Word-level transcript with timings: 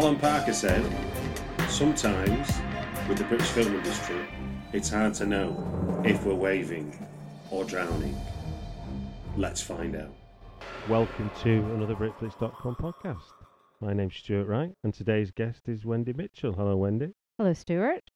Alan 0.00 0.16
Parker 0.16 0.54
said, 0.54 0.82
Sometimes, 1.68 2.48
with 3.06 3.18
the 3.18 3.24
British 3.24 3.48
film 3.48 3.74
industry, 3.74 4.16
it's 4.72 4.88
hard 4.88 5.12
to 5.16 5.26
know 5.26 6.02
if 6.06 6.24
we're 6.24 6.32
waving 6.32 7.06
or 7.50 7.66
drowning. 7.66 8.18
Let's 9.36 9.60
find 9.60 9.94
out. 9.94 10.14
Welcome 10.88 11.30
to 11.42 11.50
another 11.74 11.94
Britflicks.com 11.94 12.76
podcast. 12.76 13.34
My 13.82 13.92
name's 13.92 14.16
Stuart 14.16 14.46
Wright, 14.46 14.72
and 14.84 14.94
today's 14.94 15.30
guest 15.32 15.68
is 15.68 15.84
Wendy 15.84 16.14
Mitchell. 16.14 16.54
Hello, 16.54 16.78
Wendy. 16.78 17.12
Hello, 17.36 17.52
Stuart. 17.52 18.10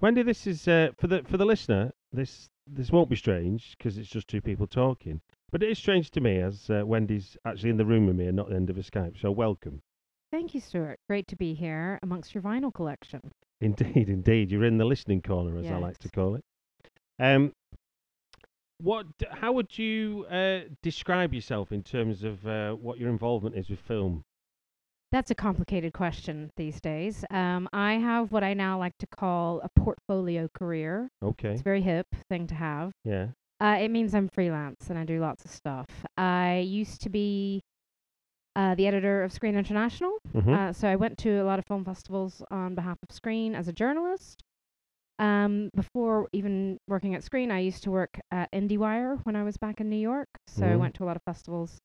Wendy, 0.00 0.22
this 0.22 0.46
is 0.46 0.66
uh, 0.66 0.92
for 0.96 1.08
the 1.08 1.24
for 1.24 1.36
the 1.36 1.44
listener. 1.44 1.92
This 2.10 2.48
this 2.66 2.90
won't 2.90 3.10
be 3.10 3.16
strange 3.16 3.76
because 3.76 3.98
it's 3.98 4.08
just 4.08 4.28
two 4.28 4.40
people 4.40 4.66
talking, 4.66 5.20
but 5.52 5.62
it 5.62 5.68
is 5.68 5.78
strange 5.78 6.10
to 6.12 6.22
me 6.22 6.40
as 6.40 6.70
uh, 6.70 6.86
Wendy's 6.86 7.36
actually 7.44 7.68
in 7.68 7.76
the 7.76 7.84
room 7.84 8.06
with 8.06 8.16
me 8.16 8.28
and 8.28 8.36
not 8.36 8.48
the 8.48 8.56
end 8.56 8.70
of 8.70 8.78
a 8.78 8.80
Skype. 8.80 9.20
So 9.20 9.30
welcome. 9.30 9.82
Thank 10.30 10.54
you, 10.54 10.60
Stuart. 10.60 10.98
Great 11.08 11.26
to 11.28 11.36
be 11.36 11.54
here 11.54 11.98
amongst 12.02 12.34
your 12.34 12.42
vinyl 12.42 12.72
collection. 12.72 13.20
Indeed, 13.60 14.08
indeed, 14.08 14.50
you're 14.50 14.64
in 14.64 14.78
the 14.78 14.84
listening 14.84 15.22
corner, 15.22 15.58
as 15.58 15.66
I 15.66 15.78
like 15.78 15.98
to 15.98 16.10
call 16.10 16.36
it. 16.36 16.44
Um, 17.18 17.52
what? 18.80 19.06
How 19.30 19.52
would 19.52 19.76
you 19.76 20.26
uh, 20.30 20.60
describe 20.82 21.34
yourself 21.34 21.72
in 21.72 21.82
terms 21.82 22.22
of 22.22 22.46
uh, 22.46 22.72
what 22.72 22.98
your 22.98 23.10
involvement 23.10 23.56
is 23.56 23.68
with 23.68 23.80
film? 23.80 24.22
That's 25.10 25.30
a 25.30 25.34
complicated 25.34 25.94
question 25.94 26.50
these 26.56 26.80
days. 26.80 27.24
Um, 27.30 27.68
I 27.72 27.94
have 27.94 28.30
what 28.30 28.44
I 28.44 28.52
now 28.52 28.78
like 28.78 28.96
to 28.98 29.06
call 29.06 29.60
a 29.64 29.70
portfolio 29.80 30.48
career. 30.54 31.08
Okay. 31.22 31.52
It's 31.52 31.62
a 31.62 31.64
very 31.64 31.80
hip 31.80 32.06
thing 32.28 32.46
to 32.48 32.54
have. 32.54 32.92
Yeah. 33.04 33.28
Uh, 33.60 33.78
it 33.80 33.90
means 33.90 34.14
I'm 34.14 34.28
freelance 34.28 34.90
and 34.90 34.98
I 34.98 35.04
do 35.04 35.18
lots 35.18 35.44
of 35.44 35.50
stuff. 35.50 35.86
I 36.16 36.58
used 36.58 37.00
to 37.02 37.08
be 37.08 37.62
uh, 38.58 38.74
the 38.74 38.86
editor 38.86 39.22
of 39.22 39.32
Screen 39.32 39.56
International. 39.56 40.18
Mhm. 40.34 40.52
Uh, 40.52 40.72
so 40.72 40.88
I 40.88 40.96
went 40.96 41.16
to 41.18 41.30
a 41.40 41.44
lot 41.44 41.58
of 41.60 41.64
film 41.64 41.84
festivals 41.84 42.42
on 42.50 42.74
behalf 42.74 42.98
of 43.08 43.14
Screen 43.14 43.54
as 43.54 43.68
a 43.68 43.72
journalist. 43.72 44.42
Um, 45.20 45.70
before 45.74 46.28
even 46.32 46.78
working 46.88 47.14
at 47.14 47.22
Screen, 47.22 47.50
I 47.50 47.60
used 47.60 47.82
to 47.84 47.90
work 47.90 48.20
at 48.30 48.50
IndieWire 48.52 49.24
when 49.24 49.36
I 49.36 49.44
was 49.44 49.56
back 49.56 49.80
in 49.80 49.88
New 49.88 49.96
York. 49.96 50.28
So 50.48 50.66
I 50.66 50.70
Mhm. 50.74 50.80
went 50.80 50.94
to 50.96 51.04
a 51.04 51.06
lot 51.06 51.16
of 51.16 51.22
festivals 51.22 51.78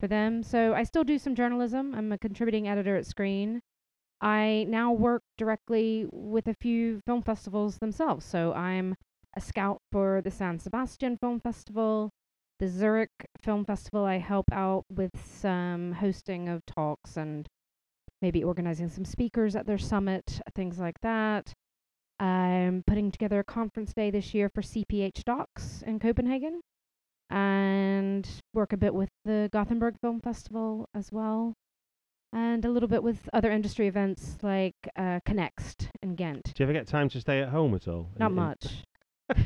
for 0.00 0.08
them. 0.08 0.42
So 0.42 0.74
I 0.74 0.82
still 0.84 1.04
do 1.04 1.18
some 1.18 1.34
journalism. 1.34 1.94
I'm 1.94 2.10
a 2.12 2.18
contributing 2.18 2.66
editor 2.66 2.96
at 2.96 3.06
Screen. 3.06 3.60
I 4.20 4.64
now 4.68 4.92
work 4.92 5.22
directly 5.36 6.06
with 6.10 6.48
a 6.48 6.54
few 6.54 7.00
film 7.06 7.22
festivals 7.22 7.78
themselves. 7.78 8.24
So 8.24 8.54
I'm 8.54 8.96
a 9.34 9.40
scout 9.40 9.82
for 9.92 10.22
the 10.22 10.30
San 10.30 10.58
Sebastian 10.58 11.18
Film 11.18 11.40
Festival, 11.40 12.10
the 12.58 12.68
Zurich 12.68 13.10
Film 13.40 13.64
Festival. 13.64 14.04
I 14.04 14.18
help 14.18 14.46
out 14.52 14.84
with 14.90 15.12
some 15.24 15.92
hosting 15.92 16.48
of 16.48 16.64
talks 16.66 17.16
and 17.16 17.48
maybe 18.22 18.42
organizing 18.42 18.88
some 18.88 19.04
speakers 19.04 19.54
at 19.54 19.66
their 19.66 19.78
summit, 19.78 20.40
things 20.54 20.78
like 20.78 21.00
that. 21.02 21.52
I'm 22.18 22.82
putting 22.86 23.10
together 23.10 23.40
a 23.40 23.44
conference 23.44 23.92
day 23.92 24.10
this 24.10 24.32
year 24.32 24.48
for 24.48 24.62
CPH:DOX 24.62 25.82
in 25.82 25.98
Copenhagen 25.98 26.60
and 27.28 28.26
work 28.54 28.72
a 28.72 28.76
bit 28.76 28.94
with 28.94 29.10
the 29.24 29.50
Gothenburg 29.52 29.98
Film 30.00 30.20
Festival 30.20 30.88
as 30.94 31.12
well. 31.12 31.54
And 32.32 32.64
a 32.64 32.70
little 32.70 32.88
bit 32.88 33.02
with 33.02 33.28
other 33.32 33.50
industry 33.50 33.86
events 33.86 34.38
like 34.42 34.74
uh, 34.96 35.20
Connext 35.24 35.88
in 36.02 36.14
Ghent. 36.16 36.44
Do 36.44 36.62
you 36.62 36.64
ever 36.64 36.72
get 36.72 36.86
time 36.86 37.08
to 37.10 37.20
stay 37.20 37.40
at 37.40 37.50
home 37.50 37.74
at 37.74 37.86
all? 37.86 38.10
Not 38.18 38.30
In- 38.30 38.34
much. 38.34 38.66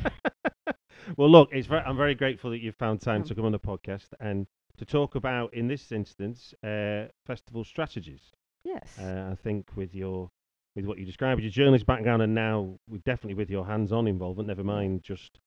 well, 1.17 1.29
look, 1.29 1.49
it's 1.51 1.67
very, 1.67 1.81
I'm 1.81 1.97
very 1.97 2.15
grateful 2.15 2.51
that 2.51 2.59
you've 2.59 2.75
found 2.75 3.01
time 3.01 3.23
to 3.23 3.35
come 3.35 3.45
on 3.45 3.51
the 3.51 3.59
podcast 3.59 4.07
and 4.19 4.47
to 4.77 4.85
talk 4.85 5.15
about, 5.15 5.53
in 5.53 5.67
this 5.67 5.91
instance, 5.91 6.53
uh, 6.63 7.05
festival 7.25 7.63
strategies. 7.63 8.31
Yes. 8.63 8.97
Uh, 8.99 9.29
I 9.31 9.35
think 9.35 9.75
with 9.75 9.93
your 9.93 10.29
with 10.75 10.85
what 10.85 10.97
you 10.97 11.05
described, 11.05 11.41
your 11.41 11.51
journalist 11.51 11.85
background, 11.85 12.21
and 12.21 12.33
now 12.33 12.79
with 12.89 13.03
definitely 13.03 13.33
with 13.33 13.49
your 13.49 13.65
hands-on 13.65 14.07
involvement, 14.07 14.47
never 14.47 14.63
mind 14.63 15.03
just 15.03 15.39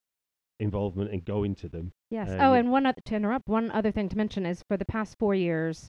involvement 0.60 1.10
in 1.10 1.20
going 1.20 1.54
to 1.56 1.68
them. 1.68 1.92
Yes. 2.10 2.28
Uh, 2.28 2.38
oh, 2.40 2.52
and 2.52 2.70
one 2.70 2.86
other 2.86 3.00
to 3.06 3.14
interrupt, 3.14 3.48
one 3.48 3.70
other 3.70 3.90
thing 3.90 4.08
to 4.10 4.16
mention 4.16 4.46
is 4.46 4.62
for 4.68 4.76
the 4.76 4.84
past 4.84 5.16
four 5.18 5.34
years, 5.34 5.88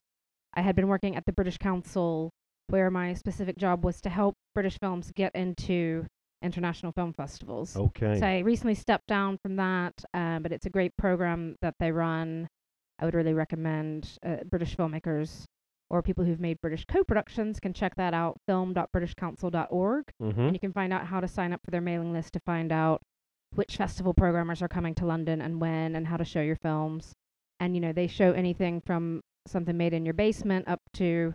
I 0.54 0.62
had 0.62 0.74
been 0.74 0.88
working 0.88 1.16
at 1.16 1.26
the 1.26 1.32
British 1.32 1.58
Council, 1.58 2.30
where 2.68 2.90
my 2.90 3.14
specific 3.14 3.58
job 3.58 3.84
was 3.84 4.00
to 4.00 4.08
help 4.08 4.34
British 4.54 4.78
films 4.78 5.12
get 5.14 5.34
into 5.34 6.06
international 6.42 6.92
film 6.92 7.12
festivals. 7.12 7.76
Okay. 7.76 8.18
So 8.20 8.26
I 8.26 8.38
recently 8.40 8.74
stepped 8.74 9.06
down 9.06 9.38
from 9.38 9.56
that, 9.56 10.04
um, 10.14 10.42
but 10.42 10.52
it's 10.52 10.66
a 10.66 10.70
great 10.70 10.96
program 10.96 11.56
that 11.62 11.74
they 11.80 11.90
run. 11.92 12.48
I 12.98 13.04
would 13.04 13.14
really 13.14 13.34
recommend 13.34 14.18
uh, 14.24 14.36
British 14.48 14.76
filmmakers 14.76 15.44
or 15.90 16.02
people 16.02 16.24
who've 16.24 16.40
made 16.40 16.60
British 16.60 16.84
co-productions 16.86 17.60
can 17.60 17.72
check 17.72 17.94
that 17.96 18.12
out. 18.14 18.36
Film.britishcouncil.org, 18.46 20.04
Mhm. 20.22 20.38
and 20.38 20.52
you 20.54 20.60
can 20.60 20.72
find 20.72 20.92
out 20.92 21.06
how 21.06 21.20
to 21.20 21.28
sign 21.28 21.52
up 21.52 21.60
for 21.64 21.70
their 21.70 21.80
mailing 21.80 22.12
list 22.12 22.32
to 22.34 22.40
find 22.40 22.72
out 22.72 23.02
which 23.54 23.76
festival 23.76 24.12
programmers 24.12 24.60
are 24.62 24.68
coming 24.68 24.94
to 24.96 25.06
London 25.06 25.40
and 25.40 25.60
when, 25.60 25.94
and 25.94 26.06
how 26.08 26.16
to 26.16 26.24
show 26.24 26.40
your 26.42 26.56
films. 26.56 27.12
And 27.60 27.74
you 27.74 27.80
know 27.80 27.92
they 27.92 28.06
show 28.06 28.32
anything 28.32 28.80
from 28.80 29.20
something 29.46 29.76
made 29.76 29.94
in 29.94 30.04
your 30.04 30.12
basement 30.14 30.66
up 30.68 30.80
to, 30.94 31.32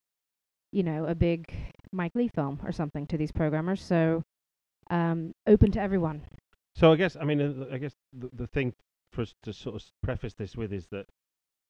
you 0.71 0.83
know, 0.83 1.06
a 1.06 1.15
big 1.15 1.51
Mike 1.92 2.12
Leigh 2.13 2.27
film 2.27 2.59
or 2.63 2.71
something 2.71 3.07
to 3.07 3.18
these 3.18 3.31
programmers. 3.31 3.81
So 3.81 4.21
um, 4.91 5.33
open 5.47 5.71
to 5.71 5.81
everyone. 5.81 6.21
So 6.75 6.91
I 6.91 6.95
guess 6.95 7.17
I 7.19 7.25
mean 7.25 7.41
uh, 7.41 7.73
I 7.73 7.77
guess 7.79 7.95
the, 8.13 8.29
the 8.33 8.47
thing 8.47 8.73
for 9.11 9.23
us 9.23 9.33
to 9.43 9.51
sort 9.51 9.75
of 9.75 9.83
preface 10.03 10.33
this 10.35 10.55
with 10.55 10.71
is 10.71 10.88
that 10.91 11.07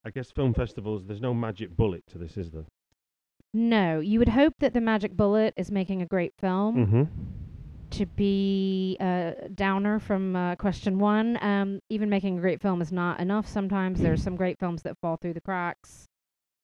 I 0.04 0.10
guess 0.10 0.32
film 0.32 0.54
festivals 0.54 1.06
there's 1.06 1.22
no 1.22 1.34
magic 1.34 1.76
bullet 1.76 2.04
to 2.08 2.18
this, 2.18 2.36
is 2.38 2.52
there? 2.52 2.66
No, 3.54 4.00
you 4.00 4.20
would 4.20 4.30
hope 4.30 4.56
that 4.60 4.74
the 4.74 4.82
magic 4.82 5.16
bullet 5.16 5.54
is 5.58 5.72
making 5.72 6.02
a 6.02 6.06
great 6.06 6.34
film. 6.40 6.76
Mm-hmm. 6.76 7.04
To 7.92 8.06
be 8.06 8.96
a 9.02 9.50
downer 9.54 10.00
from 10.00 10.34
uh, 10.34 10.56
question 10.56 10.98
one, 10.98 11.38
um, 11.44 11.82
even 11.90 12.10
making 12.10 12.38
a 12.38 12.42
great 12.42 12.62
film 12.62 12.82
is 12.82 12.92
not 12.94 13.20
enough. 13.20 13.46
Sometimes 13.46 14.00
there's 14.00 14.24
some 14.24 14.38
great 14.38 14.58
films 14.60 14.82
that 14.84 14.98
fall 15.02 15.18
through 15.18 15.34
the 15.34 15.42
cracks. 15.42 16.06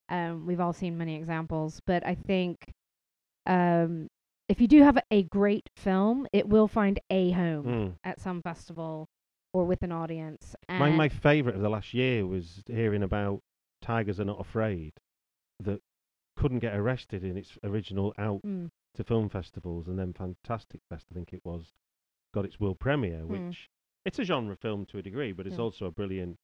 Um, 0.08 0.48
we've 0.48 0.62
all 0.62 0.72
seen 0.72 0.98
many 0.98 1.18
examples, 1.18 1.82
but 1.86 2.06
I 2.06 2.16
think 2.16 2.72
um, 3.46 4.08
if 4.50 4.62
you 4.62 4.68
do 4.68 4.84
have 4.84 4.98
a 5.12 5.24
great 5.24 5.70
film, 5.76 6.28
it 6.32 6.48
will 6.48 6.68
find 6.68 7.00
a 7.10 7.32
home 7.32 7.66
Mm. 7.66 7.96
at 8.04 8.20
some 8.20 8.42
festival 8.42 9.10
or 9.54 9.66
with 9.66 9.82
an 9.84 9.92
audience. 9.92 10.56
My 10.70 10.90
my 10.92 11.10
favourite 11.10 11.56
of 11.56 11.62
the 11.62 11.70
last 11.70 11.94
year 11.94 12.26
was 12.26 12.64
hearing 12.68 13.04
about 13.04 13.42
Tigers 13.82 14.20
Are 14.20 14.26
Not 14.26 14.40
Afraid 14.40 14.94
that 15.60 15.82
couldn't 16.36 16.60
get 16.60 16.76
arrested 16.76 17.24
in 17.24 17.36
its 17.38 17.58
original 17.64 18.14
out 18.18 18.42
Mm, 18.44 18.70
to 18.94 19.04
film 19.04 19.30
festivals 19.30 19.88
and 19.88 19.98
then 19.98 20.14
Fantastic 20.14 20.82
Fest 20.90 21.08
I 21.12 21.14
think 21.16 21.34
it 21.34 21.44
was 21.44 21.74
got 22.34 22.46
its 22.46 22.60
world 22.60 22.80
premiere 22.80 23.24
Mm. 23.24 23.28
which 23.48 23.70
it's 24.06 24.20
a 24.20 24.24
genre 24.24 24.56
film 24.56 24.86
to 24.88 24.98
a 24.98 25.02
degree 25.02 25.32
but 25.32 25.48
it's 25.48 25.58
Yeah. 25.58 25.64
also 25.64 25.86
a 25.88 25.92
brilliant 25.92 26.38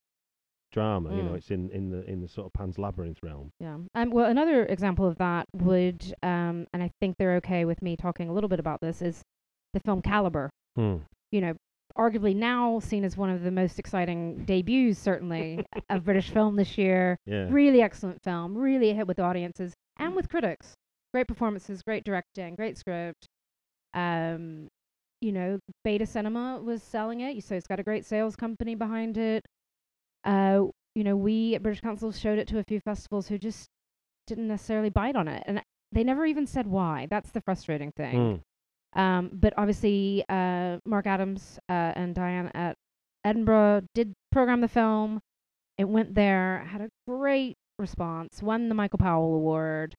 drama 0.74 1.16
you 1.16 1.24
know 1.24 1.31
Mm. 1.31 1.38
it's 1.38 1.52
in, 1.52 1.70
in 1.70 1.90
the 1.90 2.04
in 2.10 2.20
the 2.20 2.28
sort 2.28 2.48
of 2.48 2.54
Pan's 2.54 2.78
Labyrinth 2.78 3.20
realm 3.24 3.52
yeah. 3.60 3.78
Um, 3.96 4.10
well, 4.10 4.25
another 4.30 4.66
example 4.66 5.08
of 5.08 5.18
that 5.20 5.46
would, 5.56 6.04
um, 6.24 6.68
and 6.74 6.84
I 6.84 6.90
think 7.00 7.16
they're 7.18 7.36
okay 7.36 7.64
with 7.64 7.81
me 7.81 7.96
talking 7.96 8.28
a 8.28 8.34
little 8.34 8.50
bit 8.50 8.60
about 8.60 8.81
this, 8.81 9.02
is 9.02 9.22
the 9.74 9.80
film 9.80 10.02
Calibre. 10.02 10.50
Hmm. 10.75 10.98
you 11.31 11.40
know, 11.42 11.54
arguably 11.98 12.36
now 12.36 12.80
seen 12.80 13.04
as 13.06 13.16
one 13.16 13.30
of 13.30 13.44
the 13.44 13.52
most 13.52 13.78
exciting 13.80 14.44
debuts, 14.46 14.98
certainly, 15.00 15.64
of 15.90 16.04
British 16.04 16.30
film 16.31 16.56
this 16.56 16.78
year. 16.78 17.18
yeah 17.28 17.48
Really 17.50 17.81
excellent 17.81 18.22
film, 18.24 18.58
really 18.58 18.94
hit 18.94 19.08
with 19.08 19.20
audiences 19.20 19.74
and 20.00 20.16
with 20.16 20.28
critics. 20.30 20.74
Great 21.14 21.28
performances, 21.28 21.84
great 21.84 22.04
directing, 22.04 22.56
great 22.56 22.78
script. 22.78 23.28
Um, 23.94 24.68
you 25.22 25.31
know, 25.31 25.60
Beta 25.84 26.06
Cinema 26.06 26.60
was 26.62 26.81
selling 26.84 27.22
it, 27.22 27.36
You 27.36 27.42
so 27.42 27.56
it's 27.56 27.68
got 27.68 27.80
a 27.80 27.84
great 27.84 28.06
sales 28.06 28.36
company 28.36 28.75
behind 28.75 29.18
it. 29.18 29.46
Uh, 30.24 30.66
you 30.96 31.04
know, 31.04 31.16
we 31.16 31.56
at 31.56 31.64
British 31.64 31.81
Council 31.81 32.12
showed 32.12 32.40
it 32.40 32.48
to 32.50 32.60
a 32.60 32.64
few 32.64 32.80
festivals 32.80 33.28
who 33.28 33.38
just 33.38 33.70
didn't 34.28 34.48
necessarily 34.48 34.90
bite 34.90 35.16
on 35.16 35.28
it, 35.28 35.44
and 35.46 35.62
they 35.92 36.04
never 36.04 36.25
even 36.25 36.48
said 36.48 36.68
why. 36.68 37.08
That's 37.10 37.31
the 37.31 37.42
frustrating 37.42 37.92
thing. 37.92 38.42
Hmm. 38.96 39.00
Um, 39.00 39.30
but 39.34 39.54
obviously, 39.58 40.24
uh, 40.30 40.78
Mark 40.86 41.08
Adams 41.08 41.60
uh, 41.68 41.94
and 41.96 42.14
Diane 42.14 42.52
at 42.54 42.75
Edinburgh 43.24 43.84
did 43.96 44.14
program 44.31 44.62
the 44.62 44.68
film. 44.68 45.20
It 45.78 45.86
went 45.86 46.14
there, 46.14 46.64
had 46.68 46.81
a 46.81 46.90
great 47.08 47.56
response, 47.80 48.44
won 48.44 48.70
the 48.70 48.75
Michael 48.75 49.00
Powell 49.00 49.36
Award. 49.36 49.96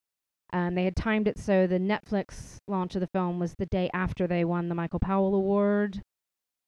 And 0.51 0.77
they 0.77 0.85
had 0.85 0.95
timed 0.95 1.27
it 1.27 1.37
so 1.37 1.67
the 1.67 1.79
Netflix 1.79 2.57
launch 2.67 2.95
of 2.95 3.01
the 3.01 3.07
film 3.07 3.39
was 3.39 3.55
the 3.57 3.65
day 3.65 3.89
after 3.93 4.27
they 4.27 4.45
won 4.45 4.69
the 4.69 4.75
Michael 4.75 4.99
Powell 4.99 5.35
Award. 5.35 6.01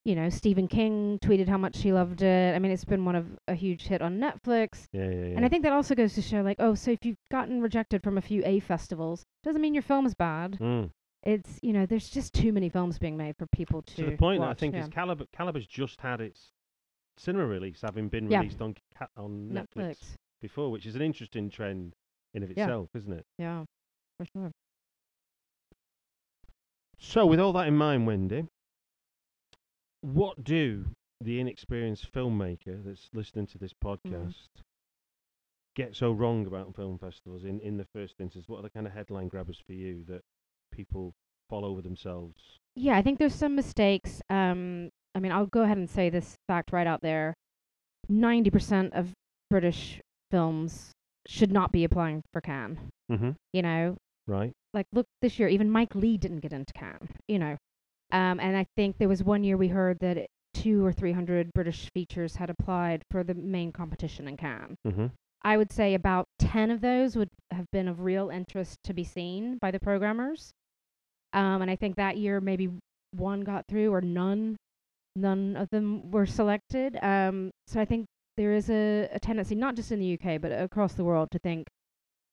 You 0.08 0.14
know, 0.14 0.30
Stephen 0.30 0.68
King 0.68 1.18
tweeted 1.22 1.48
how 1.48 1.58
much 1.58 1.82
he 1.82 1.92
loved 1.92 2.22
it. 2.22 2.54
I 2.54 2.58
mean, 2.58 2.72
it's 2.72 2.86
been 2.86 3.04
one 3.04 3.14
of 3.14 3.26
a 3.46 3.54
huge 3.54 3.82
hit 3.88 4.00
on 4.00 4.18
Netflix. 4.18 4.84
yeah 4.90 5.02
yeah 5.04 5.10
yeah 5.10 5.36
And 5.36 5.44
I 5.44 5.50
think 5.50 5.64
that 5.64 5.72
also 5.74 5.94
goes 5.94 6.14
to 6.14 6.22
show, 6.22 6.40
like, 6.40 6.56
oh, 6.60 6.74
so 6.74 6.90
if 6.90 7.04
you've 7.04 7.18
gotten 7.30 7.60
rejected 7.60 8.02
from 8.02 8.16
a 8.16 8.22
few 8.22 8.42
A 8.46 8.60
festivals, 8.60 9.22
doesn't 9.44 9.60
mean 9.60 9.74
your 9.74 9.82
film 9.82 10.06
is 10.06 10.14
bad 10.14 10.54
Hmm. 10.56 10.84
it's 11.24 11.58
you 11.62 11.74
know 11.74 11.84
there's 11.84 12.08
just 12.08 12.32
too 12.32 12.54
many 12.54 12.70
films 12.70 12.98
being 12.98 13.18
made 13.18 13.34
for 13.38 13.46
people 13.48 13.82
to 13.82 13.94
to 13.96 14.04
the 14.06 14.16
point 14.16 14.40
that 14.40 14.48
I 14.48 14.54
think 14.54 14.74
yeah. 14.74 14.84
is 14.84 14.88
Calibre 14.88 15.26
Calibre's 15.30 15.66
just 15.66 16.00
had 16.00 16.22
its 16.22 16.52
cinema 17.18 17.44
release 17.46 17.82
having 17.82 18.08
been 18.08 18.30
Yeah. 18.30 18.38
released 18.38 18.62
on 18.62 18.76
ca- 18.98 19.08
on 19.14 19.50
Netflix, 19.52 19.66
Netflix. 19.76 19.96
before 20.40 20.70
which 20.70 20.86
is 20.86 20.94
an 20.96 21.02
interesting 21.02 21.50
trend 21.50 21.92
in 22.32 22.42
of 22.42 22.50
Yeah. 22.56 22.64
itself 22.64 22.88
isn't 22.94 23.12
it 23.12 23.26
Yeah, 23.36 23.64
for 24.16 24.24
sure. 24.32 24.50
So, 26.98 27.26
with 27.26 27.38
all 27.40 27.52
that 27.52 27.68
in 27.68 27.76
mind, 27.76 28.06
Wendy, 28.06 28.46
what 30.12 30.42
do 30.44 30.84
the 31.20 31.40
inexperienced 31.40 32.12
filmmaker 32.12 32.82
that's 32.84 33.08
listening 33.12 33.46
to 33.48 33.58
this 33.58 33.72
podcast 33.84 34.34
get 35.74 35.94
so 35.94 36.10
wrong 36.12 36.46
about 36.46 36.74
film 36.74 36.98
festivals 36.98 37.44
in, 37.44 37.60
in 37.60 37.76
the 37.76 37.86
first 37.94 38.14
instance? 38.20 38.48
What 38.48 38.58
are 38.58 38.62
the 38.62 38.70
kind 38.70 38.86
of 38.86 38.92
headline 38.92 39.28
grabbers 39.28 39.60
for 39.66 39.72
you 39.72 40.04
that 40.08 40.22
people 40.72 41.12
fall 41.48 41.64
over 41.64 41.82
themselves? 41.82 42.34
Yeah, 42.74 42.96
I 42.96 43.02
think 43.02 43.18
there's 43.18 43.34
some 43.34 43.54
mistakes. 43.54 44.20
Um, 44.30 44.90
I 45.14 45.20
mean, 45.20 45.32
I'll 45.32 45.46
go 45.46 45.62
ahead 45.62 45.78
and 45.78 45.88
say 45.90 46.10
this 46.10 46.34
fact 46.46 46.72
right 46.72 46.86
out 46.86 47.02
there: 47.02 47.34
ninety 48.08 48.50
percent 48.50 48.92
of 48.94 49.12
British 49.50 50.00
films 50.30 50.92
should 51.26 51.52
not 51.52 51.72
be 51.72 51.84
applying 51.84 52.22
for 52.32 52.40
Cannes. 52.40 52.78
Mm-hmm. 53.10 53.30
You 53.52 53.62
know, 53.62 53.96
Right. 54.26 54.52
like 54.74 54.86
look 54.92 55.06
this 55.22 55.38
year, 55.38 55.48
even 55.48 55.70
Mike 55.70 55.94
Leigh 55.94 56.18
didn't 56.18 56.40
get 56.40 56.52
into 56.52 56.72
Cannes. 56.72 57.08
You 57.26 57.38
know, 57.38 57.56
um, 58.12 58.40
and 58.40 58.56
I 58.56 58.66
think 58.76 58.96
there 58.98 59.08
was 59.08 59.22
one 59.22 59.44
year 59.44 59.56
we 59.56 59.68
heard 59.68 59.98
that 60.00 60.16
it, 60.16 60.30
two 60.54 60.84
or 60.84 60.92
three 60.92 61.12
hundred 61.12 61.52
British 61.52 61.90
features 61.94 62.36
had 62.36 62.50
applied 62.50 63.02
for 63.10 63.22
the 63.22 63.34
main 63.34 63.72
competition 63.72 64.28
in 64.28 64.36
Cannes. 64.36 64.76
Mm-hmm. 64.86 65.06
I 65.42 65.56
would 65.56 65.70
say 65.70 65.94
about 65.94 66.26
10 66.40 66.72
of 66.72 66.80
those 66.80 67.14
would 67.16 67.30
have 67.52 67.70
been 67.70 67.86
of 67.86 68.00
real 68.00 68.28
interest 68.28 68.76
to 68.84 68.92
be 68.92 69.04
seen 69.04 69.56
by 69.58 69.70
the 69.70 69.78
programmers. 69.78 70.50
Um, 71.32 71.62
and 71.62 71.70
I 71.70 71.76
think 71.76 71.94
that 71.94 72.16
year 72.16 72.40
maybe 72.40 72.70
one 73.12 73.42
got 73.42 73.64
through 73.68 73.92
or 73.92 74.00
none 74.00 74.56
none 75.16 75.56
of 75.56 75.68
them 75.70 76.10
were 76.10 76.26
selected. 76.26 76.98
Um, 77.02 77.50
so 77.66 77.80
I 77.80 77.84
think 77.84 78.06
there 78.36 78.54
is 78.54 78.70
a, 78.70 79.08
a 79.12 79.18
tendency, 79.18 79.54
not 79.54 79.74
just 79.74 79.90
in 79.90 79.98
the 79.98 80.14
UK, 80.14 80.40
but 80.40 80.52
across 80.52 80.94
the 80.94 81.04
world, 81.04 81.28
to 81.32 81.38
think, 81.40 81.66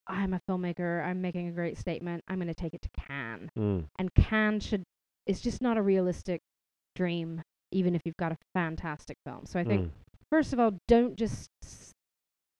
I'm 0.07 0.33
a 0.33 0.39
filmmaker, 0.47 1.03
I'm 1.03 1.19
making 1.19 1.47
a 1.47 1.51
great 1.51 1.79
statement, 1.79 2.23
I'm 2.27 2.35
going 2.35 2.47
to 2.47 2.53
take 2.53 2.75
it 2.75 2.81
to 2.83 2.89
Cannes. 3.07 3.49
Mm. 3.57 3.85
And 3.97 4.13
Cannes 4.13 4.63
should, 4.63 4.83
it's 5.27 5.41
just 5.41 5.61
not 5.61 5.77
a 5.77 5.81
realistic 5.81 6.41
dream, 6.95 7.41
even 7.71 7.95
if 7.95 8.01
you've 8.05 8.17
got 8.17 8.31
a 8.31 8.37
fantastic 8.53 9.17
film. 9.25 9.45
So 9.45 9.59
I 9.59 9.63
think 9.63 9.87
Mm. 9.87 9.91
first 10.31 10.53
of 10.53 10.59
all, 10.59 10.77
don't 10.87 11.15
just 11.17 11.49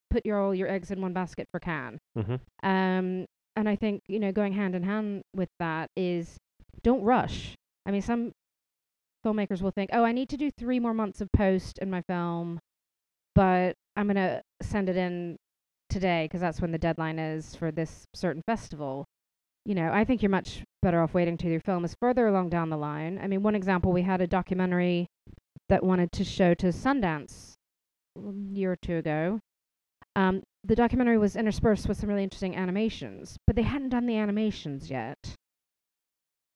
put 0.10 0.26
your 0.26 0.40
all 0.40 0.56
your 0.56 0.68
eggs 0.70 0.92
in 0.92 1.02
one 1.02 1.14
basket 1.14 1.48
for 1.52 1.60
Cannes. 1.60 2.00
Mm-hmm. 2.18 2.36
Um, 2.68 3.26
and 3.58 3.70
I 3.70 3.76
think 3.76 4.02
you 4.08 4.20
know 4.20 4.32
going 4.32 4.54
hand 4.54 4.76
in 4.76 4.84
hand 4.84 5.22
with 5.34 5.50
that 5.60 5.90
is 5.96 6.38
don't 6.84 7.02
rush. 7.02 7.56
I 7.86 7.92
mean, 7.92 8.02
some 8.02 8.32
filmmakers 9.26 9.62
will 9.62 9.72
think, 9.72 9.90
oh, 9.94 10.04
I 10.04 10.12
need 10.12 10.30
to 10.30 10.38
do 10.38 10.52
three 10.52 10.80
more 10.80 10.94
months 10.94 11.20
of 11.22 11.30
post 11.32 11.80
in 11.80 11.90
my 11.90 12.02
film, 12.02 12.60
but 13.34 13.76
I'm 13.96 14.08
gonna 14.08 14.42
send 14.62 14.90
it 14.90 14.98
in 14.98 15.38
today 15.90 16.26
because 16.26 16.42
that's 16.42 16.62
when 16.62 16.72
the 16.72 16.78
deadline 16.78 17.20
is 17.20 17.56
for 17.56 17.72
this 17.72 18.06
certain 18.14 18.42
festival. 18.46 19.06
You 19.66 19.74
know, 19.74 19.92
I 19.92 20.06
think 20.06 20.22
you're 20.22 20.30
much 20.30 20.64
better 20.84 21.02
off 21.02 21.16
waiting 21.16 21.38
till 21.38 21.50
your 21.50 21.60
film 21.60 21.84
is 21.84 21.96
further 22.00 22.28
along 22.28 22.50
down 22.50 22.70
the 22.70 22.78
line. 22.78 23.20
I 23.22 23.28
mean, 23.28 23.42
one 23.42 23.56
example, 23.56 23.92
we 23.92 24.04
had 24.04 24.22
a 24.22 24.28
documentary 24.28 25.08
that 25.70 25.84
wanted 25.84 26.12
to 26.14 26.24
show 26.24 26.54
to 26.54 26.68
Sundance 26.68 27.54
a 28.16 28.32
year 28.32 28.74
or 28.74 28.76
two 28.76 28.98
ago. 28.98 29.40
Um, 30.16 30.44
the 30.64 30.76
documentary 30.76 31.18
was 31.18 31.36
interspersed 31.36 31.88
with 31.88 31.98
some 31.98 32.10
really 32.10 32.24
interesting 32.24 32.56
animations, 32.56 33.38
but 33.48 33.56
they 33.56 33.64
hadn't 33.64 33.90
done 33.90 34.06
the 34.06 34.18
animations 34.18 34.90
yet. 34.90 35.18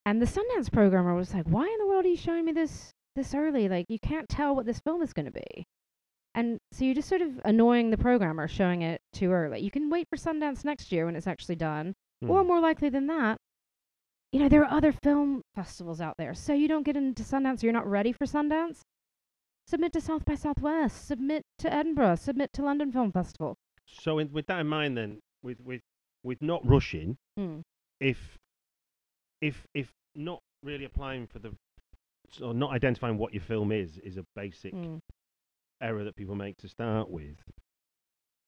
And 0.06 0.22
the 0.22 0.26
Sundance 0.26 0.72
programmer 0.72 1.16
was 1.16 1.34
like, 1.34 1.46
"Why 1.48 1.66
in 1.66 1.78
the 1.80 1.88
world 1.88 2.06
are 2.06 2.10
you 2.10 2.16
showing 2.16 2.46
me 2.46 2.52
this 2.52 2.92
this 3.16 3.34
early? 3.34 3.68
Like, 3.68 3.88
you 3.90 4.00
can't 4.00 4.30
tell 4.30 4.56
what 4.56 4.66
this 4.66 4.80
film 4.80 5.02
is 5.02 5.14
going 5.14 5.26
to 5.26 5.32
be." 5.32 5.66
And 6.36 6.60
so 6.72 6.86
you're 6.86 6.96
just 6.96 7.10
sort 7.10 7.22
of 7.22 7.42
annoying 7.44 7.90
the 7.90 7.98
programmer 7.98 8.48
showing 8.48 8.82
it 8.84 9.02
too 9.14 9.32
early. 9.32 9.60
You 9.62 9.72
can 9.72 9.90
wait 9.90 10.08
for 10.10 10.16
Sundance 10.16 10.64
next 10.64 10.92
year 10.92 11.06
when 11.06 11.16
it's 11.16 11.28
actually 11.28 11.56
done, 11.56 11.96
Mm. 12.24 12.30
or 12.30 12.44
more 12.44 12.60
likely 12.60 12.90
than 12.90 13.08
that, 13.08 13.38
you 14.32 14.40
know, 14.40 14.50
there 14.50 14.62
are 14.64 14.72
other 14.72 14.92
film 14.92 15.42
festivals 15.56 16.02
out 16.02 16.16
there. 16.18 16.34
So 16.34 16.54
you 16.54 16.68
don't 16.68 16.84
get 16.84 16.98
into 16.98 17.24
Sundance 17.24 17.64
or 17.64 17.68
you're 17.68 17.74
not 17.74 17.88
ready 17.88 18.12
for 18.12 18.26
Sundance. 18.26 18.82
Submit 19.68 19.94
to 19.94 20.02
South 20.02 20.26
by 20.26 20.36
Southwest, 20.36 21.08
submit 21.08 21.44
to 21.60 21.72
Edinburgh, 21.72 22.16
submit 22.16 22.50
to 22.54 22.64
London 22.64 22.92
Film 22.92 23.12
Festival. 23.12 23.56
So, 23.86 24.18
in, 24.20 24.32
with 24.32 24.48
that 24.48 24.60
in 24.62 24.68
mind, 24.68 24.98
then, 24.98 25.20
with 25.44 25.60
with 25.62 25.82
with 26.24 26.42
not 26.42 26.66
rushing, 26.68 27.18
Hmm. 27.38 27.60
if 28.00 28.38
if 29.42 29.66
if 29.74 29.92
not 30.16 30.40
really 30.64 30.86
applying 30.86 31.28
for 31.28 31.40
the 31.40 31.56
or 32.42 32.54
not 32.54 32.72
identifying 32.72 33.18
what 33.18 33.34
your 33.34 33.42
film 33.44 33.72
is 33.72 33.98
is 34.00 34.18
a 34.18 34.24
basic 34.36 34.74
Mm. 34.74 35.00
error 35.82 36.04
that 36.04 36.16
people 36.16 36.36
make 36.36 36.58
to 36.58 36.68
start 36.68 37.10
with, 37.10 37.38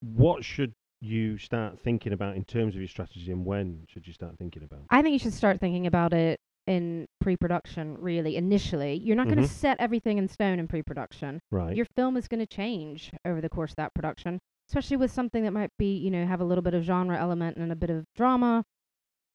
what 0.01 0.43
should 0.43 0.73
you 1.01 1.37
start 1.37 1.79
thinking 1.79 2.13
about 2.13 2.35
in 2.35 2.45
terms 2.45 2.75
of 2.75 2.81
your 2.81 2.87
strategy, 2.87 3.31
and 3.31 3.45
when 3.45 3.85
should 3.87 4.05
you 4.07 4.13
start 4.13 4.37
thinking 4.37 4.63
about? 4.63 4.81
I 4.89 5.01
think 5.01 5.13
you 5.13 5.19
should 5.19 5.33
start 5.33 5.59
thinking 5.59 5.87
about 5.87 6.13
it 6.13 6.39
in 6.67 7.07
pre-production. 7.19 7.97
Really, 7.99 8.35
initially, 8.37 8.93
you're 8.93 9.15
not 9.15 9.25
going 9.27 9.39
Mhm. 9.39 9.47
to 9.47 9.47
set 9.47 9.77
everything 9.79 10.17
in 10.19 10.27
stone 10.27 10.59
in 10.59 10.67
pre-production. 10.67 11.39
Right. 11.49 11.75
Your 11.75 11.85
film 11.95 12.17
is 12.17 12.27
going 12.27 12.39
to 12.39 12.45
change 12.45 13.11
over 13.25 13.41
the 13.41 13.49
course 13.49 13.71
of 13.71 13.77
that 13.77 13.93
production, 13.95 14.39
especially 14.69 14.97
with 14.97 15.11
something 15.11 15.43
that 15.43 15.51
might 15.53 15.71
be, 15.79 15.97
you 15.97 16.11
know, 16.11 16.25
have 16.25 16.39
a 16.39 16.45
little 16.45 16.61
bit 16.61 16.75
of 16.75 16.83
genre 16.83 17.17
element 17.19 17.57
and 17.57 17.71
a 17.71 17.75
bit 17.75 17.89
of 17.89 18.05
drama. 18.15 18.63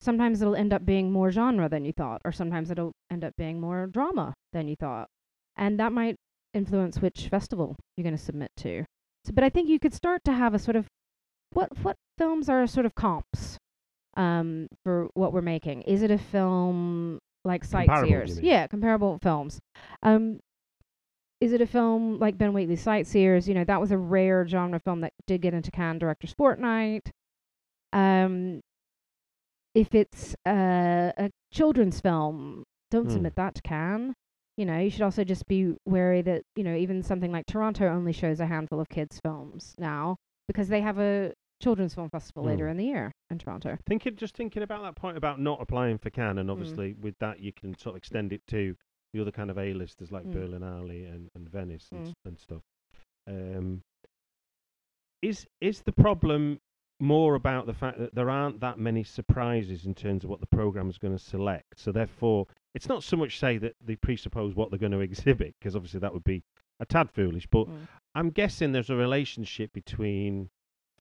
Sometimes 0.00 0.40
it'll 0.42 0.54
end 0.54 0.72
up 0.72 0.84
being 0.84 1.10
more 1.10 1.30
genre 1.30 1.68
than 1.68 1.84
you 1.84 1.92
thought, 1.92 2.20
or 2.24 2.30
sometimes 2.30 2.70
it'll 2.70 2.92
end 3.10 3.24
up 3.24 3.34
being 3.36 3.60
more 3.60 3.86
drama 3.86 4.34
than 4.52 4.68
you 4.68 4.76
thought. 4.76 5.08
and 5.58 5.80
that 5.80 5.90
might 5.90 6.16
influence 6.52 7.00
which 7.00 7.28
festival 7.28 7.76
you're 7.96 8.02
going 8.02 8.14
to 8.14 8.22
submit 8.22 8.50
to. 8.58 8.84
So, 9.24 9.32
but 9.32 9.42
I 9.42 9.48
think 9.48 9.70
you 9.70 9.78
could 9.78 9.94
start 9.94 10.22
to 10.24 10.32
have 10.34 10.52
a 10.52 10.58
sort 10.58 10.76
of 10.76 10.86
what 11.56 11.70
what 11.82 11.96
films 12.18 12.48
are 12.48 12.66
sort 12.66 12.86
of 12.86 12.94
comps 12.94 13.58
um, 14.16 14.68
for 14.84 15.08
what 15.14 15.32
we're 15.32 15.42
making. 15.42 15.82
Is 15.82 16.02
it 16.02 16.10
a 16.10 16.18
film 16.18 17.18
like 17.44 17.64
Sightseers? 17.64 18.40
Yeah, 18.40 18.66
comparable 18.66 19.18
films. 19.22 19.58
Um, 20.02 20.40
is 21.40 21.52
it 21.52 21.60
a 21.60 21.66
film 21.66 22.18
like 22.18 22.38
Ben 22.38 22.52
Wheatley's 22.52 22.80
Sightseers? 22.82 23.46
You 23.48 23.54
know, 23.54 23.64
that 23.64 23.80
was 23.80 23.90
a 23.90 23.98
rare 23.98 24.46
genre 24.46 24.80
film 24.80 25.00
that 25.02 25.12
did 25.26 25.42
get 25.42 25.54
into 25.54 25.70
Cannes 25.70 25.98
Directors 25.98 26.32
Fortnight. 26.36 27.10
Um, 27.92 28.60
if 29.74 29.94
it's 29.94 30.34
uh, 30.46 31.12
a 31.18 31.30
children's 31.52 32.00
film, 32.00 32.64
don't 32.90 33.06
Hmm. 33.06 33.12
submit 33.12 33.34
that 33.36 33.54
to 33.56 33.62
Cannes. 33.62 34.14
You 34.56 34.64
know, 34.64 34.78
you 34.78 34.88
should 34.88 35.02
also 35.02 35.22
just 35.24 35.46
be 35.46 35.74
wary 35.84 36.22
that 36.22 36.42
you 36.56 36.64
know 36.64 36.74
even 36.74 37.02
something 37.02 37.30
like 37.30 37.44
Toronto 37.46 37.86
only 37.88 38.12
shows 38.12 38.40
a 38.40 38.46
handful 38.46 38.80
of 38.80 38.88
kids' 38.88 39.20
films 39.20 39.74
now 39.78 40.16
because 40.48 40.68
they 40.68 40.80
have 40.80 40.98
a 40.98 41.34
children's 41.62 41.94
film 41.94 42.10
festival 42.10 42.44
later 42.44 42.64
Hmm. 42.66 42.70
in 42.72 42.76
the 42.76 42.84
year 42.84 43.12
in 43.30 43.38
Toronto. 43.38 43.76
Thinking, 43.86 44.16
just 44.16 44.36
thinking 44.36 44.62
about 44.62 44.82
that 44.82 44.94
point 44.96 45.16
about 45.16 45.40
not 45.40 45.60
applying 45.60 45.98
for 45.98 46.10
Cannes, 46.10 46.36
Mm. 46.36 46.40
and 46.40 46.50
obviously 46.50 46.92
with 46.94 47.18
that 47.18 47.40
you 47.40 47.52
can 47.52 47.76
sort 47.76 47.94
of 47.94 47.98
extend 47.98 48.32
it 48.32 48.46
to 48.48 48.76
the 49.12 49.20
other 49.20 49.30
kind 49.32 49.50
of 49.50 49.56
A-listers 49.58 50.12
like 50.12 50.24
Mm. 50.24 50.34
Berlinale 50.34 51.10
and, 51.12 51.30
and 51.34 51.48
Venice 51.48 51.88
and, 51.92 52.08
Mm. 52.08 52.14
and 52.26 52.38
stuff. 52.38 52.62
Um, 53.26 53.82
is 55.22 55.46
is 55.60 55.82
the 55.82 55.92
problem 55.92 56.60
more 57.00 57.34
about 57.34 57.66
the 57.66 57.74
fact 57.74 57.98
that 57.98 58.14
there 58.14 58.30
aren't 58.30 58.60
that 58.60 58.78
many 58.78 59.02
surprises 59.02 59.84
in 59.84 59.94
terms 59.94 60.24
of 60.24 60.30
what 60.30 60.40
the 60.40 60.46
program 60.46 60.88
is 60.88 60.98
going 60.98 61.16
to 61.16 61.22
select? 61.22 61.78
So 61.78 61.92
therefore, 61.92 62.46
it's 62.74 62.88
not 62.88 63.02
so 63.02 63.16
much 63.16 63.38
say 63.38 63.58
that 63.58 63.74
they 63.84 63.96
presuppose 63.96 64.54
what 64.54 64.70
they're 64.70 64.78
going 64.78 64.92
to 64.98 65.00
exhibit, 65.00 65.54
because 65.58 65.74
obviously 65.76 66.00
that 66.00 66.12
would 66.12 66.24
be 66.24 66.42
a 66.80 66.86
tad 66.86 67.10
foolish. 67.10 67.46
But 67.46 67.66
Mm. 67.68 67.88
I'm 68.14 68.30
guessing 68.30 68.72
there's 68.72 68.90
a 68.90 68.96
relationship 68.96 69.72
between 69.72 70.50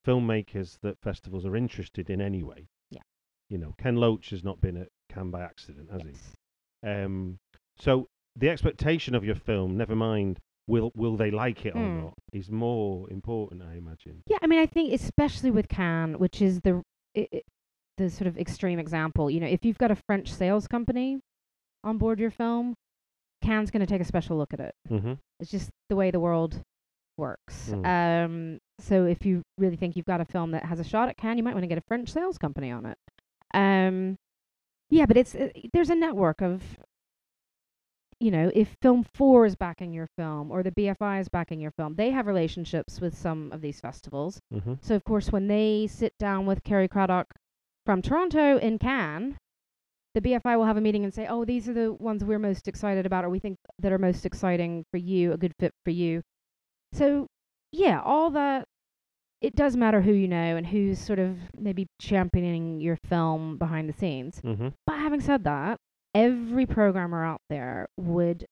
filmmakers 0.06 0.78
that 0.82 1.00
festivals 1.02 1.46
are 1.46 1.56
interested 1.56 2.10
in 2.10 2.22
anyway. 2.22 2.68
Yeah. 2.92 3.02
You 3.50 3.58
know, 3.58 3.74
Ken 3.78 3.96
Loach 3.96 4.30
has 4.30 4.44
not 4.44 4.62
been 4.62 4.78
at 4.78 4.90
Cannes 5.10 5.32
by 5.32 5.42
accident, 5.42 5.90
has 5.92 6.02
Yes. 6.06 6.34
he? 6.84 6.90
Um, 6.90 7.38
so 7.78 8.08
the 8.36 8.50
expectation 8.50 9.16
of 9.16 9.24
your 9.24 9.36
film, 9.36 9.78
never 9.78 9.96
mind 9.96 10.40
will 10.68 10.92
will 10.96 11.16
they 11.16 11.30
like 11.32 11.66
it 11.66 11.76
or 11.76 11.80
Mm. 11.80 12.04
not, 12.06 12.14
is 12.34 12.50
more 12.50 13.10
important, 13.12 13.62
I 13.62 13.76
imagine. 13.76 14.24
Yeah, 14.28 14.38
I 14.42 14.48
mean, 14.48 14.60
I 14.60 14.66
think 14.66 14.94
especially 14.94 15.52
with 15.52 15.68
Cannes, 15.68 16.18
which 16.18 16.42
is 16.42 16.62
the 16.62 16.82
the 17.98 18.10
sort 18.10 18.28
of 18.28 18.38
extreme 18.38 18.78
example. 18.80 19.30
You 19.32 19.40
know, 19.40 19.48
if 19.48 19.64
you've 19.64 19.78
got 19.78 19.90
a 19.92 19.96
French 19.96 20.32
sales 20.34 20.68
company 20.68 21.20
on 21.84 21.98
board 21.98 22.20
your 22.20 22.32
film, 22.32 22.74
Cannes 23.42 23.72
going 23.72 23.80
to 23.82 23.86
take 23.86 24.02
a 24.02 24.06
special 24.06 24.38
look 24.38 24.54
at 24.54 24.60
it. 24.60 24.74
Mm-hmm. 24.90 25.14
It's 25.40 25.52
just 25.52 25.70
the 25.90 25.96
way 25.96 26.12
the 26.12 26.20
world 26.20 26.62
works. 27.18 27.70
Mm. 27.70 27.86
Um, 28.26 28.58
so 28.80 29.06
if 29.06 29.26
you 29.26 29.42
really 29.58 29.76
think 29.76 29.96
you've 29.96 30.06
got 30.06 30.22
a 30.22 30.26
film 30.26 30.52
that 30.52 30.66
has 30.66 30.80
a 30.80 30.84
shot 30.84 31.10
at 31.10 31.18
Cannes, 31.18 31.38
you 31.38 31.44
might 31.44 31.54
want 31.54 31.64
to 31.64 31.68
get 31.68 31.78
a 31.78 31.84
French 31.88 32.12
sales 32.12 32.38
company 32.38 32.72
on 32.72 32.86
it. 32.86 32.98
Um, 33.54 34.18
yeah, 34.90 35.06
but 35.06 35.18
it's 35.18 35.34
uh, 35.36 35.50
there's 35.74 35.90
a 35.90 35.96
network 35.96 36.42
of, 36.42 36.62
you 38.20 38.32
know, 38.32 38.52
if 38.54 38.76
Film 38.82 39.06
Four 39.14 39.46
is 39.46 39.56
backing 39.56 39.94
your 39.94 40.08
film 40.18 40.52
or 40.52 40.62
the 40.62 40.72
BFI 40.72 41.22
is 41.22 41.30
backing 41.30 41.60
your 41.60 41.72
film, 41.72 41.96
they 41.96 42.12
have 42.12 42.28
relationships 42.28 43.00
with 43.00 43.18
some 43.18 43.52
of 43.52 43.62
these 43.62 43.80
festivals. 43.80 44.40
Mm-hmm. 44.54 44.74
So 44.82 44.96
of 44.96 45.04
course, 45.04 45.32
when 45.32 45.48
they 45.48 45.88
sit 45.88 46.14
down 46.20 46.46
with 46.46 46.64
Kerri 46.64 46.90
Craddock 46.90 47.28
from 47.86 48.02
Toronto 48.02 48.58
in 48.58 48.78
Cannes, 48.78 49.38
the 50.16 50.22
BFI 50.22 50.58
will 50.58 50.66
have 50.66 50.78
a 50.78 50.82
meeting 50.82 51.04
and 51.04 51.14
say, 51.14 51.28
"Oh, 51.28 51.46
these 51.46 51.68
are 51.68 51.74
the 51.74 51.94
ones 51.94 52.24
we're 52.24 52.40
most 52.40 52.68
excited 52.68 53.06
about, 53.06 53.26
or 53.26 53.30
we 53.30 53.40
think 53.40 53.58
that 53.80 53.92
are 53.92 53.98
most 53.98 54.26
exciting 54.26 54.86
for 54.92 54.98
you, 54.98 55.34
a 55.34 55.38
good 55.38 55.54
fit 55.60 55.74
for 55.84 55.92
you." 55.92 56.22
So, 56.94 57.28
yeah, 57.72 58.02
all 58.04 58.30
that. 58.32 58.68
It 59.42 59.56
does 59.56 59.76
matter 59.76 60.02
who 60.02 60.12
you 60.12 60.28
know 60.28 60.56
and 60.56 60.66
who's 60.66 60.98
sort 60.98 61.20
of 61.20 61.38
maybe 61.58 61.88
championing 62.02 62.80
your 62.82 62.96
film 62.96 63.58
behind 63.58 63.90
the 63.90 63.94
scenes. 63.94 64.42
Mm-hmm. 64.44 64.70
But 64.88 64.98
having 64.98 65.22
said 65.22 65.44
that, 65.44 65.80
every 66.16 66.66
programmer 66.66 67.24
out 67.24 67.42
there 67.50 67.90
would 67.98 68.48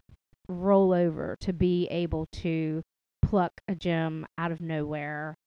roll 0.48 0.93
over 0.93 1.38
to 1.39 1.53
be 1.53 1.88
able 1.88 2.27
to 2.34 2.84
pluck 3.24 3.53
a 3.67 3.75
gem 3.75 4.25
out 4.38 4.51
of 4.51 4.60
nowhere 4.62 5.38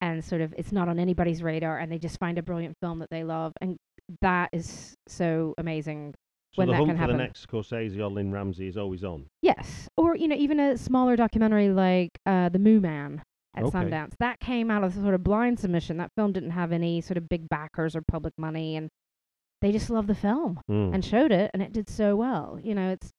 and 0.00 0.24
sort 0.24 0.40
of 0.40 0.54
it's 0.56 0.72
not 0.72 0.88
on 0.88 0.98
anybody's 0.98 1.42
radar 1.42 1.78
and 1.78 1.90
they 1.90 1.98
just 1.98 2.18
find 2.18 2.38
a 2.38 2.42
brilliant 2.42 2.76
film 2.80 3.00
that 3.00 3.10
they 3.10 3.24
love 3.24 3.52
and 3.60 3.76
that 4.20 4.48
is 4.52 4.94
so 5.06 5.54
amazing 5.58 6.14
So 6.54 6.60
when 6.60 6.68
the 6.68 6.72
that 6.72 6.76
hunt 6.78 6.88
can 6.90 6.96
for 6.96 7.00
happen. 7.00 7.16
the 7.16 7.22
next 7.22 7.46
Scorsese 7.48 7.98
or 7.98 8.08
Lynne 8.10 8.30
Ramsay 8.32 8.68
is 8.68 8.76
always 8.76 9.02
on. 9.04 9.26
Yes, 9.40 9.88
or 9.96 10.16
you 10.16 10.28
know, 10.28 10.36
even 10.36 10.60
a 10.60 10.76
smaller 10.76 11.16
documentary 11.16 11.70
like 11.70 12.10
uh, 12.26 12.48
The 12.50 12.58
Moo 12.58 12.78
Man 12.80 13.22
at 13.56 13.64
Okay. 13.64 13.78
Sundance. 13.78 14.12
That 14.18 14.38
came 14.40 14.70
out 14.70 14.84
of 14.84 14.94
sort 14.94 15.14
of 15.14 15.22
blind 15.22 15.58
submission. 15.60 15.96
That 15.98 16.10
film 16.16 16.32
didn't 16.32 16.50
have 16.50 16.72
any 16.72 17.00
sort 17.00 17.16
of 17.16 17.28
big 17.28 17.48
backers 17.48 17.96
or 17.96 18.02
public 18.02 18.34
money, 18.38 18.76
and 18.76 18.88
they 19.62 19.72
just 19.72 19.88
loved 19.90 20.08
the 20.08 20.14
film 20.14 20.60
Mm. 20.70 20.94
and 20.94 21.04
showed 21.04 21.32
it, 21.32 21.50
and 21.54 21.62
it 21.62 21.72
did 21.72 21.88
so 21.88 22.16
well. 22.16 22.58
You 22.62 22.74
know, 22.74 22.90
it's 22.90 23.10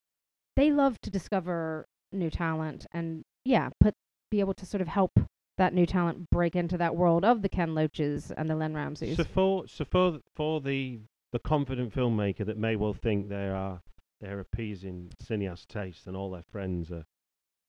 they 0.55 0.71
love 0.71 0.99
to 1.01 1.09
discover 1.09 1.85
new 2.11 2.29
talent 2.29 2.85
and 2.91 3.23
yeah, 3.45 3.69
put 3.79 3.95
be 4.29 4.39
able 4.39 4.53
to 4.53 4.65
sort 4.65 4.81
of 4.81 4.87
help 4.87 5.11
that 5.57 5.73
new 5.73 5.85
talent 5.85 6.29
break 6.31 6.55
into 6.55 6.77
that 6.77 6.95
world 6.95 7.23
of 7.25 7.41
the 7.41 7.49
Ken 7.49 7.73
Loaches 7.75 8.31
and 8.37 8.49
the 8.49 8.55
Lynne 8.55 8.73
Ramsays. 8.75 9.17
So 9.17 9.23
for 9.23 9.67
so 9.67 9.85
for 9.85 10.19
for 10.35 10.61
the 10.61 10.99
the 11.33 11.39
confident 11.39 11.93
filmmaker 11.93 12.45
that 12.45 12.57
may 12.57 12.75
well 12.77 12.93
think 12.93 13.27
they 13.27 13.49
are 13.49 13.81
they're 14.21 14.39
appeasing 14.39 15.11
cineast 15.21 15.67
taste 15.67 16.07
and 16.07 16.15
all 16.15 16.31
their 16.31 16.43
friends 16.43 16.91
are 16.91 17.03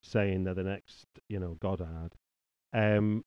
saying 0.02 0.44
they're 0.44 0.54
the 0.54 0.62
next 0.62 1.06
you 1.28 1.40
know 1.40 1.56
Godard, 1.60 2.12
um, 2.72 3.24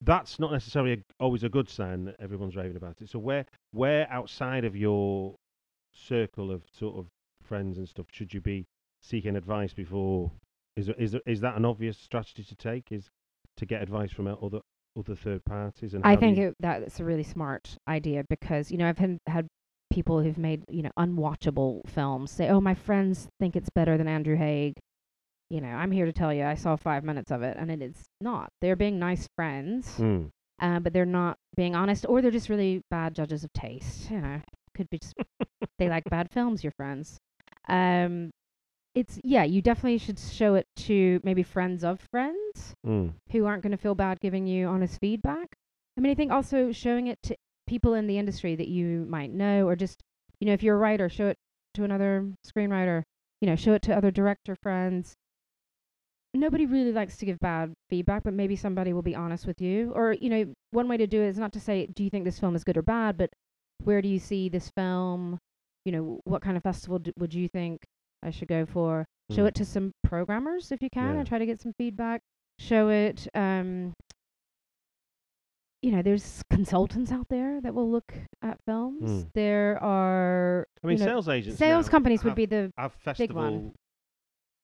that's 0.00 0.38
not 0.38 0.52
necessarily 0.52 0.94
a, 0.94 0.98
always 1.22 1.44
a 1.44 1.48
good 1.48 1.68
sign 1.68 2.04
that 2.06 2.16
everyone's 2.18 2.56
raving 2.56 2.76
about 2.76 3.00
it. 3.02 3.10
So 3.10 3.18
where 3.18 3.44
where 3.72 4.10
outside 4.10 4.64
of 4.64 4.74
your 4.74 5.36
circle 5.92 6.50
of 6.50 6.62
sort 6.72 6.96
of 6.96 7.06
friends 7.42 7.76
and 7.76 7.88
stuff 7.88 8.06
should 8.10 8.32
you 8.32 8.40
be 8.40 8.66
seeking 9.02 9.36
advice 9.36 9.74
before? 9.74 10.32
Is 10.76 10.88
is 10.98 11.14
is 11.26 11.40
that 11.42 11.56
an 11.56 11.66
obvious 11.66 11.98
strategy 11.98 12.42
to 12.44 12.56
take? 12.56 12.90
Is 12.90 13.10
to 13.58 13.66
get 13.66 13.82
advice 13.82 14.10
from 14.10 14.26
other 14.26 14.60
other 14.98 15.14
third 15.14 15.44
parties? 15.44 15.94
And 15.94 16.04
I 16.04 16.16
think 16.16 16.38
it, 16.38 16.54
that's 16.60 17.00
a 17.00 17.04
really 17.04 17.22
smart 17.22 17.76
idea 17.88 18.24
because 18.28 18.70
you 18.70 18.78
know 18.78 18.88
I've 18.88 18.98
had, 18.98 19.18
had 19.26 19.46
people 19.90 20.20
who've 20.22 20.38
made 20.38 20.64
you 20.68 20.82
know 20.82 20.90
unwatchable 20.98 21.88
films 21.88 22.30
say, 22.30 22.48
"Oh, 22.48 22.60
my 22.60 22.74
friends 22.74 23.28
think 23.38 23.56
it's 23.56 23.70
better 23.70 23.96
than 23.98 24.08
Andrew 24.08 24.36
Haigh." 24.36 24.74
You 25.48 25.60
know, 25.60 25.68
I'm 25.68 25.90
here 25.90 26.06
to 26.06 26.12
tell 26.12 26.32
you, 26.32 26.44
I 26.44 26.54
saw 26.54 26.76
five 26.76 27.02
minutes 27.02 27.32
of 27.32 27.42
it, 27.42 27.56
and 27.58 27.70
it 27.72 27.82
is 27.82 27.96
not. 28.20 28.50
They're 28.60 28.76
being 28.76 28.98
nice 29.00 29.26
friends, 29.34 29.96
Mm. 29.98 30.30
uh, 30.60 30.78
but 30.78 30.92
they're 30.92 31.04
not 31.04 31.38
being 31.56 31.74
honest, 31.74 32.06
or 32.08 32.22
they're 32.22 32.30
just 32.30 32.48
really 32.48 32.82
bad 32.90 33.14
judges 33.14 33.42
of 33.42 33.52
taste. 33.52 34.10
You 34.10 34.20
know, 34.20 34.40
could 34.76 34.88
be 34.90 34.98
just 34.98 35.14
they 35.78 35.88
like 35.88 36.04
bad 36.04 36.30
films. 36.30 36.62
Your 36.62 36.72
friends. 36.76 37.18
Um, 37.68 38.30
it's 38.94 39.18
yeah, 39.22 39.44
you 39.44 39.62
definitely 39.62 39.98
should 39.98 40.18
show 40.18 40.54
it 40.54 40.66
to 40.76 41.20
maybe 41.22 41.42
friends 41.42 41.84
of 41.84 42.00
friends 42.10 42.74
Mm. 42.86 43.12
who 43.30 43.44
aren't 43.46 43.62
going 43.62 43.70
to 43.72 43.76
feel 43.78 43.94
bad 43.94 44.20
giving 44.20 44.46
you 44.46 44.66
honest 44.66 44.98
feedback. 45.00 45.54
I 45.96 46.00
mean, 46.00 46.10
I 46.12 46.14
think 46.14 46.32
also 46.32 46.72
showing 46.72 47.06
it 47.06 47.18
to 47.24 47.36
people 47.66 47.94
in 47.94 48.06
the 48.06 48.18
industry 48.18 48.56
that 48.56 48.68
you 48.68 49.06
might 49.08 49.30
know, 49.32 49.68
or 49.68 49.76
just, 49.76 50.02
you 50.40 50.46
know, 50.46 50.52
if 50.54 50.62
you're 50.62 50.76
a 50.76 50.78
writer, 50.78 51.08
show 51.08 51.28
it 51.28 51.36
to 51.74 51.84
another 51.84 52.32
screenwriter, 52.46 53.02
you 53.40 53.46
know, 53.48 53.54
show 53.56 53.74
it 53.74 53.82
to 53.82 53.94
other 53.96 54.10
director 54.10 54.56
friends. 54.56 55.14
Nobody 56.32 56.64
really 56.64 56.92
likes 56.92 57.16
to 57.18 57.26
give 57.26 57.40
bad 57.40 57.74
feedback, 57.88 58.22
but 58.22 58.34
maybe 58.34 58.54
somebody 58.54 58.92
will 58.92 59.02
be 59.02 59.16
honest 59.16 59.46
with 59.46 59.60
you. 59.60 59.92
Or, 59.94 60.12
you 60.12 60.30
know, 60.30 60.44
one 60.70 60.88
way 60.88 60.96
to 60.96 61.06
do 61.06 61.20
it 61.22 61.28
is 61.28 61.38
not 61.38 61.52
to 61.54 61.60
say, 61.60 61.86
do 61.86 62.04
you 62.04 62.10
think 62.10 62.24
this 62.24 62.38
film 62.38 62.54
is 62.54 62.62
good 62.64 62.76
or 62.76 62.82
bad, 62.82 63.16
but 63.16 63.30
where 63.82 64.00
do 64.00 64.08
you 64.08 64.18
see 64.20 64.48
this 64.48 64.70
film? 64.70 65.38
You 65.84 65.92
know, 65.92 66.20
what 66.24 66.42
kind 66.42 66.56
of 66.56 66.62
festival 66.62 67.00
d- 67.00 67.12
would 67.18 67.34
you 67.34 67.48
think 67.48 67.82
I 68.22 68.30
should 68.30 68.48
go 68.48 68.66
for? 68.66 69.06
Show 69.30 69.44
Mm. 69.44 69.48
it 69.48 69.54
to 69.56 69.64
some 69.64 69.92
programmers 70.02 70.72
if 70.72 70.82
you 70.82 70.88
can 70.92 71.14
Yeah. 71.14 71.18
and 71.20 71.28
try 71.28 71.38
to 71.38 71.46
get 71.46 71.60
some 71.60 71.72
feedback 71.78 72.20
show 72.58 72.90
it 72.90 73.26
um 73.34 73.94
you 75.82 75.90
know 75.90 76.02
there's 76.02 76.42
consultants 76.50 77.10
out 77.10 77.26
there 77.30 77.60
that 77.62 77.72
will 77.74 77.90
look 77.90 78.12
at 78.42 78.58
films 78.66 79.10
Mm. 79.24 79.32
there 79.32 79.82
are 79.82 80.66
I 80.82 80.86
mean, 80.86 80.98
you 80.98 81.04
know, 81.04 81.10
sales 81.12 81.28
agents. 81.28 81.58
sales 81.58 81.88
companies 81.88 82.22
would 82.24 82.34
be 82.34 82.44
the 82.46 82.70
have 82.76 82.92
big 83.16 83.32
one. 83.32 83.52
festival. 83.54 83.74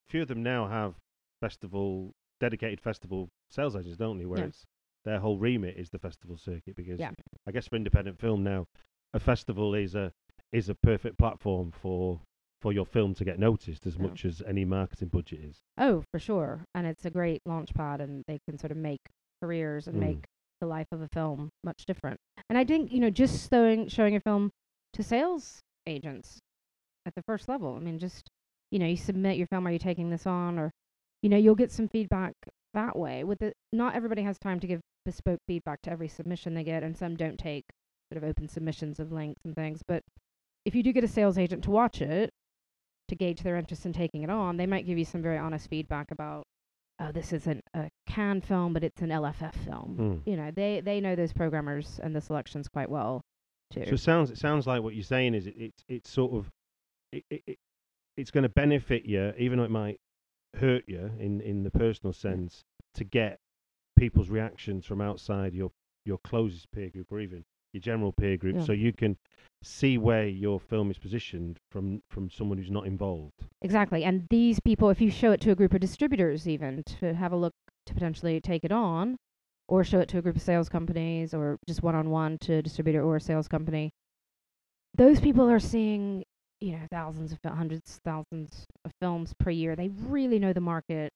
Few 0.08 0.22
of 0.22 0.28
them 0.28 0.42
now 0.42 0.66
have 0.68 0.94
festival 1.40 2.12
dedicated 2.38 2.80
festival 2.80 3.30
sales 3.50 3.74
agents, 3.76 3.96
don't 3.96 4.18
they? 4.18 4.26
Where 4.26 4.40
Yeah. 4.40 4.46
it's 4.46 4.64
their 5.04 5.20
whole 5.20 5.38
remit 5.38 5.76
is 5.78 5.88
the 5.90 5.98
festival 5.98 6.36
circuit. 6.36 6.76
Because 6.76 7.00
Yeah. 7.00 7.12
I 7.46 7.52
guess 7.52 7.66
for 7.68 7.76
independent 7.76 8.18
film 8.18 8.42
now, 8.42 8.66
a 9.14 9.20
festival 9.20 9.74
is 9.74 9.94
a 9.94 10.12
is 10.52 10.68
a 10.68 10.74
perfect 10.74 11.16
platform 11.18 11.70
for 11.72 12.20
for 12.60 12.72
your 12.72 12.86
film 12.86 13.14
to 13.14 13.24
get 13.24 13.38
noticed 13.38 13.86
as 13.86 13.96
Yeah. 13.96 14.02
much 14.02 14.24
as 14.24 14.42
any 14.46 14.64
marketing 14.64 15.08
budget 15.08 15.40
is. 15.40 15.60
oh 15.78 16.02
for 16.10 16.18
sure 16.18 16.64
and 16.74 16.86
it's 16.86 17.04
a 17.04 17.10
great 17.10 17.40
launch 17.46 17.74
pad 17.74 18.00
and 18.00 18.24
they 18.26 18.38
can 18.48 18.58
sort 18.58 18.70
of 18.70 18.76
make 18.76 19.00
careers 19.42 19.86
and 19.86 19.96
Mm. 19.96 20.00
make 20.00 20.24
the 20.60 20.66
life 20.66 20.86
of 20.90 21.00
a 21.02 21.08
film 21.08 21.50
much 21.62 21.84
different 21.86 22.18
and 22.48 22.56
i 22.58 22.64
think 22.64 22.90
you 22.90 22.98
know 23.00 23.10
just 23.10 23.50
showing 23.50 23.88
showing 23.88 24.16
a 24.16 24.20
film 24.20 24.50
to 24.94 25.02
sales 25.02 25.60
agents 25.86 26.38
at 27.04 27.14
the 27.14 27.22
first 27.22 27.46
level 27.48 27.74
i 27.74 27.78
mean 27.78 27.98
just 27.98 28.28
you 28.72 28.80
know, 28.80 28.86
you 28.86 28.96
submit 28.96 29.36
your 29.36 29.46
film. 29.46 29.64
Are 29.68 29.70
you 29.70 29.78
taking 29.78 30.10
this 30.10 30.26
on? 30.26 30.58
Or, 30.58 30.72
you 31.22 31.28
know, 31.30 31.36
you'll 31.36 31.54
get 31.54 31.70
some 31.70 31.86
feedback 31.86 32.32
that 32.74 32.96
way. 32.98 33.22
With 33.22 33.38
the 33.38 33.52
not 33.72 33.94
everybody 33.94 34.22
has 34.22 34.40
time 34.40 34.58
to 34.58 34.66
give 34.66 34.80
bespoke 35.04 35.38
feedback 35.46 35.82
to 35.82 35.90
every 35.90 36.08
submission 36.08 36.52
they 36.54 36.64
get, 36.64 36.82
and 36.82 36.96
some 36.96 37.14
don't 37.14 37.38
take 37.38 37.64
sort 38.12 38.20
of 38.20 38.28
open 38.28 38.48
submissions 38.48 38.98
of 38.98 39.12
links 39.12 39.40
and 39.44 39.54
things. 39.54 39.82
But 39.86 40.02
if 40.64 40.74
you 40.74 40.82
do 40.82 40.92
get 40.92 41.04
a 41.04 41.08
sales 41.08 41.38
agent 41.38 41.62
to 41.64 41.70
watch 41.70 42.02
it 42.02 42.30
to 43.08 43.14
gauge 43.14 43.42
their 43.42 43.56
interest 43.56 43.86
in 43.86 43.92
taking 43.92 44.22
it 44.22 44.30
on, 44.30 44.56
they 44.56 44.66
might 44.66 44.86
give 44.86 44.98
you 44.98 45.04
some 45.04 45.22
very 45.22 45.38
honest 45.38 45.68
feedback 45.68 46.10
about, 46.10 46.44
oh, 47.00 47.12
this 47.12 47.32
isn't 47.32 47.62
a 47.74 47.88
Cannes 48.06 48.42
film, 48.42 48.72
but 48.72 48.84
it's 48.84 49.02
an 49.02 49.10
LFF 49.10 49.54
film. 49.54 49.96
Mm. 49.98 50.30
You 50.30 50.36
know, 50.36 50.50
they 50.50 50.80
they 50.80 51.00
know 51.00 51.14
those 51.14 51.32
programmers 51.32 52.00
and 52.02 52.14
the 52.14 52.20
selections 52.20 52.68
quite 52.68 52.90
well 52.90 53.22
too. 53.72 53.84
So 53.86 53.94
it 53.94 54.00
sounds 54.00 54.30
it 54.30 54.38
sounds 54.38 54.66
like 54.66 54.82
what 54.82 54.94
you're 54.94 55.04
saying 55.04 55.34
is 55.34 55.46
it, 55.46 55.54
it's 55.56 55.84
it's 55.88 56.10
sort 56.10 56.34
of 56.34 56.50
it, 57.12 57.24
it, 57.30 57.42
it 57.46 57.58
it's 58.16 58.30
going 58.30 58.42
to 58.42 58.48
benefit 58.48 59.04
you, 59.04 59.32
even 59.38 59.58
though 59.58 59.64
it 59.64 59.70
might 59.70 60.00
hurt 60.58 60.84
you 60.86 61.10
in 61.18 61.40
in 61.40 61.62
the 61.62 61.70
personal 61.70 62.12
sense, 62.12 62.64
to 62.94 63.04
get 63.04 63.38
people's 63.96 64.28
reactions 64.28 64.84
from 64.84 65.00
outside 65.00 65.54
your 65.54 65.70
your 66.04 66.18
closest 66.18 66.70
peer 66.70 66.88
group 66.88 67.10
or 67.10 67.20
even 67.20 67.44
your 67.76 67.82
general 67.82 68.12
peer 68.12 68.36
group, 68.36 68.56
Yeah. 68.56 68.64
so 68.64 68.72
you 68.72 68.92
can 68.92 69.16
see 69.62 69.98
where 69.98 70.26
your 70.26 70.58
film 70.60 70.90
is 70.90 70.98
positioned 70.98 71.58
from 71.70 72.02
from 72.10 72.30
someone 72.30 72.58
who's 72.58 72.70
not 72.70 72.86
involved. 72.86 73.46
Exactly. 73.62 74.04
And 74.04 74.26
these 74.30 74.58
people, 74.60 74.90
if 74.90 75.00
you 75.00 75.10
show 75.10 75.32
it 75.32 75.40
to 75.42 75.50
a 75.50 75.54
group 75.54 75.74
of 75.74 75.80
distributors, 75.80 76.46
even 76.48 76.82
to 77.00 77.14
have 77.14 77.32
a 77.32 77.36
look 77.36 77.54
to 77.86 77.94
potentially 77.94 78.40
take 78.40 78.64
it 78.64 78.72
on, 78.72 79.16
or 79.68 79.82
show 79.84 80.00
it 80.00 80.08
to 80.10 80.18
a 80.18 80.22
group 80.22 80.36
of 80.36 80.42
sales 80.42 80.68
companies, 80.68 81.34
or 81.34 81.58
just 81.68 81.82
one 81.82 81.94
on 81.94 82.10
one 82.10 82.38
to 82.38 82.54
a 82.54 82.62
distributor 82.62 83.02
or 83.02 83.16
a 83.16 83.20
sales 83.20 83.48
company, 83.48 83.90
those 84.94 85.20
people 85.20 85.48
are 85.50 85.58
seeing, 85.60 86.24
you 86.60 86.72
know, 86.72 86.86
thousands 86.90 87.32
of 87.32 87.38
hundreds, 87.44 88.00
thousands 88.04 88.64
of 88.84 88.92
films 89.00 89.32
per 89.38 89.50
year. 89.50 89.76
They 89.76 89.88
really 89.88 90.38
know 90.38 90.52
the 90.52 90.60
market. 90.60 91.12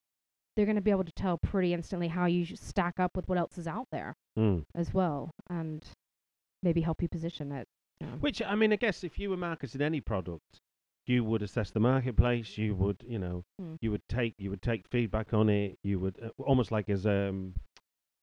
They're 0.56 0.66
going 0.66 0.76
to 0.76 0.82
be 0.82 0.90
able 0.90 1.04
to 1.04 1.12
tell 1.12 1.38
pretty 1.38 1.72
instantly 1.72 2.08
how 2.08 2.26
you 2.26 2.44
stack 2.56 2.98
up 2.98 3.12
with 3.16 3.28
what 3.28 3.38
else 3.38 3.56
is 3.56 3.66
out 3.68 3.86
there 3.92 4.14
Mm. 4.38 4.64
as 4.74 4.92
well, 4.92 5.30
and 5.48 5.84
maybe 6.62 6.80
help 6.80 7.02
you 7.02 7.08
position 7.08 7.52
it. 7.52 7.66
you 8.00 8.06
know. 8.06 8.14
Which 8.20 8.40
I 8.42 8.54
mean, 8.54 8.72
I 8.72 8.76
guess 8.76 9.04
if 9.04 9.18
you 9.18 9.30
were 9.30 9.36
marketing 9.36 9.82
any 9.82 10.00
product, 10.00 10.60
you 11.06 11.24
would 11.24 11.42
assess 11.42 11.70
the 11.70 11.80
marketplace. 11.80 12.56
You 12.56 12.74
would, 12.76 13.04
you 13.06 13.18
know, 13.18 13.44
Mm. 13.60 13.76
you 13.80 13.90
would 13.90 14.02
take 14.08 14.34
you 14.38 14.50
would 14.50 14.62
take 14.62 14.88
feedback 14.88 15.34
on 15.34 15.48
it. 15.48 15.78
You 15.82 15.98
would 16.00 16.18
uh, 16.22 16.30
almost 16.38 16.70
like 16.72 16.88
as 16.88 17.04
um 17.06 17.54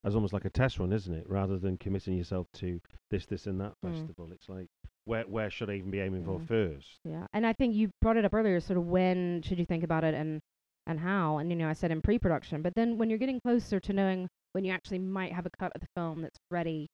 as 0.03 0.15
almost 0.15 0.34
like 0.34 0.46
a 0.46 0.50
test 0.50 0.79
run, 0.79 0.94
isn't 0.94 1.13
it? 1.13 1.29
Rather 1.29 1.58
than 1.58 1.77
committing 1.77 2.15
yourself 2.17 2.48
to 2.53 2.79
this, 3.12 3.25
this, 3.25 3.46
and 3.48 3.60
that 3.62 3.74
Mm. 3.84 3.91
festival, 3.94 4.32
it's 4.32 4.48
like 4.50 4.67
where 5.06 5.24
where 5.24 5.50
should 5.50 5.70
I 5.70 5.74
even 5.75 5.91
be 5.91 6.00
aiming 6.00 6.24
for 6.25 6.39
first? 6.39 7.00
Yeah, 7.03 7.27
and 7.34 7.46
I 7.46 7.53
think 7.53 7.75
you 7.75 7.89
brought 8.01 8.17
it 8.17 8.25
up 8.25 8.34
earlier. 8.34 8.60
Sort 8.60 8.77
of 8.77 8.88
when 8.88 9.41
should 9.44 9.60
you 9.60 9.65
think 9.65 9.84
about 9.84 10.03
it, 10.03 10.13
and 10.15 10.39
and 10.86 11.00
how? 11.00 11.38
And 11.38 11.50
you 11.51 11.56
know, 11.56 11.67
I 11.70 11.74
said 11.74 11.91
in 11.91 12.01
pre-production, 12.01 12.62
but 12.62 12.74
then 12.75 12.98
when 12.98 13.10
you're 13.10 13.20
getting 13.20 13.41
closer 13.41 13.79
to 13.79 13.94
knowing 13.94 14.27
when 14.53 14.63
you 14.63 14.72
actually 14.72 15.00
might 15.00 15.34
have 15.34 15.46
a 15.46 15.50
cut 15.60 15.72
of 15.75 15.82
the 15.82 15.88
film 15.96 16.22
that's 16.22 16.39
ready 16.50 16.88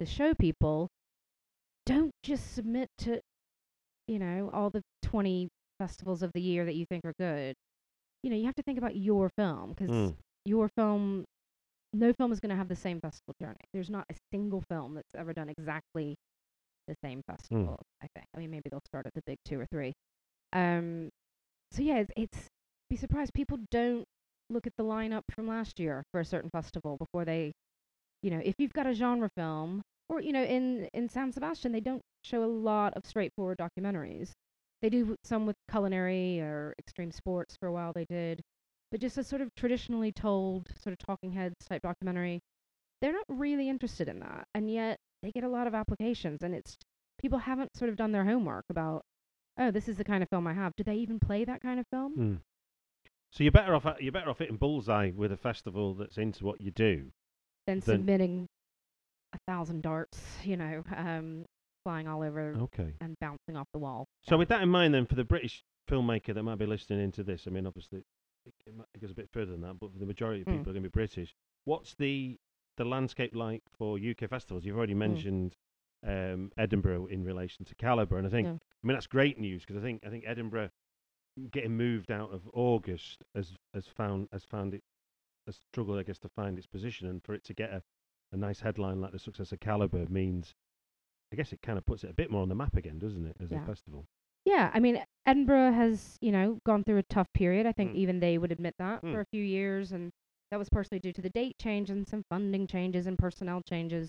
to 0.00 0.06
show 0.06 0.34
people, 0.34 0.88
don't 1.86 2.12
just 2.22 2.54
submit 2.54 2.88
to, 2.98 3.20
you 4.08 4.18
know, 4.18 4.50
all 4.52 4.70
the 4.70 4.82
20 5.02 5.48
festivals 5.78 6.22
of 6.22 6.32
the 6.34 6.40
year 6.40 6.64
that 6.64 6.74
you 6.74 6.84
think 6.86 7.04
are 7.04 7.14
good. 7.18 7.54
You 8.22 8.30
know, 8.30 8.36
you 8.36 8.46
have 8.46 8.54
to 8.56 8.62
think 8.62 8.78
about 8.78 8.96
your 8.96 9.30
film 9.30 9.70
because 9.70 9.90
Mm. 9.90 10.16
your 10.44 10.68
film, 10.68 11.24
no 11.92 12.12
film 12.12 12.32
is 12.32 12.40
going 12.40 12.50
to 12.50 12.56
have 12.56 12.68
the 12.68 12.76
same 12.76 13.00
festival 13.00 13.34
journey. 13.40 13.64
There's 13.72 13.90
not 13.90 14.04
a 14.10 14.14
single 14.32 14.62
film 14.68 14.94
that's 14.94 15.14
ever 15.14 15.32
done 15.32 15.48
exactly 15.48 16.16
the 16.86 16.94
same 17.02 17.22
festival. 17.26 17.78
I 18.02 18.08
think. 18.14 18.26
I 18.34 18.38
mean, 18.38 18.50
maybe 18.50 18.68
they'll 18.70 18.82
start 18.86 19.06
at 19.06 19.14
the 19.14 19.22
big 19.26 19.38
two 19.44 19.60
or 19.60 19.66
three. 19.66 19.92
Um, 20.52 21.10
so 21.70 21.82
yeah, 21.82 21.98
it's, 21.98 22.12
it's 22.16 22.48
be 22.88 22.96
surprised 22.96 23.32
people 23.34 23.58
don't 23.70 24.04
look 24.50 24.66
at 24.66 24.72
the 24.76 24.82
lineup 24.84 25.22
from 25.30 25.46
last 25.46 25.78
year 25.78 26.02
for 26.10 26.20
a 26.20 26.24
certain 26.24 26.50
festival 26.50 26.96
before 26.96 27.24
they, 27.24 27.52
you 28.22 28.30
know, 28.30 28.40
if 28.44 28.54
you've 28.58 28.72
got 28.72 28.86
a 28.86 28.94
genre 28.94 29.30
film 29.36 29.82
or 30.08 30.20
you 30.20 30.32
know, 30.32 30.42
in 30.42 30.88
in 30.92 31.08
San 31.08 31.32
Sebastian 31.32 31.72
they 31.72 31.80
don't 31.80 32.02
show 32.22 32.44
a 32.44 32.46
lot 32.46 32.94
of 32.94 33.06
straightforward 33.06 33.58
documentaries. 33.58 34.30
They 34.82 34.88
do 34.88 35.16
some 35.24 35.46
with 35.46 35.56
culinary 35.70 36.40
or 36.40 36.74
extreme 36.78 37.12
sports 37.12 37.54
for 37.56 37.66
a 37.66 37.72
while. 37.72 37.92
They 37.92 38.06
did, 38.06 38.40
but 38.90 39.00
just 39.00 39.18
a 39.18 39.24
sort 39.24 39.42
of 39.42 39.54
traditionally 39.54 40.10
told 40.10 40.68
sort 40.82 40.92
of 40.92 40.98
talking 40.98 41.32
heads 41.32 41.54
type 41.68 41.82
documentary. 41.82 42.40
They're 43.00 43.12
not 43.12 43.26
really 43.28 43.68
interested 43.68 44.08
in 44.08 44.20
that, 44.20 44.46
and 44.54 44.70
yet 44.70 44.98
they 45.22 45.30
get 45.32 45.44
a 45.44 45.48
lot 45.48 45.66
of 45.66 45.74
applications, 45.74 46.42
and 46.42 46.54
it's 46.54 46.76
people 47.18 47.38
haven't 47.38 47.76
sort 47.76 47.90
of 47.90 47.96
done 47.96 48.12
their 48.12 48.24
homework 48.24 48.64
about, 48.70 49.02
oh, 49.58 49.70
this 49.70 49.88
is 49.88 49.96
the 49.96 50.04
kind 50.04 50.22
of 50.22 50.28
film 50.28 50.46
I 50.46 50.54
have. 50.54 50.74
Do 50.76 50.84
they 50.84 50.96
even 50.96 51.18
play 51.18 51.44
that 51.44 51.60
kind 51.60 51.78
of 51.78 51.86
film? 51.90 52.16
Mm. 52.16 52.38
So 53.32 53.44
you're 53.44 53.52
better 53.52 53.74
off 53.74 53.86
you're 54.00 54.12
better 54.12 54.30
off 54.30 54.38
hitting 54.38 54.56
bullseye 54.56 55.12
with 55.14 55.30
a 55.30 55.36
festival 55.36 55.94
that's 55.94 56.18
into 56.18 56.44
what 56.44 56.60
you 56.60 56.70
do. 56.70 57.12
Than 57.66 57.80
Then- 57.80 57.82
submitting 57.98 58.46
a 59.32 59.38
thousand 59.46 59.82
darts, 59.82 60.44
you 60.44 60.56
know, 60.56 60.82
um, 60.96 61.44
flying 61.84 62.08
all 62.08 62.22
over 62.22 62.54
Okay. 62.56 62.94
and 63.00 63.16
bouncing 63.20 63.56
off 63.56 63.68
the 63.72 63.78
wall. 63.78 64.06
So 64.22 64.36
with 64.36 64.48
that 64.48 64.62
in 64.62 64.68
mind, 64.68 64.92
then, 64.94 65.06
for 65.06 65.14
the 65.14 65.24
British 65.24 65.62
filmmaker 65.88 66.34
that 66.34 66.42
might 66.42 66.58
be 66.58 66.66
listening 66.66 67.00
into 67.00 67.22
this, 67.22 67.46
I 67.46 67.50
mean, 67.50 67.66
obviously 67.66 68.02
it, 68.44 68.54
it, 68.66 68.74
might- 68.74 68.88
it 68.94 69.00
goes 69.00 69.10
a 69.10 69.14
bit 69.14 69.30
further 69.30 69.52
than 69.52 69.60
that, 69.62 69.78
but 69.78 69.98
the 69.98 70.06
majority 70.06 70.40
of 70.42 70.46
Mm. 70.46 70.58
people 70.58 70.70
are 70.70 70.74
going 70.74 70.82
to 70.82 70.88
be 70.88 70.92
British. 70.92 71.34
What's 71.64 71.94
the 71.94 72.38
the 72.76 72.84
landscape 72.86 73.34
like 73.34 73.62
for 73.72 73.98
UK 73.98 74.26
festivals? 74.26 74.64
You've 74.64 74.76
already 74.78 74.94
Mm. 74.94 74.98
mentioned 74.98 75.56
um, 76.02 76.50
Edinburgh 76.56 77.06
in 77.06 77.22
relation 77.24 77.66
to 77.66 77.74
Calibre, 77.74 78.16
and 78.16 78.26
I 78.26 78.30
think 78.30 78.46
Yeah. 78.46 78.52
I 78.82 78.86
mean 78.86 78.94
that's 78.94 79.06
great 79.06 79.38
news 79.38 79.60
because 79.66 79.76
I 79.76 79.82
think 79.82 80.02
I 80.06 80.08
think 80.08 80.24
Edinburgh 80.26 80.70
getting 81.50 81.76
moved 81.76 82.10
out 82.10 82.32
of 82.32 82.48
August 82.54 83.22
has 83.34 83.54
has 83.74 83.86
found 83.86 84.28
has 84.32 84.44
found 84.44 84.72
it 84.72 84.82
a 85.46 85.52
struggle, 85.52 85.98
I 85.98 86.02
guess, 86.02 86.18
to 86.20 86.28
find 86.28 86.56
its 86.58 86.66
position, 86.66 87.08
and 87.08 87.22
for 87.22 87.34
it 87.34 87.44
to 87.44 87.54
get 87.54 87.70
a, 87.70 87.82
a 88.32 88.36
nice 88.36 88.60
headline 88.60 89.00
like 89.00 89.12
the 89.12 89.18
success 89.18 89.52
of 89.52 89.60
Calibre 89.60 90.06
means. 90.08 90.54
I 91.32 91.36
guess 91.36 91.52
it 91.52 91.62
kind 91.62 91.78
of 91.78 91.86
puts 91.86 92.02
it 92.02 92.10
a 92.10 92.14
bit 92.14 92.28
more 92.30 92.42
on 92.42 92.48
the 92.48 92.56
map 92.56 92.76
again, 92.76 92.98
doesn't 92.98 93.24
it, 93.24 93.36
as 93.40 93.52
Yeah. 93.52 93.62
a 93.62 93.66
festival? 93.66 94.04
Yeah, 94.44 94.70
I 94.74 94.80
mean, 94.80 95.00
Edinburgh 95.26 95.72
has, 95.72 96.18
you 96.20 96.32
know, 96.32 96.58
gone 96.66 96.82
through 96.82 96.98
a 96.98 97.04
tough 97.04 97.28
period. 97.34 97.66
I 97.66 97.72
think 97.72 97.92
Mm. 97.92 97.96
even 97.96 98.18
they 98.20 98.36
would 98.36 98.50
admit 98.50 98.74
that 98.78 99.02
Mm. 99.02 99.12
for 99.12 99.20
a 99.20 99.26
few 99.26 99.44
years, 99.44 99.92
and 99.92 100.10
that 100.50 100.56
was 100.56 100.68
partially 100.68 100.98
due 100.98 101.12
to 101.12 101.22
the 101.22 101.30
date 101.30 101.56
change 101.58 101.88
and 101.88 102.08
some 102.08 102.24
funding 102.28 102.66
changes 102.66 103.06
and 103.06 103.16
personnel 103.16 103.62
changes. 103.62 104.08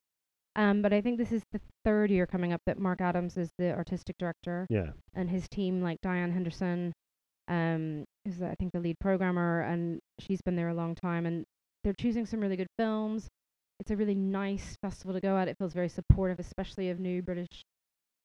Um, 0.56 0.82
but 0.82 0.92
I 0.94 1.00
think 1.02 1.20
this 1.20 1.32
is 1.32 1.44
the 1.52 1.62
third 1.86 2.10
year 2.10 2.26
coming 2.26 2.52
up 2.52 2.62
that 2.66 2.80
Mark 2.80 3.02
Adams 3.02 3.38
is 3.38 3.52
the 3.60 3.72
artistic 3.72 4.18
director, 4.18 4.66
Yeah. 4.70 4.94
and 5.14 5.30
his 5.30 5.48
team, 5.48 5.82
like 5.84 6.02
Diane 6.02 6.32
Henderson, 6.32 6.92
um, 7.52 8.06
is 8.26 8.42
I 8.42 8.56
think 8.56 8.72
the 8.72 8.80
lead 8.80 8.98
programmer, 9.00 9.62
and 9.62 10.00
she's 10.20 10.42
been 10.42 10.56
there 10.56 10.70
a 10.70 10.74
long 10.74 10.96
time, 10.96 11.26
and 11.26 11.44
they're 11.84 11.94
choosing 11.94 12.26
some 12.26 12.40
really 12.40 12.56
good 12.56 12.72
films. 12.80 13.28
It's 13.80 13.92
a 13.92 13.96
really 13.96 14.16
nice 14.16 14.78
festival 14.82 15.14
to 15.14 15.20
go 15.20 15.38
at. 15.38 15.48
It 15.48 15.58
feels 15.58 15.74
very 15.74 15.90
supportive, 15.90 16.40
especially 16.40 16.90
of 16.90 17.00
new 17.00 17.22
British 17.22 17.64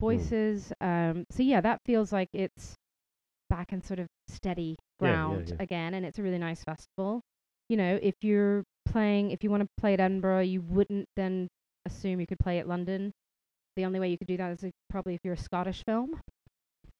voices. 0.01 0.73
Um, 0.81 1.25
so 1.31 1.43
yeah, 1.43 1.61
that 1.63 1.81
feels 1.85 2.13
like 2.13 2.29
it's 2.33 2.75
back 3.51 3.73
in 3.73 3.83
sort 3.83 3.99
of 3.99 4.07
steady 4.29 4.77
Yeah, 5.01 5.09
yeah, 5.09 5.15
ground 5.15 5.49
yeah. 5.49 5.57
again, 5.59 5.95
and 5.95 6.07
it's 6.07 6.19
a 6.19 6.23
really 6.23 6.39
nice 6.39 6.63
festival. 6.63 7.21
You 7.69 7.79
know, 7.79 7.99
if 8.01 8.15
you're 8.23 8.63
playing, 8.87 9.33
if 9.33 9.43
you 9.43 9.51
want 9.51 9.63
to 9.63 9.69
play 9.79 9.95
at 9.95 10.01
Edinburgh, 10.01 10.43
you 10.43 10.61
wouldn't 10.61 11.07
then 11.17 11.49
assume 11.85 12.21
you 12.21 12.27
could 12.27 12.39
play 12.39 12.59
at 12.61 12.69
London. 12.69 13.13
The 13.77 13.85
only 13.85 13.99
way 13.99 14.09
you 14.11 14.19
could 14.19 14.29
do 14.29 14.37
that 14.37 14.53
is 14.53 14.63
if, 14.63 14.73
probably 14.89 15.15
if 15.15 15.21
you're 15.25 15.35
a 15.35 15.39
Scottish 15.39 15.83
film. 15.85 16.21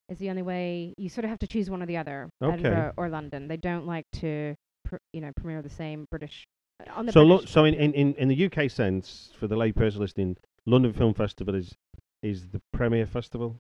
Is 0.09 0.19
the 0.19 0.31
only 0.31 0.43
way 0.43 0.95
you 0.97 1.09
sort 1.09 1.25
of 1.25 1.31
have 1.31 1.41
to 1.41 1.49
choose 1.49 1.69
one 1.69 1.83
or 1.83 1.87
the 1.87 1.97
other, 1.97 2.31
Okay. 2.41 2.53
Edinburgh 2.55 2.93
or 2.97 3.09
London. 3.09 3.49
They 3.49 3.57
don't 3.57 3.87
like 3.87 4.05
to, 4.21 4.55
pr- 4.85 4.97
you 5.13 5.21
know, 5.21 5.33
premiere 5.35 5.63
the 5.63 5.69
same 5.69 6.07
British. 6.11 6.47
On 6.95 7.07
the 7.07 7.13
So, 7.13 7.23
lo- 7.25 7.39
British 7.39 7.53
so 7.53 7.65
in, 7.65 7.75
in, 7.75 8.15
in, 8.15 8.29
the 8.29 8.47
UK 8.47 8.71
sense, 8.71 9.31
for 9.39 9.49
the 9.49 9.57
layperson 9.57 9.99
listening, 9.99 10.37
London 10.65 10.93
Film 10.93 11.13
Festival 11.15 11.55
is 11.55 11.75
is 12.23 12.49
the 12.49 12.61
premier 12.73 13.07
festival, 13.07 13.57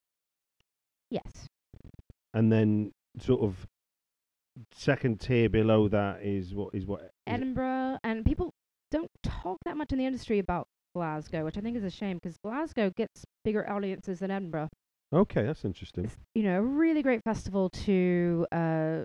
yes, 1.10 1.48
and 2.34 2.50
then 2.50 2.92
sort 3.18 3.42
of 3.42 3.66
second 4.72 5.20
tier 5.20 5.48
below 5.48 5.88
that 5.88 6.22
is 6.22 6.54
what 6.54 6.74
is 6.74 6.86
what 6.86 7.10
Edinburgh, 7.26 7.98
and 8.04 8.24
people 8.24 8.52
don't 8.90 9.10
talk 9.22 9.58
that 9.66 9.76
much 9.76 9.92
in 9.92 9.98
the 9.98 10.06
industry 10.06 10.38
about 10.38 10.66
Glasgow, 10.94 11.44
which 11.44 11.56
I 11.58 11.60
think 11.60 11.76
is 11.76 11.84
a 11.84 11.90
shame 11.90 12.18
because 12.22 12.36
Glasgow 12.38 12.90
gets 12.90 13.24
bigger 13.44 13.68
audiences 13.68 14.20
than 14.20 14.30
Edinburgh. 14.30 14.68
Okay, 15.12 15.42
that's 15.44 15.64
interesting. 15.64 16.04
It's, 16.06 16.16
you 16.34 16.42
know, 16.42 16.58
a 16.58 16.62
really 16.62 17.02
great 17.02 17.22
festival 17.24 17.70
to 17.70 18.46
uh, 18.52 19.02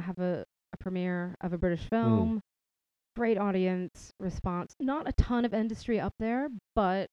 have 0.00 0.18
a, 0.18 0.44
a 0.72 0.76
premiere 0.80 1.34
of 1.40 1.52
a 1.52 1.58
British 1.58 1.88
film. 1.88 2.40
Great 3.16 3.38
audience 3.38 4.10
response. 4.18 4.74
Not 4.80 5.08
a 5.08 5.12
ton 5.12 5.44
of 5.44 5.54
industry 5.54 6.00
up 6.00 6.14
there, 6.18 6.48
but 6.74 7.10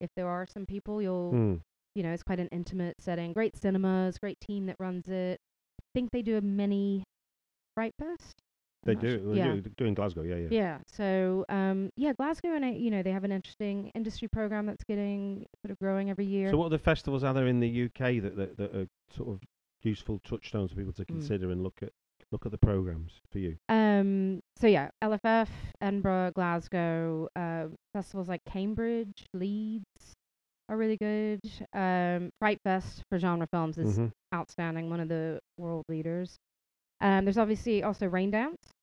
if 0.00 0.10
there 0.14 0.28
are 0.28 0.46
some 0.46 0.64
people, 0.64 1.02
you'll, 1.02 1.30
Hmm. 1.32 1.54
you 1.96 2.04
know, 2.04 2.12
it's 2.12 2.22
quite 2.22 2.38
an 2.38 2.48
intimate 2.52 2.94
setting. 3.00 3.32
Great 3.32 3.56
cinemas, 3.56 4.16
great 4.18 4.38
team 4.40 4.66
that 4.66 4.76
runs 4.78 5.08
it. 5.08 5.40
I 5.80 5.84
think 5.92 6.10
they 6.12 6.22
do 6.22 6.36
a 6.36 6.40
mini 6.40 7.02
Fright 7.74 7.94
Fest. 7.98 8.38
They 8.84 8.94
do, 8.94 9.30
they 9.32 9.38
Yeah. 9.38 9.54
do, 9.54 9.60
do 9.76 9.84
in 9.86 9.94
Glasgow, 9.94 10.22
yeah, 10.22 10.36
yeah. 10.36 10.48
Yeah. 10.50 10.78
So 10.86 11.44
um, 11.48 11.90
yeah, 11.96 12.12
Glasgow 12.12 12.54
and 12.54 12.64
I, 12.64 12.70
you 12.72 12.90
know 12.90 13.02
they 13.02 13.12
have 13.12 13.24
an 13.24 13.32
interesting 13.32 13.90
industry 13.94 14.28
program 14.28 14.66
that's 14.66 14.84
getting 14.84 15.46
sort 15.64 15.70
of 15.72 15.78
growing 15.78 16.10
every 16.10 16.26
year. 16.26 16.50
So, 16.50 16.56
what 16.58 16.66
other 16.66 16.78
festivals 16.78 17.24
are 17.24 17.32
there 17.34 17.46
in 17.46 17.60
the 17.60 17.84
UK 17.86 18.22
that 18.22 18.36
that, 18.36 18.56
that 18.58 18.74
are 18.74 18.86
sort 19.10 19.30
of 19.30 19.40
useful 19.82 20.20
touchstones 20.24 20.70
for 20.70 20.76
people 20.76 20.92
to 20.94 21.02
Mm. 21.04 21.08
consider 21.08 21.50
and 21.50 21.62
look 21.62 21.82
at 21.82 21.90
look 22.30 22.46
at 22.46 22.52
the 22.52 22.58
programs 22.58 23.20
for 23.30 23.38
you? 23.38 23.56
Um. 23.68 24.40
So 24.56 24.66
yeah, 24.66 24.90
LFF, 25.02 25.48
Edinburgh, 25.80 26.32
Glasgow, 26.34 27.28
uh, 27.36 27.66
festivals 27.94 28.28
like 28.28 28.42
Cambridge, 28.44 29.26
Leeds 29.32 29.84
are 30.68 30.76
really 30.76 30.96
good. 30.96 31.40
Um, 31.74 32.30
Fright 32.38 32.58
Fest 32.64 33.02
for 33.10 33.18
genre 33.18 33.46
films 33.52 33.76
is 33.78 33.98
Mhm. 33.98 34.12
outstanding, 34.34 34.88
one 34.90 35.00
of 35.00 35.08
the 35.08 35.38
world 35.58 35.84
leaders. 35.88 36.36
Um, 37.00 37.26
there's 37.26 37.36
obviously 37.36 37.82
also 37.82 38.06
Rain 38.08 38.30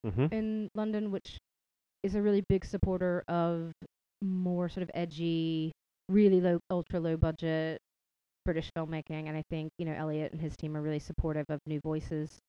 Mhm. 0.06 0.34
in 0.34 0.70
London, 0.76 1.12
which 1.12 1.38
is 2.04 2.16
a 2.16 2.22
really 2.22 2.42
big 2.50 2.66
supporter 2.66 3.24
of 3.28 3.72
more 4.22 4.70
sort 4.70 4.84
of 4.84 4.92
edgy, 4.94 5.72
really 6.10 6.42
low, 6.42 6.60
ultra 6.70 7.00
low 7.00 7.18
budget 7.18 7.80
British 8.46 8.70
filmmaking. 8.76 9.28
And 9.28 9.38
I 9.38 9.44
think 9.50 9.72
you 9.78 9.86
know 9.86 9.94
Elliot 9.94 10.32
and 10.32 10.42
his 10.42 10.56
team 10.58 10.76
are 10.76 10.82
really 10.82 11.00
supportive 11.00 11.46
of 11.50 11.60
new 11.68 11.80
voices 11.82 12.40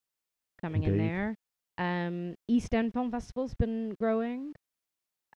coming 0.59 0.83
in 0.83 0.97
there. 0.97 1.35
Um, 1.77 2.35
East 2.47 2.73
End 2.73 2.93
Film 2.93 3.11
Festival's 3.11 3.53
been 3.55 3.95
growing, 3.99 4.53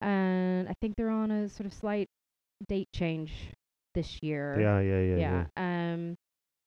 and 0.00 0.68
I 0.68 0.74
think 0.80 0.94
they're 0.96 1.10
on 1.10 1.30
a 1.30 1.48
sort 1.48 1.66
of 1.66 1.72
slight 1.72 2.08
date 2.68 2.88
change 2.94 3.32
this 3.94 4.18
year. 4.22 4.58
Yeah, 4.60 4.80
yeah, 4.80 5.00
yeah, 5.00 5.16
yeah. 5.16 5.46
Yeah. 5.56 5.92
Um, 5.94 6.14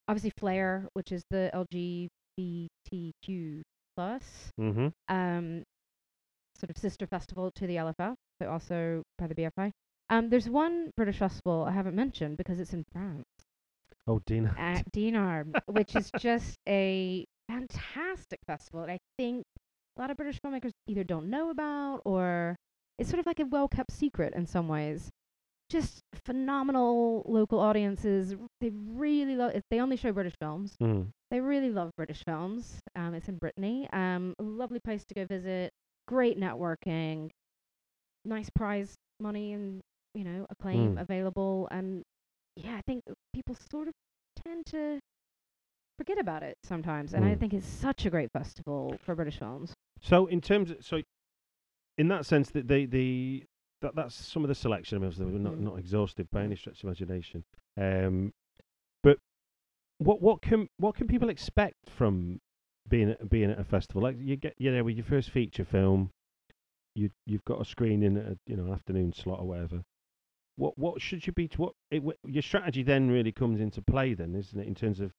obviously 0.07 0.31
Flare, 0.37 0.87
which 0.93 1.11
is 1.11 1.23
the 1.29 1.49
LGBTQ 1.53 3.61
plus 3.95 4.51
Mm-hmm. 4.59 4.87
um, 5.13 5.63
sort 6.59 6.69
of 6.69 6.77
sister 6.77 7.07
festival 7.07 7.51
to 7.55 7.67
the 7.67 7.75
LFF, 7.77 8.15
but 8.39 8.47
also 8.47 9.03
by 9.17 9.27
the 9.27 9.35
BFI. 9.35 9.71
Um, 10.09 10.29
there's 10.29 10.49
one 10.49 10.91
British 10.97 11.17
festival 11.17 11.63
I 11.67 11.71
haven't 11.71 11.95
mentioned 11.95 12.37
because 12.37 12.59
it's 12.59 12.73
in 12.73 12.83
France 12.91 13.25
Oh, 14.07 14.19
Dinard. 14.27 14.55
at 14.59 14.83
Dinard, 14.91 15.55
which 15.67 15.95
is 15.95 16.11
just 16.19 16.57
a 16.67 17.25
fantastic 17.47 18.39
festival. 18.45 18.81
And 18.83 18.91
I 18.91 18.97
think 19.17 19.43
a 19.97 20.01
lot 20.01 20.11
of 20.11 20.17
British 20.17 20.39
filmmakers 20.45 20.71
either 20.87 21.03
don't 21.03 21.29
know 21.29 21.49
about 21.49 22.01
or 22.05 22.55
it's 22.99 23.09
sort 23.09 23.19
of 23.19 23.25
like 23.25 23.39
a 23.39 23.45
well 23.45 23.67
kept 23.67 23.91
secret 23.91 24.33
in 24.35 24.45
some 24.45 24.67
ways. 24.67 25.09
Just 25.69 26.01
phenomenal 26.25 27.23
local 27.27 27.59
audiences. 27.59 28.35
They 28.59 28.71
really 28.73 29.35
love 29.37 29.51
it. 29.55 29.63
They 29.71 29.79
only 29.79 29.95
show 29.95 30.11
British 30.11 30.33
films. 30.39 30.75
Mm. 30.81 31.07
They 31.31 31.39
really 31.39 31.69
love 31.69 31.91
British 31.95 32.23
films. 32.25 32.79
Um, 32.95 33.13
it's 33.13 33.29
in 33.29 33.37
Brittany. 33.37 33.87
Um, 33.93 34.35
lovely 34.37 34.79
place 34.83 35.05
to 35.05 35.13
go 35.13 35.25
visit. 35.25 35.71
Great 36.07 36.37
networking. 36.37 37.29
Nice 38.25 38.49
prize 38.53 38.93
money 39.21 39.53
and 39.53 39.81
you 40.13 40.23
know 40.25 40.45
acclaim 40.49 40.95
Mm. 40.95 41.01
available. 41.01 41.67
And 41.71 42.03
yeah, 42.57 42.75
I 42.75 42.81
think 42.85 43.03
people 43.33 43.55
sort 43.71 43.87
of 43.87 43.93
tend 44.43 44.65
to 44.67 44.99
forget 45.97 46.19
about 46.19 46.43
it 46.43 46.57
sometimes. 46.63 47.13
And 47.13 47.23
I 47.23 47.35
Mm. 47.35 47.39
think 47.39 47.53
it's 47.53 47.65
such 47.65 48.05
a 48.05 48.09
great 48.09 48.29
festival 48.33 48.97
for 49.05 49.15
British 49.15 49.39
films. 49.39 49.73
So 50.01 50.25
in 50.25 50.41
terms, 50.41 50.71
of, 50.71 50.83
so 50.83 51.01
in 51.97 52.09
that 52.09 52.25
sense, 52.25 52.51
that 52.51 52.67
the 52.67 52.85
the 52.87 53.45
that 53.81 53.95
that's 53.95 54.15
some 54.15 54.43
of 54.43 54.49
the 54.49 54.55
selection. 54.55 54.97
I 54.97 55.07
mean, 55.07 55.31
we're 55.31 55.39
not 55.39 55.53
Mm. 55.53 55.59
not 55.61 55.79
exhaustive 55.79 56.29
by 56.29 56.43
any 56.43 56.57
stretch 56.57 56.79
of 56.79 56.85
imagination. 56.85 57.45
Um, 57.77 58.33
what 60.01 60.21
what 60.21 60.41
can 60.41 60.67
what 60.77 60.95
can 60.95 61.07
people 61.07 61.29
expect 61.29 61.89
from 61.89 62.39
being 62.89 63.11
at, 63.11 63.29
being 63.29 63.51
at 63.51 63.59
a 63.59 63.63
festival? 63.63 64.01
Like 64.01 64.17
you 64.19 64.35
get 64.35 64.55
you 64.57 64.71
know 64.71 64.83
with 64.83 64.95
your 64.95 65.05
first 65.05 65.29
feature 65.29 65.65
film, 65.65 66.09
you 66.95 67.11
you've 67.25 67.45
got 67.45 67.61
a 67.61 67.65
screening 67.65 68.17
at 68.17 68.25
a 68.25 68.37
you 68.47 68.57
know 68.57 68.73
afternoon 68.73 69.13
slot 69.13 69.39
or 69.39 69.47
whatever. 69.47 69.83
What 70.57 70.77
what 70.77 71.01
should 71.01 71.25
you 71.27 71.33
be? 71.33 71.47
To, 71.49 71.61
what 71.61 71.73
it, 71.91 72.03
your 72.25 72.41
strategy 72.41 72.83
then 72.83 73.09
really 73.09 73.31
comes 73.31 73.59
into 73.61 73.81
play 73.81 74.13
then, 74.13 74.35
isn't 74.35 74.59
it? 74.59 74.67
In 74.67 74.75
terms 74.75 74.99
of 74.99 75.13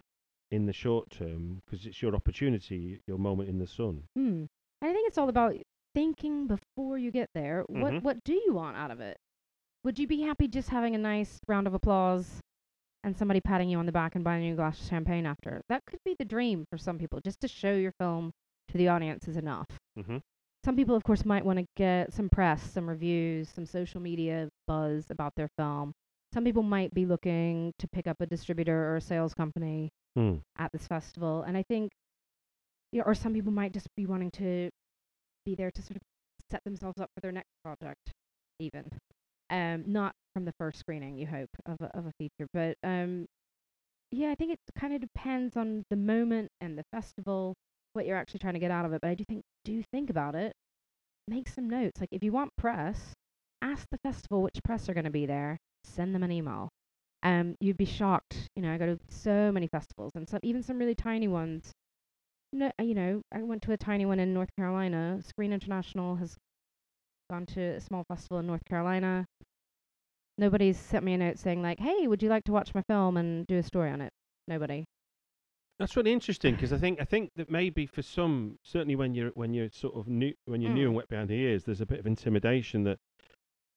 in 0.50 0.66
the 0.66 0.72
short 0.72 1.10
term, 1.10 1.62
because 1.64 1.86
it's 1.86 2.02
your 2.02 2.14
opportunity, 2.14 3.00
your 3.06 3.18
moment 3.18 3.48
in 3.48 3.58
the 3.58 3.66
sun. 3.66 4.02
Hmm. 4.14 4.44
I 4.82 4.92
think 4.92 5.08
it's 5.08 5.16
all 5.16 5.28
about 5.28 5.54
thinking 5.94 6.46
before 6.46 6.98
you 6.98 7.10
get 7.10 7.30
there. 7.34 7.64
Mhm. 7.70 7.80
What 7.80 8.02
what 8.02 8.24
do 8.24 8.34
you 8.34 8.52
want 8.52 8.76
out 8.76 8.90
of 8.90 9.00
it? 9.00 9.16
Would 9.84 9.98
you 9.98 10.06
be 10.06 10.22
happy 10.22 10.48
just 10.48 10.68
having 10.68 10.94
a 10.94 10.98
nice 10.98 11.38
round 11.48 11.66
of 11.66 11.74
applause 11.74 12.40
and 13.04 13.16
somebody 13.16 13.40
patting 13.40 13.68
you 13.68 13.78
on 13.78 13.86
the 13.86 13.92
back 13.92 14.14
and 14.14 14.24
buying 14.24 14.44
you 14.44 14.52
a 14.52 14.56
glass 14.56 14.80
of 14.80 14.86
champagne 14.88 15.26
after? 15.26 15.62
That 15.68 15.82
could 15.86 16.00
be 16.04 16.14
the 16.18 16.24
dream 16.24 16.66
for 16.70 16.78
some 16.78 16.98
people. 16.98 17.20
Just 17.24 17.40
to 17.40 17.48
show 17.48 17.72
your 17.72 17.92
film 17.98 18.32
to 18.68 18.78
the 18.78 18.88
audience 18.88 19.28
is 19.28 19.36
enough. 19.36 19.66
Mm-hmm. 19.98 20.18
Some 20.64 20.76
people, 20.76 20.94
of 20.94 21.02
course, 21.02 21.24
might 21.24 21.44
want 21.44 21.58
to 21.58 21.66
get 21.76 22.12
some 22.12 22.28
press, 22.28 22.62
some 22.62 22.88
reviews, 22.88 23.48
some 23.48 23.66
social 23.66 24.00
media 24.00 24.48
buzz 24.68 25.06
about 25.10 25.32
their 25.36 25.48
film. 25.58 25.92
Some 26.32 26.44
people 26.44 26.62
might 26.62 26.94
be 26.94 27.04
looking 27.04 27.72
to 27.78 27.88
pick 27.88 28.06
up 28.06 28.20
a 28.20 28.26
distributor 28.26 28.92
or 28.92 28.96
a 28.96 29.00
sales 29.00 29.34
company 29.34 29.90
Mm. 30.16 30.42
at 30.58 30.70
this 30.72 30.86
festival. 30.86 31.42
And 31.42 31.56
I 31.56 31.62
think, 31.62 31.90
yeah, 32.92 33.02
or 33.06 33.14
some 33.14 33.32
people 33.32 33.50
might 33.50 33.72
just 33.72 33.88
be 33.96 34.04
wanting 34.04 34.30
to 34.32 34.68
be 35.46 35.54
there 35.54 35.70
to 35.70 35.82
sort 35.82 35.96
of 35.96 36.02
set 36.50 36.62
themselves 36.64 37.00
up 37.00 37.08
for 37.14 37.22
their 37.22 37.32
next 37.32 37.48
project, 37.64 38.12
even. 38.58 38.84
Um, 39.48 39.84
not 39.86 40.14
from 40.32 40.44
the 40.44 40.54
first 40.58 40.78
screening, 40.78 41.18
you 41.18 41.26
hope, 41.26 41.50
of 41.66 41.80
a, 41.80 41.96
of 41.96 42.06
a 42.06 42.12
feature. 42.18 42.48
But 42.52 42.76
um, 42.84 43.26
yeah, 44.10 44.30
I 44.30 44.34
think 44.34 44.52
it 44.52 44.58
kind 44.78 44.94
of 44.94 45.00
depends 45.00 45.56
on 45.56 45.84
the 45.90 45.96
moment 45.96 46.50
and 46.60 46.78
the 46.78 46.84
festival, 46.92 47.54
what 47.92 48.06
you're 48.06 48.16
actually 48.16 48.40
trying 48.40 48.54
to 48.54 48.60
get 48.60 48.70
out 48.70 48.84
of 48.84 48.92
it. 48.92 49.00
But 49.00 49.10
I 49.10 49.14
do 49.14 49.24
think, 49.28 49.42
do 49.64 49.82
think 49.92 50.10
about 50.10 50.34
it. 50.34 50.52
Make 51.28 51.48
some 51.48 51.70
notes. 51.70 52.00
Like 52.00 52.12
if 52.12 52.22
you 52.22 52.32
want 52.32 52.50
press, 52.56 53.14
ask 53.62 53.86
the 53.90 53.98
festival 53.98 54.42
which 54.42 54.58
press 54.64 54.88
are 54.88 54.94
going 54.94 55.04
to 55.04 55.10
be 55.10 55.26
there. 55.26 55.58
Send 55.84 56.14
them 56.14 56.22
an 56.22 56.32
email 56.32 56.70
um, 57.22 57.56
you'd 57.60 57.76
be 57.76 57.84
shocked. 57.84 58.48
You 58.56 58.62
know, 58.62 58.72
I 58.72 58.78
go 58.78 58.86
to 58.86 58.98
so 59.08 59.52
many 59.52 59.66
festivals 59.68 60.12
and 60.14 60.28
some 60.28 60.40
even 60.42 60.62
some 60.62 60.78
really 60.78 60.94
tiny 60.94 61.28
ones. 61.28 61.72
No, 62.52 62.70
you 62.80 62.94
know, 62.94 63.22
I 63.32 63.42
went 63.42 63.62
to 63.62 63.72
a 63.72 63.76
tiny 63.76 64.04
one 64.04 64.20
in 64.20 64.34
North 64.34 64.50
Carolina. 64.56 65.20
Screen 65.22 65.52
International 65.52 66.16
has 66.16 66.36
gone 67.30 67.46
to 67.46 67.60
a 67.60 67.80
small 67.80 68.04
festival 68.04 68.38
in 68.40 68.46
North 68.46 68.64
Carolina. 68.64 69.24
Nobody's 70.38 70.78
sent 70.78 71.04
me 71.04 71.14
a 71.14 71.18
note 71.18 71.38
saying 71.38 71.62
like, 71.62 71.78
"Hey, 71.78 72.06
would 72.06 72.22
you 72.22 72.28
like 72.28 72.44
to 72.44 72.52
watch 72.52 72.74
my 72.74 72.82
film 72.82 73.16
and 73.16 73.46
do 73.46 73.58
a 73.58 73.62
story 73.62 73.90
on 73.90 74.00
it?" 74.00 74.12
Nobody. 74.48 74.84
That's 75.78 75.96
really 75.96 76.12
interesting 76.12 76.54
because 76.54 76.72
I 76.72 76.78
think 76.78 77.00
I 77.00 77.04
think 77.04 77.30
that 77.36 77.50
maybe 77.50 77.86
for 77.86 78.02
some, 78.02 78.58
certainly 78.64 78.94
when 78.96 79.14
you're 79.14 79.30
when 79.30 79.52
you're 79.52 79.70
sort 79.70 79.94
of 79.96 80.08
new 80.08 80.32
when 80.46 80.60
you're 80.60 80.72
new 80.72 80.84
Mm. 80.84 80.88
and 80.88 80.94
wet 80.96 81.08
behind 81.08 81.28
the 81.28 81.34
ears, 81.34 81.64
there's 81.64 81.80
a 81.80 81.86
bit 81.86 81.98
of 81.98 82.06
intimidation 82.06 82.84
that 82.84 82.98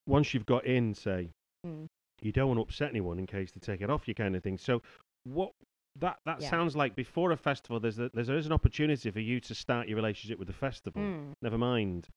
once 0.05 0.33
you've 0.33 0.45
got 0.45 0.65
in, 0.65 0.93
say, 0.93 1.31
Mm. 1.65 1.87
you 2.21 2.31
don't 2.31 2.47
want 2.47 2.57
to 2.59 2.61
upset 2.61 2.89
anyone 2.89 3.17
in 3.19 3.25
case 3.25 3.51
they 3.51 3.59
take 3.59 3.81
it 3.81 3.89
off 3.89 4.07
you, 4.07 4.13
kind 4.13 4.35
of 4.35 4.43
thing. 4.43 4.57
So 4.57 4.81
what 5.23 5.51
that 5.97 6.19
that 6.25 6.41
Yeah. 6.41 6.49
sounds 6.49 6.75
like 6.75 6.95
before 6.95 7.31
a 7.31 7.37
festival, 7.37 7.79
there's 7.79 7.99
a, 7.99 8.09
there's 8.13 8.27
there 8.27 8.37
is 8.37 8.45
an 8.45 8.51
opportunity 8.51 9.09
for 9.11 9.19
you 9.19 9.39
to 9.41 9.55
start 9.55 9.87
your 9.87 9.95
relationship 9.95 10.37
with 10.39 10.47
the 10.47 10.53
festival. 10.53 11.01
Mm. 11.01 11.33
Never 11.41 11.57
mind 11.57 12.07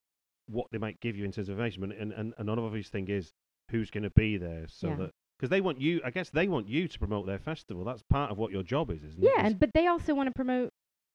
what 0.46 0.70
they 0.70 0.78
might 0.78 1.00
give 1.00 1.16
you 1.16 1.24
in 1.24 1.32
terms 1.32 1.48
of 1.48 1.52
information, 1.58 1.84
and 1.84 1.92
and, 1.92 2.12
and 2.12 2.34
another 2.38 2.62
obvious 2.62 2.88
thing 2.88 3.08
is 3.08 3.32
who's 3.70 3.90
going 3.90 4.04
to 4.04 4.10
be 4.10 4.36
there, 4.36 4.66
so 4.68 4.88
Yeah. 4.88 4.96
that 4.96 5.10
because 5.38 5.50
they 5.50 5.60
want 5.60 5.80
you, 5.80 6.00
I 6.04 6.10
guess 6.10 6.30
they 6.30 6.48
want 6.48 6.68
you 6.68 6.88
to 6.88 6.98
promote 6.98 7.26
their 7.26 7.38
festival. 7.38 7.84
That's 7.84 8.02
part 8.10 8.30
of 8.32 8.38
what 8.38 8.50
your 8.50 8.62
job 8.64 8.90
is, 8.90 9.04
isn't 9.04 9.22
it? 9.22 9.30
Yeah, 9.36 9.46
and 9.46 9.58
but 9.58 9.70
they 9.72 9.86
also 9.86 10.14
want 10.14 10.26
to 10.28 10.32
promote 10.32 10.70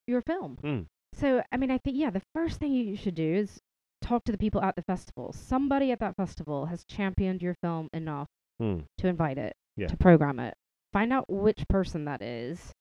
your 0.08 0.22
film. 0.22 0.58
Mm. 0.64 0.86
So, 1.14 1.44
I 1.52 1.58
mean, 1.58 1.70
I 1.72 1.78
think, 1.78 1.98
yeah, 1.98 2.10
the 2.10 2.22
first 2.34 2.60
thing 2.60 2.72
you 2.74 2.96
should 2.96 3.16
do 3.16 3.34
is 3.36 3.60
talk 4.02 4.24
to 4.26 4.32
the 4.32 4.38
people 4.38 4.62
at 4.62 4.76
the 4.76 4.82
festival. 4.82 5.34
Somebody 5.34 5.92
at 5.92 6.00
that 6.00 6.16
festival 6.16 6.66
has 6.68 6.84
championed 6.86 7.42
your 7.42 7.56
film 7.62 7.90
enough 7.94 8.28
Mm. 8.62 8.86
to 9.00 9.08
invite 9.08 9.38
it, 9.38 9.56
Yeah. 9.76 9.88
to 9.88 9.98
program 9.98 10.40
it. 10.40 10.56
Find 10.94 11.12
out 11.12 11.26
which 11.30 11.68
person 11.68 12.06
that 12.06 12.22
is. 12.22 12.72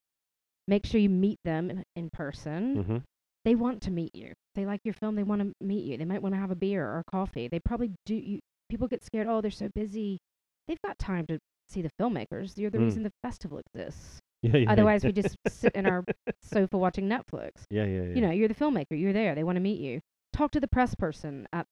Make 0.67 0.85
sure 0.85 1.01
you 1.01 1.09
meet 1.09 1.39
them 1.43 1.69
in, 1.69 1.83
in 1.95 2.09
person. 2.09 2.77
Mm-hmm. 2.77 2.97
They 3.43 3.55
want 3.55 3.81
to 3.83 3.91
meet 3.91 4.15
you. 4.15 4.33
They 4.55 4.65
like 4.65 4.79
your 4.85 4.93
film. 4.93 5.15
They 5.15 5.23
want 5.23 5.41
to 5.41 5.53
meet 5.59 5.83
you. 5.83 5.97
They 5.97 6.05
might 6.05 6.21
want 6.21 6.35
to 6.35 6.39
have 6.39 6.51
a 6.51 6.55
beer 6.55 6.85
or 6.87 6.99
a 6.99 7.03
coffee. 7.03 7.49
They 7.49 7.59
probably 7.59 7.91
do. 8.05 8.15
You, 8.15 8.39
people 8.69 8.87
get 8.87 9.03
scared. 9.03 9.27
Oh, 9.27 9.41
they're 9.41 9.51
so 9.51 9.69
busy. 9.73 10.19
They've 10.67 10.81
got 10.85 10.97
time 10.99 11.25
to 11.27 11.39
see 11.69 11.81
the 11.81 11.89
filmmakers. 11.99 12.57
You're 12.57 12.69
the 12.69 12.77
Mm. 12.79 12.85
reason 12.85 13.03
the 13.03 13.11
festival 13.23 13.59
exists. 13.73 14.19
Yeah, 14.41 14.57
yeah. 14.57 14.71
Otherwise, 14.71 15.03
we 15.05 15.11
just 15.13 15.37
sit 15.47 15.73
in 15.73 15.85
our 15.85 16.03
sofa 16.41 16.77
watching 16.77 17.07
Netflix 17.07 17.63
Yeah, 17.69 17.85
yeah, 17.85 18.03
yeah. 18.03 18.13
you 18.15 18.21
know, 18.21 18.31
you're 18.31 18.49
the 18.49 18.55
filmmaker, 18.55 18.99
you're 18.99 19.13
there, 19.13 19.35
they 19.35 19.43
want 19.43 19.55
to 19.55 19.61
meet 19.61 19.79
you. 19.79 20.01
Talk 20.33 20.51
to 20.51 20.59
the 20.59 20.67
press 20.67 20.95
person 20.95 21.47
at 21.53 21.65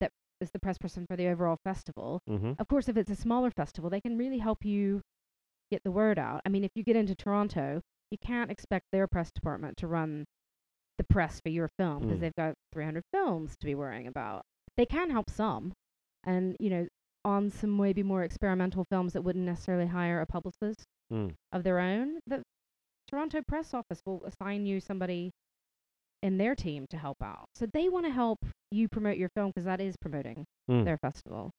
that 0.00 0.10
is 0.40 0.50
the 0.52 0.58
press 0.58 0.78
person 0.78 1.04
for 1.06 1.16
the 1.16 1.26
overall 1.28 1.58
festival. 1.64 2.20
Mm-hmm. 2.28 2.52
Of 2.58 2.68
course, 2.68 2.88
if 2.88 2.96
it's 2.96 3.10
a 3.10 3.14
smaller 3.16 3.50
festival, 3.50 3.90
they 3.90 4.00
can 4.00 4.16
really 4.16 4.38
help 4.38 4.64
you 4.64 5.02
get 5.70 5.82
the 5.84 5.90
word 5.90 6.18
out. 6.18 6.40
I 6.46 6.48
mean, 6.48 6.64
if 6.64 6.70
you 6.74 6.82
get 6.82 6.96
into 6.96 7.14
Toronto, 7.14 7.80
you 8.10 8.18
can't 8.18 8.50
expect 8.50 8.86
their 8.92 9.06
press 9.06 9.30
department 9.30 9.76
to 9.78 9.86
run 9.86 10.24
the 10.96 11.04
press 11.04 11.40
for 11.40 11.48
your 11.50 11.68
film 11.78 12.02
because 12.02 12.18
Mm. 12.18 12.20
they've 12.20 12.36
got 12.36 12.54
300 12.72 13.02
films 13.12 13.54
to 13.60 13.66
be 13.66 13.74
worrying 13.74 14.06
about. 14.06 14.44
They 14.76 14.86
can 14.86 15.10
help 15.10 15.28
some, 15.28 15.72
and 16.26 16.56
you 16.60 16.70
know, 16.70 16.86
on 17.24 17.50
some 17.50 17.76
maybe 17.76 18.02
more 18.02 18.22
experimental 18.22 18.84
films 18.90 19.12
that 19.14 19.22
wouldn't 19.22 19.44
necessarily 19.44 19.86
hire 19.86 20.20
a 20.20 20.26
publicist 20.26 20.84
Mm. 21.12 21.34
of 21.52 21.62
their 21.64 21.78
own, 21.80 22.18
the 22.26 22.42
Toronto 23.08 23.42
press 23.46 23.74
office 23.74 24.00
will 24.06 24.24
assign 24.24 24.64
you 24.64 24.80
somebody 24.80 25.30
in 26.22 26.38
their 26.38 26.54
team 26.54 26.86
to 26.88 26.96
help 26.96 27.22
out. 27.22 27.44
So 27.54 27.66
they 27.66 27.88
want 27.90 28.06
to 28.06 28.12
help 28.12 28.38
you 28.70 28.88
promote 28.88 29.18
your 29.18 29.28
film 29.36 29.48
because 29.50 29.66
that 29.66 29.80
is 29.80 29.96
promoting 30.00 30.46
Mm. 30.70 30.84
their 30.84 30.96
festival. 30.98 31.50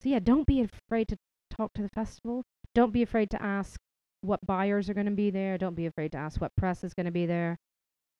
So 0.00 0.08
yeah, 0.10 0.20
don't 0.20 0.46
be 0.46 0.60
afraid 0.60 1.08
to 1.08 1.16
talk 1.50 1.72
to 1.74 1.82
the 1.82 1.88
festival. 1.88 2.44
Don't 2.74 2.92
be 2.92 3.02
afraid 3.02 3.30
to 3.30 3.42
ask 3.42 3.80
what 4.20 4.44
buyers 4.46 4.88
are 4.88 4.94
going 4.94 5.06
to 5.06 5.12
be 5.12 5.30
there. 5.30 5.58
Don't 5.58 5.74
be 5.74 5.86
afraid 5.86 6.12
to 6.12 6.18
ask 6.18 6.40
what 6.40 6.54
press 6.56 6.84
is 6.84 6.94
going 6.94 7.06
to 7.06 7.12
be 7.12 7.26
there. 7.26 7.56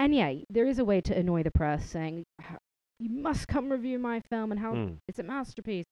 And 0.00 0.14
yeah, 0.14 0.34
there 0.50 0.66
is 0.66 0.78
a 0.80 0.84
way 0.84 1.00
to 1.02 1.16
annoy 1.16 1.42
the 1.44 1.50
press 1.52 1.88
saying, 1.88 2.24
"H- 2.40 2.58
you 2.98 3.10
must 3.10 3.46
come 3.48 3.70
review 3.70 3.98
my 3.98 4.20
film 4.20 4.50
and 4.50 4.60
how 4.60 4.72
Mm. 4.74 4.98
it's 5.08 5.18
a 5.18 5.22
masterpiece. 5.22 5.86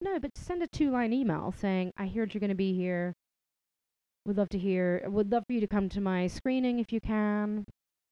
No, 0.00 0.18
but 0.18 0.36
send 0.36 0.62
a 0.62 0.66
two 0.66 0.90
line 0.90 1.12
email 1.12 1.52
saying, 1.52 1.92
I 1.96 2.06
heard 2.06 2.34
you're 2.34 2.40
going 2.40 2.48
to 2.50 2.54
be 2.54 2.74
here. 2.74 3.14
Would 4.26 4.36
love 4.36 4.48
to 4.50 4.58
hear, 4.58 5.02
would 5.08 5.30
love 5.32 5.44
for 5.46 5.52
you 5.52 5.60
to 5.60 5.66
come 5.66 5.88
to 5.90 6.00
my 6.00 6.26
screening 6.28 6.78
if 6.78 6.92
you 6.92 7.00
can. 7.00 7.64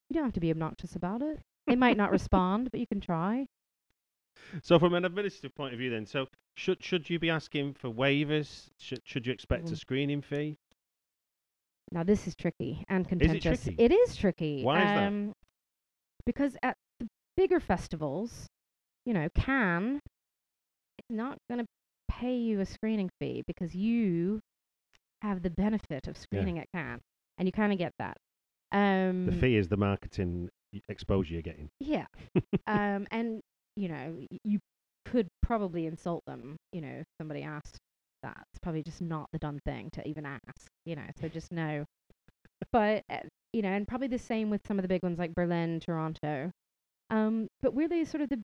You 0.08 0.14
don't 0.14 0.24
have 0.24 0.32
to 0.34 0.40
be 0.40 0.50
obnoxious 0.50 0.96
about 0.96 1.22
it. 1.22 1.40
They 1.66 1.76
might 1.76 1.96
not 1.96 2.10
respond, 2.18 2.70
but 2.70 2.80
you 2.80 2.86
can 2.86 3.00
try. 3.00 3.46
So 4.62 4.78
from 4.78 4.94
an 4.94 5.04
administrative 5.04 5.54
point 5.54 5.72
of 5.74 5.78
view, 5.78 5.90
then, 5.90 6.06
so 6.06 6.26
should 6.56 6.82
should 6.82 7.08
you 7.10 7.18
be 7.18 7.30
asking 7.30 7.74
for 7.74 7.90
waivers? 7.90 8.70
Should 8.78 9.00
should 9.04 9.26
you 9.26 9.32
expect 9.32 9.68
a 9.68 9.72
Mhm. 9.72 9.78
screening 9.78 10.22
fee? 10.22 10.58
Now 11.92 12.02
this 12.04 12.26
is 12.26 12.34
tricky 12.34 12.84
and 12.88 13.08
contentious. 13.08 13.44
Is 13.62 13.66
it 13.68 13.76
tricky? 13.76 13.82
It 13.82 13.92
is 13.92 14.16
tricky. 14.16 14.62
Why 14.62 14.82
is 14.82 14.90
that? 14.90 15.06
um, 15.08 15.34
Because 16.24 16.56
at 16.62 16.76
bigger 17.40 17.58
festivals, 17.58 18.48
you 19.06 19.14
know, 19.14 19.26
Cannes 19.34 19.96
is 20.98 21.06
not 21.08 21.38
going 21.50 21.58
to 21.58 21.66
pay 22.06 22.36
you 22.36 22.60
a 22.60 22.66
screening 22.66 23.08
fee 23.18 23.42
because 23.46 23.74
you 23.74 24.40
have 25.22 25.42
the 25.42 25.48
benefit 25.48 26.06
of 26.06 26.18
screening 26.18 26.58
at 26.58 26.66
Cannes, 26.74 27.00
and 27.38 27.48
you 27.48 27.52
kind 27.52 27.72
of 27.72 27.78
get 27.78 27.92
that. 27.98 28.18
Um, 28.72 29.24
The 29.24 29.32
fee 29.32 29.56
is 29.56 29.68
the 29.68 29.78
marketing 29.78 30.50
exposure 30.90 31.32
you're 31.32 31.42
getting. 31.42 31.70
Yeah. 31.80 32.04
um, 32.66 33.06
and 33.10 33.40
you 33.74 33.88
know, 33.88 34.18
you 34.44 34.58
could 35.06 35.28
probably 35.42 35.86
insult 35.86 36.22
them. 36.26 36.56
You 36.74 36.82
know, 36.82 36.96
if 37.00 37.06
somebody 37.18 37.42
asked 37.42 37.78
that, 38.22 38.44
it's 38.52 38.60
probably 38.60 38.82
just 38.82 39.00
not 39.00 39.28
the 39.32 39.38
done 39.38 39.60
thing 39.64 39.88
to 39.94 40.06
even 40.06 40.26
ask. 40.26 40.68
You 40.84 40.96
know, 40.96 41.06
so 41.18 41.28
just 41.28 41.50
know. 41.50 41.86
but 42.70 43.02
uh, 43.10 43.20
you 43.54 43.62
know, 43.62 43.70
and 43.70 43.88
probably 43.88 44.08
the 44.08 44.18
same 44.18 44.50
with 44.50 44.60
some 44.66 44.78
of 44.78 44.82
the 44.82 44.88
big 44.88 45.02
ones 45.02 45.18
like 45.18 45.34
Berlin, 45.34 45.80
Toronto. 45.80 46.50
Um, 47.10 47.48
but 47.60 47.74
really, 47.74 48.04
sort 48.04 48.22
of 48.22 48.28
the 48.28 48.40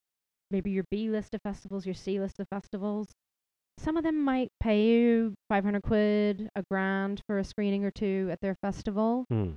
maybe 0.50 0.70
your 0.70 0.85
B 0.90 1.09
list 1.09 1.35
of 1.35 1.40
festivals, 1.42 1.87
your 1.87 1.94
C 1.94 2.20
list 2.20 2.40
of 2.40 2.46
festivals. 2.48 3.09
Some 3.79 3.96
of 3.96 4.05
them 4.05 4.22
might 4.22 4.48
pay 4.61 4.87
you 4.88 5.35
500 5.48 5.83
quid, 5.83 6.48
a 6.57 6.62
grand 6.70 7.20
for 7.26 7.38
a 7.38 7.44
screening 7.44 7.85
or 7.85 7.90
two 7.90 8.29
at 8.33 8.40
their 8.40 8.57
festival 8.62 9.26
Hmm. 9.29 9.52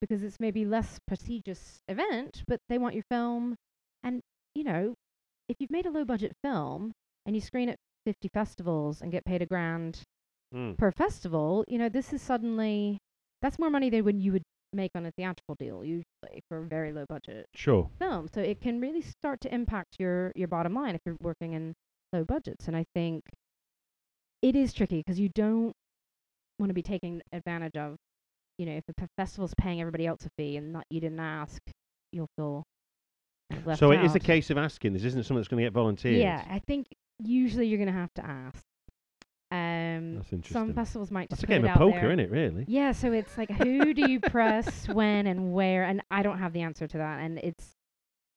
because 0.00 0.22
it's 0.22 0.38
maybe 0.40 0.64
less 0.64 0.98
prestigious 1.06 1.78
event, 1.88 2.42
but 2.46 2.58
they 2.68 2.76
want 2.78 2.94
your 2.94 3.04
film. 3.10 3.54
And 4.02 4.20
you 4.54 4.64
know, 4.64 4.94
if 5.48 5.56
you've 5.58 5.70
made 5.70 5.86
a 5.86 5.90
low 5.90 6.04
budget 6.04 6.32
film 6.42 6.92
and 7.24 7.34
you 7.34 7.40
screen 7.40 7.68
at 7.68 7.76
50 8.04 8.28
festivals 8.34 9.00
and 9.00 9.10
get 9.12 9.24
paid 9.24 9.42
a 9.42 9.46
grand 9.46 10.02
Hmm. 10.52 10.72
per 10.76 10.90
festival, 10.92 11.64
you 11.66 11.78
know, 11.78 11.88
this 11.88 12.12
is 12.12 12.20
suddenly 12.20 12.98
that's 13.40 13.58
more 13.58 13.70
money 13.70 13.88
than 13.90 14.04
when 14.04 14.20
you 14.20 14.32
would 14.32 14.42
make 14.72 14.92
on 14.94 15.04
a 15.06 15.10
theatrical 15.12 15.54
deal 15.58 15.84
usually 15.84 16.42
for 16.48 16.58
a 16.58 16.62
very 16.62 16.92
low 16.92 17.04
budget 17.08 17.46
Sure. 17.54 17.90
film. 17.98 18.28
So 18.32 18.40
it 18.40 18.60
can 18.60 18.80
really 18.80 19.02
start 19.02 19.40
to 19.42 19.54
impact 19.54 19.96
your 19.98 20.32
your 20.34 20.48
bottom 20.48 20.74
line 20.74 20.94
if 20.94 21.00
you're 21.04 21.16
working 21.20 21.52
in 21.52 21.74
low 22.12 22.24
budgets. 22.24 22.68
And 22.68 22.76
I 22.76 22.84
think 22.94 23.24
it 24.42 24.56
is 24.56 24.72
tricky 24.72 24.98
because 24.98 25.18
you 25.20 25.28
don't 25.34 25.72
want 26.58 26.70
to 26.70 26.74
be 26.74 26.82
taken 26.82 27.22
advantage 27.32 27.76
of. 27.76 27.96
You 28.58 28.66
know, 28.66 28.72
if 28.76 28.84
a 28.88 29.08
festival's 29.16 29.54
paying 29.58 29.80
everybody 29.80 30.06
else 30.06 30.24
a 30.26 30.28
fee 30.36 30.56
and 30.56 30.72
not 30.72 30.84
you 30.90 31.00
didn't 31.00 31.20
ask, 31.20 31.60
you'll 32.12 32.28
feel 32.36 32.62
kind 33.50 33.60
of 33.62 33.66
left 33.66 33.80
So 33.80 33.90
it 33.92 34.04
is 34.04 34.14
a 34.14 34.18
out. 34.18 34.22
case 34.24 34.50
of 34.50 34.58
asking. 34.58 34.92
This 34.92 35.04
isn't 35.04 35.22
something 35.24 35.36
that's 35.36 35.48
going 35.48 35.62
to 35.62 35.66
get 35.66 35.72
volunteered. 35.72 36.18
Yeah, 36.20 36.44
I 36.48 36.60
think 36.66 36.86
usually 37.18 37.66
you're 37.66 37.78
going 37.78 37.92
to 37.92 37.98
have 37.98 38.12
to 38.14 38.24
ask. 38.26 38.62
Um, 39.52 40.16
That's 40.16 40.48
some 40.50 40.72
festivals 40.72 41.10
might 41.10 41.28
That's 41.28 41.40
just 41.42 41.44
a 41.44 41.46
game 41.54 41.64
of 41.64 41.76
poker, 41.78 42.06
isn't 42.06 42.20
it? 42.20 42.30
Really? 42.30 42.64
Yeah, 42.66 42.92
so 42.92 43.12
it's 43.12 43.36
like 43.36 43.50
who 43.50 43.92
do 43.92 44.02
you 44.10 44.18
press 44.34 44.88
when 44.88 45.26
and 45.26 45.52
where 45.52 45.84
and 45.84 46.00
I 46.10 46.22
don't 46.22 46.38
have 46.38 46.52
the 46.52 46.62
answer 46.62 46.86
to 46.88 46.98
that 46.98 47.20
and 47.20 47.38
it's 47.38 47.72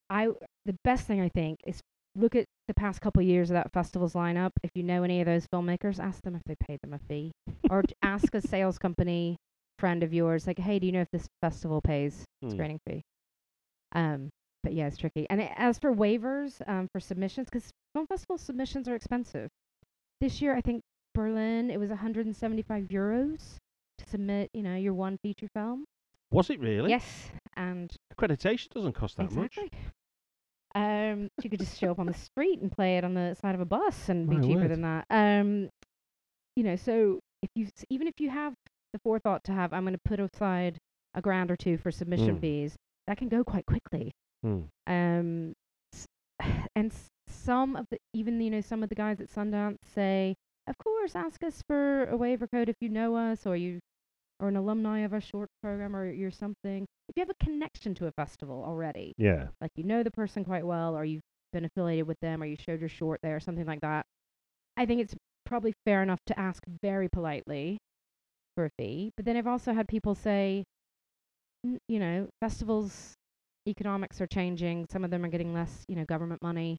I 0.10 0.28
the 0.66 0.76
best 0.84 1.08
thing 1.08 1.22
I 1.22 1.30
think 1.30 1.60
is 1.66 1.80
look 2.16 2.36
at 2.36 2.46
the 2.68 2.74
past 2.74 3.02
couple 3.02 3.22
of 3.22 3.28
years 3.28 3.50
of 3.50 3.56
that 3.56 3.72
festival's 3.72 4.14
lineup. 4.14 4.52
If 4.64 4.72
you 4.76 4.84
know 4.84 5.04
any 5.04 5.20
of 5.22 5.26
those 5.26 5.46
filmmakers, 5.54 6.00
ask 6.00 6.22
them 6.24 6.36
if 6.36 6.42
they 6.46 6.56
paid 6.68 6.80
them 6.84 6.94
a 6.94 7.00
fee 7.00 7.32
or 7.70 7.84
ask 8.04 8.34
a 8.36 8.42
sales 8.42 8.78
company 8.78 9.38
friend 9.80 10.04
of 10.04 10.14
yours 10.14 10.48
like, 10.48 10.60
"Hey, 10.60 10.80
do 10.80 10.86
you 10.86 10.92
know 10.92 11.02
if 11.02 11.10
this 11.12 11.28
festival 11.42 11.82
pays 11.82 12.26
Hmm. 12.44 12.50
screening 12.52 12.80
fee?" 12.88 13.02
Um 13.94 14.30
but 14.64 14.74
yeah, 14.74 14.88
it's 14.88 14.98
tricky. 14.98 15.28
And 15.30 15.40
a- 15.42 15.60
as 15.62 15.78
for 15.80 15.94
waivers 15.94 16.62
um 16.68 16.88
for 16.92 17.00
submissions 17.00 17.50
cuz 17.50 17.70
film 17.94 18.08
festival 18.08 18.38
submissions 18.38 18.88
are 18.90 18.96
expensive. 18.96 19.50
This 20.22 20.42
year 20.42 20.56
I 20.56 20.62
think 20.62 20.82
Berlin 21.16 21.72
it 21.72 21.80
was 21.80 21.90
175 21.90 22.84
euros 22.90 23.56
to 23.98 24.06
submit, 24.10 24.50
you 24.54 24.62
know, 24.62 24.76
your 24.76 24.94
one 24.94 25.18
feature 25.24 25.48
film. 25.54 25.86
Was 26.32 26.50
it 26.50 26.60
really? 26.60 26.90
Yes, 26.92 27.32
and 27.56 27.92
Accreditation 28.14 28.70
doesn't 28.70 28.94
cost 28.94 29.18
that 29.18 29.24
exactly. 29.24 29.72
Um, 30.76 31.30
you 31.42 31.50
could 31.50 31.60
just 31.60 31.80
show 31.80 31.92
up 31.92 32.00
on 32.00 32.06
the 32.06 32.14
street 32.14 32.60
and 32.60 32.70
play 32.72 32.98
it 32.98 33.06
on 33.06 33.14
the 33.14 33.36
side 33.42 33.56
of 33.56 33.62
a 33.62 33.66
bus 33.66 34.10
and 34.10 34.30
be 34.30 34.36
cheaper 34.46 34.62
word. 34.62 34.72
than 34.72 34.82
that. 34.82 35.06
Um, 35.10 35.70
you 36.58 36.64
know, 36.64 36.76
so 36.76 37.20
if 37.42 37.50
you 37.56 37.68
even 37.90 38.08
if 38.08 38.16
you 38.20 38.30
have 38.30 38.54
the 38.92 39.00
forethought 39.00 39.44
to 39.46 39.54
have, 39.54 39.72
I'm 39.72 39.84
going 39.84 39.94
to 39.94 40.00
put 40.04 40.20
aside 40.20 40.78
a 41.14 41.22
grand 41.22 41.50
or 41.50 41.56
two 41.56 41.78
for 41.78 41.92
submission 41.92 42.38
Mm. 42.38 42.42
fees, 42.42 42.76
that 43.08 43.18
can 43.18 43.30
go 43.30 43.44
quite 43.44 43.66
quickly. 43.66 44.12
much. 44.44 44.64
Um, 44.88 45.54
and 46.76 46.92
some 47.30 47.78
of 47.78 47.86
the 47.90 47.98
even 48.14 48.42
you 48.42 48.52
know 48.52 48.62
some 48.62 48.84
of 48.84 48.90
the 48.90 48.96
guys 48.96 49.22
at 49.22 49.30
Sundance 49.30 49.78
say, 49.94 50.36
of 50.68 50.78
course, 50.78 51.16
ask 51.16 51.44
us 51.44 51.62
for 51.68 52.06
a 52.06 52.18
waiver 52.18 52.48
code 52.48 52.70
if 52.70 52.76
you 52.82 52.90
know 52.90 53.16
us 53.16 53.46
or 53.46 53.56
you 53.56 53.80
or 54.40 54.50
an 54.50 54.58
alumni 54.58 55.00
of 55.00 55.14
our 55.14 55.22
short 55.22 55.50
program 55.64 55.96
or 55.96 56.12
you're 56.12 56.32
something. 56.32 56.86
If 57.08 57.16
you 57.16 57.22
have 57.22 57.30
a 57.30 57.44
connection 57.46 57.94
to 57.96 58.08
a 58.08 58.12
festival 58.12 58.64
already, 58.66 59.14
Yeah. 59.18 59.48
like 59.62 59.72
you 59.76 59.84
know 59.84 60.04
the 60.04 60.12
person 60.12 60.44
quite 60.44 60.66
well 60.66 60.96
or 60.98 61.06
you've 61.06 61.22
been 61.54 61.64
affiliated 61.64 62.08
with 62.08 62.20
them 62.20 62.44
or 62.44 62.46
you 62.46 62.58
showed 62.58 62.82
your 62.82 62.90
short 62.90 63.22
there 63.24 63.36
or 63.38 63.40
something 63.40 63.66
like 63.66 63.82
that, 63.82 64.06
I 64.76 64.86
think 64.86 65.00
it's 65.02 65.16
probably 65.46 65.74
fair 65.86 66.04
enough 66.04 66.20
to 66.26 66.38
ask 66.38 66.64
very 66.82 67.08
politely 67.08 67.78
for 68.56 68.66
a 68.66 68.70
fee. 68.78 69.12
But 69.16 69.26
then 69.26 69.38
I've 69.38 69.48
also 69.48 69.74
had 69.74 69.88
people 69.88 70.16
say, 70.16 70.66
you 71.64 72.00
know, 72.00 72.28
festivals 72.42 73.14
economics 73.68 74.20
are 74.22 74.28
changing. 74.28 74.88
Some 74.92 75.04
of 75.04 75.12
them 75.12 75.24
are 75.24 75.30
getting 75.30 75.54
less, 75.54 75.86
you 75.88 75.96
know, 75.96 76.06
government 76.06 76.42
money. 76.42 76.78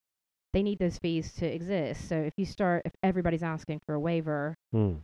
They 0.57 0.63
need 0.63 0.79
those 0.79 0.97
fees 0.97 1.35
to 1.35 1.45
exist. 1.47 2.09
So 2.09 2.17
if 2.17 2.33
you 2.39 2.47
start, 2.47 2.81
if 2.87 2.93
everybody's 3.03 3.43
asking 3.43 3.81
for 3.85 3.95
a 3.95 4.01
waiver, 4.01 4.55
Hmm. 4.73 4.95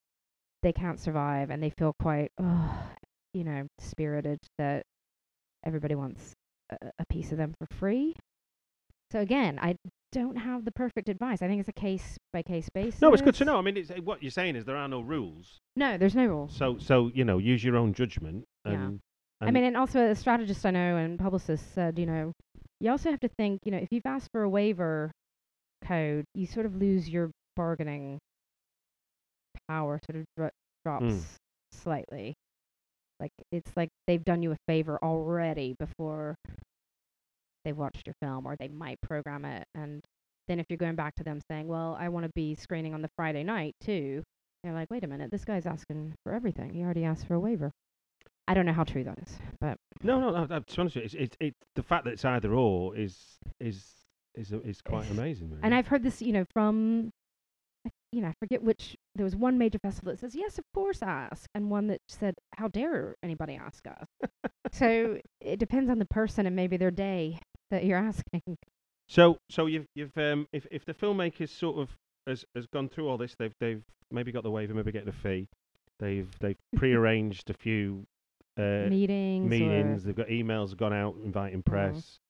they 0.62 0.72
can't 0.72 0.98
survive 0.98 1.50
and 1.50 1.62
they 1.62 1.68
feel 1.68 1.92
quite, 2.00 2.30
oh, 2.38 2.82
you 3.34 3.44
know, 3.44 3.66
spirited 3.78 4.38
that 4.56 4.86
everybody 5.62 5.94
wants 5.94 6.32
a, 6.70 6.76
a 7.00 7.04
piece 7.10 7.32
of 7.32 7.36
them 7.36 7.52
for 7.58 7.66
free. 7.76 8.14
So 9.10 9.20
again, 9.20 9.58
I 9.60 9.76
don't 10.10 10.36
have 10.36 10.64
the 10.64 10.72
perfect 10.72 11.10
advice. 11.10 11.42
I 11.42 11.48
think 11.48 11.60
it's 11.60 11.68
a 11.68 11.74
case 11.74 12.16
by 12.32 12.40
case 12.40 12.70
basis. 12.70 13.02
No, 13.02 13.12
it's 13.12 13.20
good 13.20 13.34
to 13.34 13.44
know. 13.44 13.58
I 13.58 13.60
mean, 13.60 13.76
it's, 13.76 13.90
uh, 13.90 13.96
what 14.02 14.22
you're 14.22 14.30
saying 14.30 14.56
is 14.56 14.64
there 14.64 14.78
are 14.78 14.88
no 14.88 15.02
rules. 15.02 15.58
No, 15.76 15.98
there's 15.98 16.14
no 16.14 16.24
rules. 16.24 16.56
So, 16.56 16.78
so 16.78 17.10
you 17.12 17.26
know, 17.26 17.36
use 17.36 17.62
your 17.62 17.76
own 17.76 17.92
judgment. 17.92 18.44
Yeah. 18.64 18.72
And, 18.72 19.00
I 19.42 19.50
mean, 19.50 19.64
and 19.64 19.76
also 19.76 20.12
a 20.12 20.14
strategist 20.14 20.64
I 20.64 20.70
know 20.70 20.96
and 20.96 21.18
publicist 21.18 21.74
said, 21.74 21.98
you 21.98 22.06
know, 22.06 22.32
you 22.80 22.90
also 22.90 23.10
have 23.10 23.20
to 23.20 23.28
think, 23.36 23.60
you 23.66 23.70
know, 23.70 23.76
if 23.76 23.88
you've 23.90 24.06
asked 24.06 24.30
for 24.32 24.44
a 24.44 24.48
waiver 24.48 25.12
code, 25.86 26.24
you 26.34 26.46
sort 26.46 26.66
of 26.66 26.76
lose 26.76 27.08
your 27.08 27.30
bargaining 27.56 28.18
power, 29.68 30.00
sort 30.04 30.20
of 30.20 30.24
dro- 30.36 30.50
drops 30.84 31.14
hmm. 31.14 31.20
slightly. 31.72 32.34
Like 33.20 33.32
it's 33.52 33.70
like 33.76 33.88
they've 34.06 34.24
done 34.24 34.42
you 34.42 34.52
a 34.52 34.56
favor 34.66 34.98
already 35.02 35.76
before 35.78 36.34
they've 37.64 37.76
watched 37.76 38.06
your 38.06 38.14
film, 38.20 38.46
or 38.46 38.56
they 38.58 38.68
might 38.68 39.00
program 39.00 39.44
it, 39.44 39.64
and 39.74 40.02
then 40.48 40.58
if 40.58 40.66
you're 40.68 40.76
going 40.76 40.96
back 40.96 41.14
to 41.16 41.24
them 41.24 41.40
saying, 41.48 41.68
"Well, 41.68 41.96
I 41.98 42.08
want 42.08 42.24
to 42.24 42.32
be 42.34 42.56
screening 42.56 42.94
on 42.94 43.02
the 43.02 43.10
Friday 43.16 43.44
night 43.44 43.74
too," 43.80 44.24
they're 44.64 44.72
like, 44.72 44.90
"Wait 44.90 45.04
a 45.04 45.06
minute, 45.06 45.30
this 45.30 45.44
guy's 45.44 45.66
asking 45.66 46.14
for 46.24 46.32
everything. 46.32 46.74
He 46.74 46.82
already 46.82 47.04
asked 47.04 47.26
for 47.26 47.34
a 47.34 47.40
waiver." 47.40 47.70
I 48.48 48.54
don't 48.54 48.66
know 48.66 48.72
how 48.72 48.84
true 48.84 49.04
that 49.04 49.18
is, 49.20 49.38
but 49.60 49.78
no, 50.02 50.18
no, 50.18 50.30
no. 50.30 50.46
To 50.46 50.60
be 50.60 50.80
honest, 50.80 50.96
it's, 50.96 51.14
it's, 51.14 51.36
it, 51.38 51.54
the 51.76 51.82
fact 51.82 52.04
that 52.04 52.14
it's 52.14 52.24
either 52.24 52.52
or 52.52 52.96
is 52.96 53.16
is 53.60 54.01
is 54.34 54.52
is 54.52 54.80
quite 54.80 55.10
amazing. 55.10 55.50
Really. 55.50 55.60
and 55.62 55.74
I've 55.74 55.86
heard 55.86 56.02
this, 56.02 56.22
you 56.22 56.32
know, 56.32 56.44
from, 56.52 57.10
you 58.12 58.20
know, 58.20 58.28
I 58.28 58.34
forget 58.40 58.62
which. 58.62 58.96
There 59.14 59.24
was 59.24 59.36
one 59.36 59.58
major 59.58 59.78
festival 59.78 60.12
that 60.12 60.18
says, 60.20 60.34
"Yes, 60.34 60.58
of 60.58 60.64
course, 60.74 61.02
ask," 61.02 61.48
and 61.54 61.70
one 61.70 61.88
that 61.88 62.00
said, 62.08 62.34
"How 62.56 62.68
dare 62.68 63.14
anybody 63.22 63.56
ask 63.56 63.86
us?" 63.86 64.06
so 64.72 65.18
it 65.40 65.58
depends 65.58 65.90
on 65.90 65.98
the 65.98 66.06
person 66.06 66.46
and 66.46 66.56
maybe 66.56 66.76
their 66.76 66.90
day 66.90 67.38
that 67.70 67.84
you're 67.84 67.98
asking. 67.98 68.56
So, 69.08 69.38
so 69.50 69.66
you've 69.66 69.86
you've 69.94 70.16
um, 70.16 70.46
if 70.52 70.66
if 70.70 70.84
the 70.84 70.94
filmmakers 70.94 71.50
sort 71.50 71.78
of 71.78 71.90
has 72.26 72.44
has 72.54 72.66
gone 72.66 72.88
through 72.88 73.08
all 73.08 73.18
this, 73.18 73.34
they've 73.38 73.54
they've 73.60 73.82
maybe 74.10 74.32
got 74.32 74.42
the 74.42 74.50
waiver, 74.50 74.72
maybe 74.74 74.92
getting 74.92 75.08
a 75.08 75.12
fee, 75.12 75.48
they've 75.98 76.30
they've 76.40 76.56
prearranged 76.76 77.50
a 77.50 77.54
few 77.54 78.06
uh, 78.58 78.88
meetings. 78.88 79.50
meetings, 79.50 80.04
they've 80.04 80.16
got 80.16 80.28
emails 80.28 80.76
gone 80.76 80.92
out 80.92 81.16
inviting 81.24 81.62
press, 81.62 82.20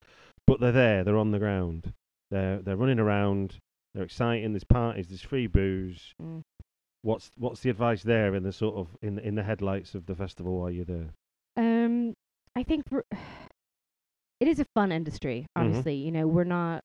but 0.53 0.61
they're 0.61 0.73
there, 0.73 1.05
they're 1.05 1.17
on 1.19 1.31
the 1.31 1.38
ground, 1.38 1.93
they're 2.31 2.59
they're 2.59 2.77
running 2.77 2.99
around, 2.99 3.57
they're 3.95 4.05
exciting. 4.05 4.53
There's 4.53 4.65
parties, 4.65 5.09
there's 5.09 5.23
free 5.23 5.47
booze. 5.47 6.15
Mm, 6.23 6.43
what's 7.03 7.31
what's 7.38 7.61
the 7.61 7.71
advice 7.71 8.03
there 8.03 8.35
in 8.35 8.43
the 8.43 8.53
sort 8.53 8.75
of 8.77 8.88
in 9.01 9.19
in 9.19 9.35
the 9.35 9.43
headlights 9.43 9.95
of 9.95 10.07
the 10.07 10.15
festival 10.15 10.59
while 10.61 10.71
you're 10.71 10.85
there? 10.85 11.11
Um, 11.57 12.15
I 12.55 12.62
think 12.65 12.85
it 14.41 14.49
is 14.49 14.61
a 14.61 14.67
fun 14.75 14.93
industry. 14.93 15.47
Mhm. 15.57 15.65
Obviously, 15.65 15.95
you 15.95 16.12
know, 16.12 16.27
we're 16.27 16.45
not 16.45 16.83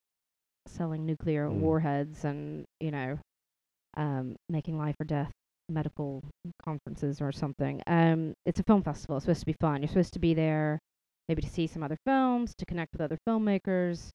selling 0.68 1.06
nuclear 1.06 1.48
Mm. 1.50 1.60
warheads 1.60 2.24
and 2.26 2.66
you 2.80 2.92
know, 2.92 3.20
um, 3.96 4.36
making 4.50 4.78
life 4.78 4.96
or 5.00 5.06
death 5.06 5.32
medical 5.70 6.24
conferences 6.64 7.20
or 7.22 7.32
something. 7.34 7.82
Um, 7.88 8.34
it's 8.46 8.60
a 8.60 8.64
film 8.64 8.84
festival. 8.84 9.18
It's 9.18 9.26
supposed 9.26 9.42
to 9.42 9.46
be 9.46 9.56
fun. 9.60 9.82
You're 9.82 9.90
supposed 9.90 10.14
to 10.14 10.20
be 10.20 10.34
there, 10.34 10.80
maybe 11.28 11.42
to 11.42 11.50
see 11.50 11.68
some 11.68 11.84
other 11.84 11.98
films, 12.06 12.54
to 12.56 12.66
connect 12.66 12.94
with 12.94 13.02
other 13.02 13.18
filmmakers, 13.28 14.10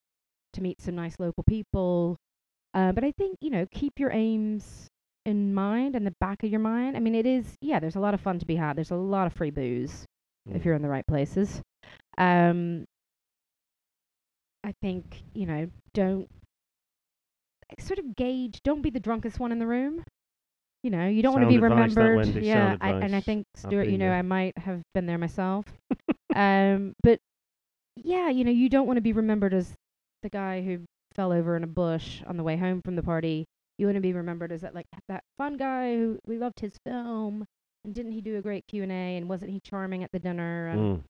to 0.55 0.63
meet 0.63 0.81
some 0.81 0.95
nice 0.95 1.17
local 1.19 1.45
people. 1.45 2.17
Uh, 2.75 2.93
but 2.93 3.05
I 3.05 3.13
think 3.13 3.37
you 3.41 3.51
know, 3.51 3.67
keep 3.71 3.99
your 3.99 4.11
aims 4.13 4.89
in 5.25 5.55
mind 5.55 5.95
in 5.95 6.05
the 6.05 6.15
back 6.21 6.43
of 6.43 6.51
your 6.51 6.61
mind. 6.61 6.97
I 6.97 7.01
mean, 7.01 7.15
it 7.15 7.27
is 7.27 7.57
yeah. 7.61 7.79
There's 7.81 7.97
a 7.97 8.01
lot 8.01 8.15
of 8.15 8.21
fun 8.21 8.39
to 8.39 8.47
be 8.47 8.57
had. 8.57 8.77
There's 8.77 8.91
a 8.91 8.97
lot 8.97 9.27
of 9.27 9.33
free 9.33 9.51
booze 9.51 10.05
if 10.51 10.63
Mm. 10.63 10.65
you're 10.65 10.75
in 10.75 10.83
the 10.83 10.89
right 10.89 11.07
places. 11.07 11.61
Um, 12.19 12.85
I 14.65 14.73
think 14.81 15.23
you 15.35 15.47
know, 15.47 15.69
don't 15.95 16.29
sort 17.79 17.99
of 17.99 18.17
gauge. 18.17 18.61
Don't 18.63 18.83
be 18.83 18.91
the 18.91 19.01
drunkest 19.01 19.39
one 19.39 19.53
in 19.53 19.59
the 19.59 19.67
room. 19.67 20.03
You 20.83 20.91
know, 20.91 21.07
you 21.07 21.23
don't 21.23 21.33
want 21.33 21.45
to 21.45 21.49
be 21.49 21.61
Sound 21.61 21.73
advice 21.73 21.95
that, 21.95 22.01
remembered. 22.03 22.43
Yeah, 22.43 22.77
I, 22.81 22.91
and 22.91 23.15
I 23.15 23.21
think 23.21 23.47
Stuart, 23.55 23.87
you 23.89 23.99
know, 23.99 24.07
there. 24.07 24.15
I 24.15 24.23
might 24.23 24.59
have 24.59 24.83
been 24.95 25.07
there 25.07 25.19
myself. 25.19 25.65
um, 26.35 26.95
but 27.03 27.21
yeah, 27.97 28.29
you 28.31 28.45
know, 28.45 28.51
you 28.51 28.69
don't 28.69 28.87
want 28.87 28.97
to 28.97 29.03
be 29.03 29.13
remembered 29.13 29.55
as 29.55 29.75
the 30.23 30.29
guy 30.31 30.63
who 30.63 30.81
fell 31.15 31.33
over 31.33 31.57
in 31.57 31.65
a 31.65 31.69
bush 31.69 32.23
on 32.27 32.37
the 32.37 32.43
way 32.43 32.57
home 32.57 32.81
from 32.83 32.97
the 32.97 33.03
party. 33.03 33.45
You 33.79 33.87
want 33.87 33.97
to 33.97 34.01
be 34.01 34.13
remembered 34.13 34.53
as 34.53 34.61
that 34.61 34.75
like 34.75 34.87
that 35.09 35.25
fun 35.37 35.57
guy 35.57 35.97
who 35.97 36.19
we 36.27 36.39
loved 36.39 36.61
his 36.61 36.75
film 36.87 37.45
and 37.85 37.95
didn't 37.95 38.13
he 38.13 38.21
do 38.21 38.37
a 38.37 38.43
great 38.43 38.65
Q 38.69 38.83
and 38.85 38.93
A 38.93 39.17
and 39.17 39.29
wasn't 39.29 39.51
he 39.51 39.61
charming 39.61 40.05
at 40.05 40.13
the 40.13 40.19
dinner 40.19 40.69
and 40.69 40.81
Mm. 40.81 41.03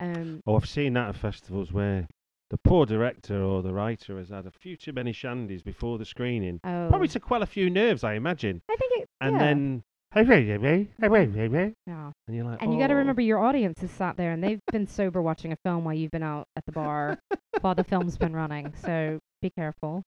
um 0.00 0.42
Oh, 0.46 0.56
I've 0.56 0.68
seen 0.68 0.94
that 0.94 1.10
at 1.10 1.16
festivals 1.16 1.72
where 1.72 2.08
the 2.48 2.58
poor 2.58 2.84
director 2.84 3.40
or 3.40 3.62
the 3.62 3.72
writer 3.72 4.18
has 4.18 4.30
had 4.30 4.46
a 4.46 4.50
few 4.50 4.76
too 4.76 4.92
many 4.92 5.12
shandies 5.12 5.62
before 5.62 5.98
the 5.98 6.04
screening, 6.04 6.58
oh 6.64 6.88
probably 6.88 7.08
to 7.08 7.20
quell 7.20 7.42
a 7.42 7.46
few 7.46 7.70
nerves, 7.70 8.02
I 8.02 8.14
imagine. 8.14 8.60
I 8.68 8.76
think 8.76 9.02
it 9.02 9.08
And 9.20 9.34
yeah, 9.34 9.38
then, 9.38 9.84
and 10.12 10.26
yeah. 10.28 12.10
you're 12.28 12.44
like, 12.44 12.62
And 12.62 12.72
you 12.72 12.78
got 12.80 12.88
to 12.88 12.94
"Oh." 12.94 12.96
remember 12.96 13.20
your 13.22 13.38
audience 13.38 13.82
is 13.82 13.90
sat 13.90 14.16
there 14.16 14.32
and 14.32 14.42
they've 14.42 14.60
been 14.72 14.86
sober 14.86 15.22
watching 15.22 15.52
a 15.52 15.56
film 15.64 15.84
while 15.84 15.94
you've 15.94 16.10
been 16.10 16.22
out 16.22 16.46
at 16.56 16.64
the 16.66 16.72
bar 16.72 17.18
while 17.60 17.74
the 17.74 17.84
film's 17.84 18.16
been 18.16 18.34
running. 18.34 18.72
So 18.84 19.20
be 19.40 19.50
careful. 19.50 20.02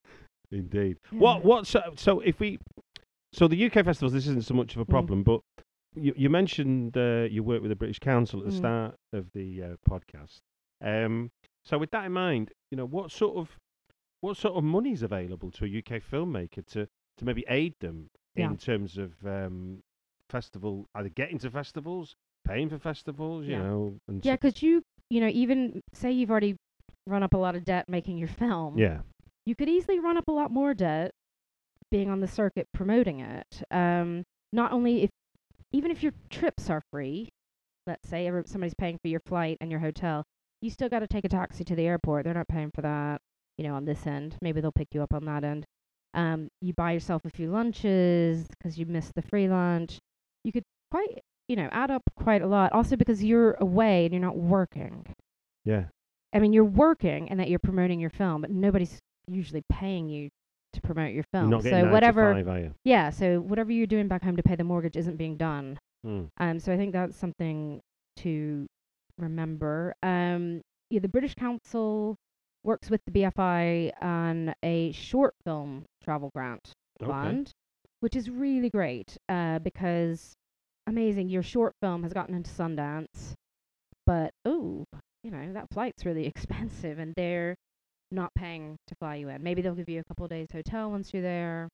Indeed. 0.51 0.97
Yeah. 1.11 1.19
What? 1.19 1.45
What? 1.45 1.67
So, 1.67 1.81
so 1.95 2.19
if 2.19 2.39
we, 2.39 2.59
so 3.31 3.47
the 3.47 3.65
UK 3.65 3.85
festivals, 3.85 4.13
this 4.13 4.27
isn't 4.27 4.45
so 4.45 4.53
much 4.53 4.75
of 4.75 4.81
a 4.81 4.85
Mm. 4.85 4.89
problem, 4.89 5.23
but 5.23 5.39
you, 5.95 6.13
you 6.17 6.29
mentioned 6.29 6.97
uh, 6.97 7.27
you 7.29 7.41
work 7.43 7.61
with 7.61 7.69
the 7.69 7.75
British 7.75 7.99
Council 7.99 8.39
at 8.41 8.47
the 8.47 8.51
Mm. 8.51 8.57
start 8.57 8.95
of 9.13 9.27
the 9.33 9.63
uh, 9.63 9.75
podcast. 9.89 10.39
Um, 10.81 11.31
so 11.63 11.77
with 11.77 11.91
that 11.91 12.05
in 12.05 12.11
mind, 12.11 12.51
you 12.71 12.77
know, 12.77 12.85
what 12.85 13.09
sort 13.11 13.37
of 13.37 13.49
what 14.19 14.35
sort 14.37 14.55
of 14.55 14.63
money 14.65 14.91
is 14.91 15.01
available 15.03 15.49
to 15.51 15.65
a 15.65 15.67
UK 15.79 16.01
filmmaker 16.01 16.65
to 16.71 16.87
to 17.19 17.25
maybe 17.25 17.45
aid 17.47 17.73
them 17.79 18.09
Yeah. 18.35 18.49
in 18.49 18.57
terms 18.57 18.97
of 18.97 19.13
um, 19.25 19.81
festival, 20.37 20.87
either 20.95 21.09
getting 21.09 21.37
to 21.39 21.49
festivals, 21.49 22.15
paying 22.45 22.67
for 22.69 22.79
festivals, 22.79 23.45
you 23.45 23.53
Yeah. 23.53 23.63
know, 23.63 23.97
and 24.09 24.25
Yeah, 24.25 24.33
so- 24.33 24.37
'cause 24.37 24.61
you 24.61 24.81
you 25.09 25.19
know 25.21 25.27
even 25.27 25.79
say 25.93 26.11
you've 26.11 26.31
already 26.31 26.55
run 27.07 27.21
up 27.23 27.33
a 27.33 27.37
lot 27.37 27.55
of 27.55 27.63
debt 27.63 27.87
making 27.87 28.17
your 28.17 28.27
film. 28.43 28.77
yeah, 28.77 29.01
you 29.45 29.55
could 29.55 29.69
easily 29.69 29.99
run 29.99 30.17
up 30.17 30.27
a 30.27 30.31
lot 30.31 30.49
more 30.51 30.73
debt 30.73 31.11
being 31.91 32.09
on 32.09 32.19
the 32.19 32.27
circuit 32.27 32.67
promoting 32.73 33.19
it. 33.19 33.61
Um, 33.69 34.23
not 34.51 34.71
only 34.71 35.03
if, 35.03 35.09
even 35.71 35.91
if 35.91 36.01
your 36.01 36.13
trips 36.29 36.69
are 36.69 36.81
free, 36.91 37.29
let's 37.85 38.07
say 38.09 38.29
somebody's 38.45 38.73
paying 38.73 38.97
for 39.03 39.09
your 39.09 39.19
flight 39.19 39.57
and 39.61 39.69
your 39.69 39.81
hotel, 39.81 40.23
you 40.61 40.69
still 40.71 40.89
got 40.89 40.99
to 40.99 41.07
take 41.07 41.25
a 41.25 41.29
taxi 41.29 41.63
to 41.65 41.75
the 41.75 41.85
airport. 41.85 42.23
They're 42.23 42.33
not 42.33 42.47
paying 42.47 42.71
for 42.73 42.81
that, 42.81 43.21
you 43.57 43.63
know, 43.65 43.75
on 43.75 43.85
this 43.85 44.07
end. 44.07 44.37
Maybe 44.41 44.61
they'll 44.61 44.71
pick 44.71 44.95
you 44.95 45.03
up 45.03 45.13
on 45.13 45.25
that 45.25 45.43
end. 45.43 45.65
Um, 46.15 46.47
you 46.61 46.73
buy 46.73 46.93
yourself 46.93 47.25
a 47.25 47.29
few 47.29 47.51
lunches 47.51 48.47
because 48.47 48.79
you 48.79 48.85
missed 48.85 49.13
the 49.15 49.21
free 49.21 49.47
lunch. 49.47 49.99
You 50.43 50.51
could 50.51 50.63
quite, 50.91 51.19
you 51.47 51.55
know, 51.55 51.69
add 51.71 51.91
up 51.91 52.03
quite 52.15 52.41
a 52.41 52.47
lot. 52.47 52.71
Also 52.73 52.95
because 52.95 53.23
you're 53.23 53.53
away 53.59 54.05
and 54.05 54.13
you're 54.13 54.21
not 54.21 54.37
working. 54.37 55.05
yeah, 55.65 55.85
I 56.33 56.39
mean, 56.39 56.53
you're 56.53 56.63
working 56.65 57.29
and 57.29 57.39
that 57.39 57.49
you're 57.49 57.59
promoting 57.59 57.99
your 57.99 58.09
film, 58.09 58.41
but 58.41 58.51
nobody's 58.51 58.97
usually 59.27 59.63
paying 59.71 60.09
you 60.09 60.29
to 60.73 60.81
promote 60.81 61.13
your 61.13 61.23
film. 61.31 61.49
not 61.49 61.63
getting 61.63 61.79
nine 61.79 61.87
so 61.89 61.91
whatever, 61.93 62.43
five, 62.43 62.73
yeah. 62.83 63.09
So 63.11 63.39
whatever 63.39 63.71
you're 63.71 63.85
doing 63.87 64.07
back 64.07 64.23
home 64.23 64.35
to 64.37 64.43
pay 64.43 64.55
the 64.55 64.63
mortgage 64.63 64.97
isn't 64.97 65.17
being 65.17 65.37
done. 65.37 65.77
Mm. 66.05 66.27
Um, 66.39 66.59
so 66.59 66.73
I 66.73 66.77
think 66.77 66.91
that's 66.93 67.15
something 67.15 67.79
to 68.17 68.65
remember. 69.17 69.93
Um, 70.03 70.61
yeah, 70.89 70.99
the 70.99 71.07
British 71.07 71.35
Council 71.35 72.15
works 72.63 72.89
with 72.89 73.01
the 73.05 73.11
BFI 73.11 73.91
on 74.01 74.53
a 74.63 74.91
short 74.93 75.33
film 75.45 75.85
travel 76.03 76.29
grant 76.33 76.71
Okay. 77.01 77.11
fund, 77.11 77.51
which 78.03 78.17
is 78.17 78.29
really 78.29 78.69
great 78.69 79.15
uh, 79.29 79.59
because 79.59 80.33
amazing. 80.87 81.29
Your 81.29 81.41
short 81.41 81.71
film 81.81 82.03
has 82.03 82.11
gotten 82.11 82.35
into 82.35 82.51
Sundance, 82.51 83.31
but 84.05 84.31
oh, 84.43 84.83
you 85.23 85.31
know 85.31 85.53
that 85.53 85.69
flight's 85.71 86.05
really 86.05 86.25
expensive, 86.35 86.99
and 86.99 87.13
they're 87.15 87.55
not 88.11 88.29
paying 88.35 88.75
to 88.87 88.95
fly 88.95 89.15
you 89.15 89.29
in. 89.29 89.41
Maybe 89.41 89.61
they'll 89.61 89.73
give 89.73 89.87
you 89.87 90.01
a 90.01 90.03
couple 90.03 90.25
of 90.25 90.29
days 90.31 90.47
hotel 90.51 90.91
once 90.91 91.13
you're 91.13 91.23
there, 91.23 91.69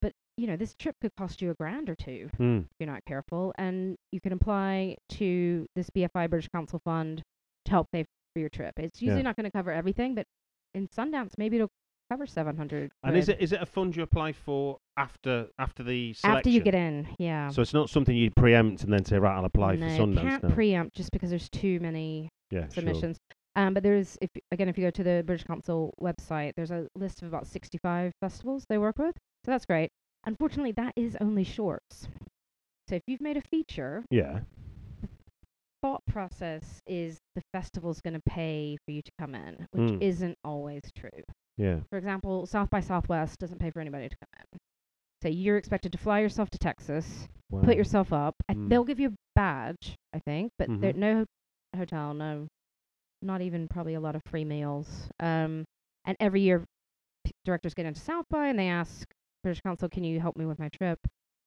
but 0.00 0.12
you 0.36 0.46
know 0.46 0.56
this 0.56 0.74
trip 0.78 0.94
could 1.02 1.10
cost 1.18 1.42
you 1.42 1.50
a 1.50 1.54
grand 1.54 1.90
or 1.90 1.96
two 1.96 2.30
Mm. 2.38 2.60
if 2.62 2.68
you're 2.78 2.88
not 2.88 3.04
careful, 3.04 3.52
and 3.58 3.96
you 4.12 4.20
can 4.20 4.32
apply 4.32 4.96
to 5.18 5.66
this 5.74 5.90
BFI 5.90 6.30
British 6.30 6.48
Council 6.54 6.80
fund 6.84 7.22
to 7.64 7.70
help 7.72 7.88
pay 7.92 8.04
for 8.34 8.38
your 8.38 8.50
trip. 8.50 8.74
It's 8.78 9.02
usually 9.02 9.18
Yeah. 9.22 9.24
not 9.24 9.34
going 9.36 9.44
to 9.46 9.50
cover 9.50 9.72
everything, 9.72 10.14
but 10.14 10.26
in 10.74 10.86
Sundance 10.96 11.32
maybe 11.36 11.56
it'll 11.56 11.68
cover 12.08 12.26
700 12.26 12.90
And 13.02 13.16
is 13.16 13.28
it 13.28 13.40
is 13.40 13.52
it 13.52 13.60
a 13.60 13.66
fund 13.66 13.96
you 13.96 14.02
apply 14.04 14.32
for 14.32 14.78
after 15.00 15.48
after 15.58 15.82
the 15.82 16.12
selection? 16.12 16.38
after 16.38 16.50
you 16.50 16.60
get 16.60 16.74
in 16.74 17.08
yeah 17.18 17.48
So 17.48 17.62
it's 17.62 17.74
not 17.74 17.88
something 17.90 18.14
you 18.16 18.30
preempt 18.36 18.84
and 18.84 18.92
then 18.92 19.04
say, 19.04 19.18
right, 19.18 19.36
I'll 19.36 19.44
apply 19.44 19.76
no, 19.76 19.88
for 19.88 20.02
Sundance 20.02 20.20
can't 20.22 20.42
now. 20.44 20.54
preempt 20.54 20.96
just 20.96 21.10
because 21.12 21.30
there's 21.30 21.48
too 21.48 21.80
many 21.80 22.28
yeah, 22.50 22.60
sure. 22.62 22.68
submissions 22.74 23.16
um, 23.56 23.74
but 23.74 23.82
there's 23.82 24.16
if 24.20 24.30
again 24.52 24.68
if 24.68 24.76
you 24.78 24.84
go 24.84 24.90
to 24.90 25.02
the 25.02 25.22
british 25.26 25.44
council 25.44 25.92
website 26.00 26.52
there's 26.56 26.70
a 26.70 26.86
list 26.96 27.22
of 27.22 27.28
about 27.28 27.46
65 27.46 28.12
festivals 28.20 28.64
they 28.68 28.78
work 28.78 28.98
with 28.98 29.14
so 29.44 29.50
that's 29.50 29.64
great 29.66 29.90
unfortunately 30.26 30.72
that 30.72 30.92
is 30.96 31.16
only 31.20 31.44
shorts 31.44 32.06
so 32.88 32.94
if 32.96 33.02
you've 33.06 33.20
made 33.20 33.36
a 33.36 33.42
feature 33.42 34.04
Yeah. 34.10 34.40
thought 35.82 36.02
process 36.06 36.80
is 36.86 37.18
the 37.34 37.42
festival's 37.54 38.00
going 38.02 38.14
to 38.14 38.22
pay 38.28 38.76
for 38.84 38.92
you 38.92 39.00
to 39.02 39.10
come 39.18 39.34
in 39.34 39.66
which 39.72 39.90
Mm. 39.92 40.02
isn't 40.02 40.36
always 40.44 40.82
true 40.96 41.22
Yeah. 41.56 41.80
For 41.90 41.98
example, 41.98 42.46
South 42.46 42.70
by 42.70 42.80
Southwest 42.80 43.38
doesn't 43.38 43.58
pay 43.58 43.70
for 43.70 43.80
anybody 43.80 44.08
to 44.08 44.16
come 44.16 44.28
in. 44.40 44.58
So 45.22 45.28
you're 45.28 45.56
expected 45.58 45.92
to 45.92 45.98
fly 45.98 46.20
yourself 46.20 46.48
to 46.50 46.58
Texas, 46.58 47.28
Wow. 47.50 47.62
put 47.62 47.76
yourself 47.76 48.12
up. 48.12 48.34
I 48.48 48.54
Mm. 48.54 48.68
They'll 48.68 48.84
give 48.84 49.00
you 49.00 49.08
a 49.10 49.14
badge, 49.34 49.96
I 50.12 50.18
think, 50.20 50.52
but 50.58 50.68
there 50.80 50.92
Mhm. 50.92 50.96
no 50.96 51.24
hotel, 51.76 52.14
no, 52.14 52.48
not 53.22 53.42
even 53.42 53.68
probably 53.68 53.94
a 53.94 54.00
lot 54.00 54.16
of 54.16 54.22
free 54.24 54.44
meals. 54.44 55.10
Um, 55.20 55.64
and 56.04 56.16
every 56.20 56.40
year, 56.40 56.64
p- 57.24 57.32
directors 57.44 57.74
get 57.74 57.84
into 57.86 58.00
South 58.00 58.26
by 58.30 58.48
and 58.48 58.58
they 58.58 58.68
ask 58.68 59.12
British 59.42 59.60
Council, 59.60 59.88
"Can 59.88 60.04
you 60.04 60.20
help 60.20 60.36
me 60.36 60.46
with 60.46 60.58
my 60.58 60.68
trip?" 60.70 60.98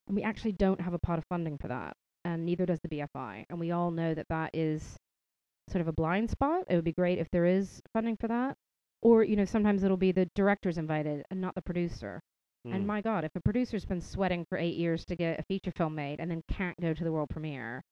And 0.08 0.16
we 0.16 0.22
actually 0.24 0.52
don't 0.52 0.82
have 0.82 0.94
a 0.94 1.00
pot 1.00 1.18
of 1.18 1.26
funding 1.26 1.58
for 1.58 1.68
that, 1.70 1.96
and 2.24 2.46
neither 2.46 2.66
does 2.66 2.80
the 2.82 2.90
BFI. 2.90 3.46
And 3.50 3.60
we 3.60 3.72
all 3.72 3.90
know 3.90 4.14
that 4.14 4.28
that 4.30 4.52
is 4.54 4.98
sort 5.70 5.82
of 5.82 5.88
a 5.88 5.94
blind 5.94 6.30
spot. 6.30 6.66
It 6.70 6.76
would 6.76 6.84
be 6.84 6.94
great 6.94 7.18
if 7.18 7.30
there 7.32 7.46
is 7.46 7.82
funding 7.94 8.18
for 8.18 8.28
that. 8.28 8.58
Or, 9.02 9.24
you 9.24 9.36
know, 9.36 9.46
sometimes 9.46 9.84
it'll 9.84 9.98
be 9.98 10.12
the 10.12 10.28
director's 10.36 10.78
invited 10.78 11.26
and 11.32 11.42
not 11.42 11.56
the 11.56 11.62
producer. 11.62 12.22
And 12.66 12.84
Mm. 12.84 12.88
my 12.88 13.02
God, 13.02 13.24
if 13.26 13.36
a 13.36 13.42
producer's 13.42 13.86
been 13.86 14.02
sweating 14.02 14.46
for 14.46 14.58
eight 14.58 14.76
years 14.78 15.04
to 15.06 15.16
get 15.16 15.40
a 15.40 15.44
feature 15.44 15.72
film 15.72 15.96
made 15.96 16.20
and 16.20 16.32
then 16.32 16.42
can't 16.48 16.80
go 16.80 16.94
to 16.94 17.04
the 17.04 17.12
world 17.12 17.30
premiere, 17.30 17.84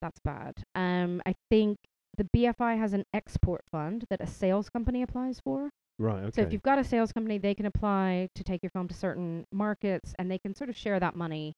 that's 0.00 0.18
bad. 0.20 0.64
Um, 0.74 1.22
I 1.26 1.34
think 1.50 1.78
the 2.16 2.24
BFI 2.24 2.76
has 2.78 2.92
an 2.92 3.04
export 3.12 3.62
fund 3.70 4.04
that 4.10 4.20
a 4.20 4.26
sales 4.26 4.68
company 4.70 5.02
applies 5.02 5.40
for. 5.40 5.70
Right. 5.98 6.24
Okay. 6.24 6.30
So 6.34 6.42
if 6.42 6.52
you've 6.52 6.62
got 6.62 6.78
a 6.78 6.84
sales 6.84 7.12
company, 7.12 7.38
they 7.38 7.54
can 7.54 7.66
apply 7.66 8.28
to 8.34 8.42
take 8.42 8.62
your 8.62 8.70
film 8.70 8.88
to 8.88 8.94
certain 8.94 9.44
markets 9.52 10.14
and 10.18 10.30
they 10.30 10.38
can 10.38 10.54
sort 10.54 10.70
of 10.70 10.76
share 10.76 10.98
that 10.98 11.14
money 11.14 11.52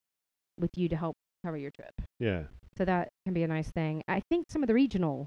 with 0.59 0.77
you 0.77 0.89
to 0.89 0.97
help 0.97 1.17
cover 1.45 1.57
your 1.57 1.71
trip. 1.71 1.95
yeah. 2.19 2.45
So 2.77 2.85
that 2.87 3.09
can 3.25 3.35
be 3.35 3.43
a 3.43 3.49
nice 3.49 3.71
thing. 3.71 4.03
I 4.09 4.21
think 4.31 4.47
some 4.51 4.63
of 4.63 4.67
the 4.67 4.75
regional 4.75 5.27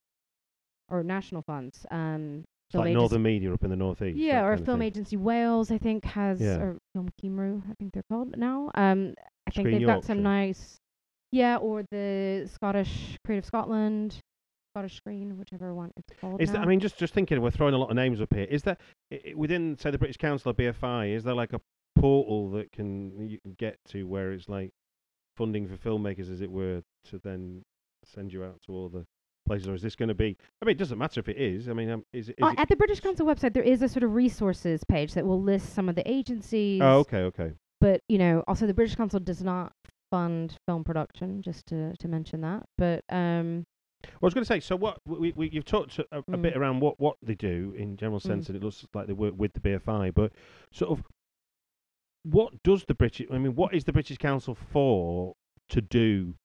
or 0.89 1.03
national 1.03 1.41
funds, 1.43 1.85
um, 1.91 2.43
film 2.71 2.81
like 2.83 2.89
agency- 2.91 2.99
Northern 2.99 3.23
Media 3.23 3.53
up 3.53 3.63
in 3.63 3.69
the 3.69 3.75
northeast. 3.75 4.17
yeah, 4.17 4.43
or 4.45 4.57
Film. 4.57 4.81
Agency 4.81 5.17
Wales, 5.17 5.71
I 5.71 5.77
think 5.77 6.05
has 6.05 6.41
Yeah. 6.41 6.57
or 6.57 6.77
Film 6.93 7.09
Cymru, 7.21 7.61
I 7.69 7.73
think 7.79 7.93
they're 7.93 8.03
called 8.09 8.35
now. 8.37 8.71
Um, 8.75 9.13
I 9.47 9.51
think 9.51 9.67
Screen 9.67 9.77
they've 9.79 9.87
got 9.87 10.03
some 10.03 10.23
nice, 10.23 10.77
yeah, 11.31 11.57
or 11.57 11.83
the 11.91 12.49
Scottish 12.51 13.17
Creative 13.25 13.45
Scotland, 13.45 14.17
Scottish 14.73 14.95
Screen, 14.95 15.37
whichever 15.37 15.73
one 15.73 15.91
it's 15.95 16.19
called. 16.19 16.41
Is 16.41 16.49
now. 16.49 16.53
that, 16.59 16.61
I 16.63 16.65
mean, 16.65 16.79
just 16.79 16.97
just 16.97 17.13
thinking, 17.13 17.39
we're 17.41 17.51
throwing 17.51 17.73
a 17.73 17.77
lot 17.77 17.89
of 17.91 17.95
names 17.95 18.19
up 18.21 18.33
here. 18.33 18.45
Is 18.49 18.63
there 18.63 18.77
i- 19.11 19.33
within, 19.35 19.77
say, 19.77 19.91
the 19.91 19.97
British 19.97 20.17
Council 20.17 20.49
or 20.51 20.53
BFI? 20.53 21.13
Is 21.15 21.23
there 21.23 21.33
like 21.35 21.53
a 21.53 21.61
portal 21.95 22.49
that 22.51 22.71
can 22.73 23.29
you 23.29 23.39
can 23.39 23.53
get 23.57 23.77
to 23.89 24.03
where 24.05 24.31
it's 24.33 24.49
like 24.49 24.71
funding 25.37 25.67
for 25.67 25.77
filmmakers, 25.77 26.29
as 26.31 26.41
it 26.41 26.51
were, 26.51 26.81
to 27.05 27.19
then 27.19 27.63
send 28.03 28.33
you 28.33 28.43
out 28.43 28.59
to 28.65 28.71
all 28.73 28.89
the 28.89 29.05
places, 29.45 29.67
or 29.67 29.73
is 29.75 29.81
this 29.81 29.95
going 29.95 30.09
to 30.09 30.15
be? 30.15 30.35
I 30.61 30.65
mean, 30.65 30.75
it 30.75 30.79
doesn't 30.79 30.97
matter 30.97 31.19
if 31.19 31.29
it 31.29 31.37
is. 31.37 31.69
I 31.69 31.73
mean, 31.73 31.89
um, 31.89 32.05
is, 32.13 32.29
is 32.29 32.35
Uh, 32.41 32.47
it? 32.47 32.59
at 32.59 32.69
the 32.69 32.75
British 32.75 32.99
Council 32.99 33.25
website, 33.25 33.53
there 33.53 33.63
is 33.63 33.81
a 33.81 33.87
sort 33.89 34.03
of 34.03 34.13
resources 34.13 34.83
page 34.83 35.13
that 35.13 35.25
will 35.25 35.41
list 35.41 35.73
some 35.73 35.87
of 35.89 35.95
the 35.95 36.09
agencies. 36.09 36.81
Oh, 36.81 36.99
okay, 36.99 37.19
okay. 37.23 37.51
But 37.81 38.01
you 38.09 38.17
know, 38.17 38.43
also 38.47 38.65
the 38.67 38.73
British 38.73 38.95
Council 38.95 39.19
does 39.19 39.43
not 39.43 39.71
fund 40.11 40.57
film 40.67 40.83
production, 40.83 41.41
just 41.41 41.65
to 41.67 41.95
to 41.97 42.07
mention 42.07 42.41
that. 42.41 42.63
But 42.77 43.03
um, 43.09 43.65
Well, 44.03 44.11
I 44.23 44.25
was 44.27 44.33
going 44.33 44.43
to 44.43 44.47
say, 44.47 44.59
so 44.59 44.75
what 44.75 44.99
we, 45.05 45.33
we 45.35 45.49
you've 45.49 45.65
talked 45.65 45.99
a, 45.99 46.05
a 46.11 46.23
Mm. 46.23 46.41
bit 46.41 46.57
around 46.57 46.79
what, 46.79 46.99
what 46.99 47.17
they 47.21 47.35
do 47.35 47.73
in 47.77 47.97
general 47.97 48.19
sense, 48.19 48.47
and 48.47 48.55
it 48.55 48.63
looks 48.63 48.85
like 48.93 49.07
they 49.07 49.13
work 49.13 49.33
with 49.37 49.53
the 49.53 49.59
BFI, 49.59 50.13
but 50.13 50.31
sort 50.71 50.91
of 50.91 51.03
what 52.23 52.53
does 52.63 52.85
the 52.85 52.95
British? 52.95 53.27
I 53.31 53.37
mean, 53.37 53.55
what 53.55 53.73
is 53.73 53.83
the 53.83 53.93
British 53.93 54.17
Council 54.17 54.55
for 54.55 55.33
to 55.69 55.81
do 55.81 56.35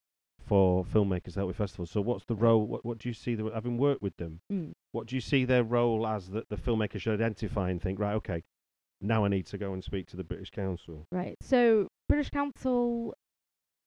for 0.50 0.84
filmmakers 0.84 1.38
out 1.38 1.46
with 1.46 1.56
festivals? 1.56 1.90
So, 1.92 2.00
what's 2.00 2.24
the 2.24 2.34
role? 2.34 2.66
What, 2.66 2.84
what 2.84 2.98
do 2.98 3.08
you 3.08 3.14
see? 3.14 3.36
The, 3.36 3.44
having 3.54 3.78
worked 3.78 4.02
with 4.02 4.16
them, 4.16 4.40
mm, 4.52 4.72
what 4.92 5.06
do 5.06 5.14
you 5.14 5.20
see 5.20 5.44
their 5.44 5.62
role 5.62 6.06
as 6.06 6.28
that 6.30 6.48
the 6.48 6.56
filmmaker 6.56 7.00
should 7.00 7.14
identify 7.14 7.70
and 7.70 7.80
think, 7.80 7.98
right, 8.00 8.14
okay, 8.14 8.42
now 9.00 9.24
I 9.24 9.28
need 9.28 9.46
to 9.46 9.58
go 9.58 9.72
and 9.72 9.82
speak 9.82 10.08
to 10.08 10.16
the 10.16 10.24
British 10.24 10.50
Council. 10.50 11.06
right. 11.12 11.36
So 11.40 11.86
British 12.08 12.30
Council 12.30 13.14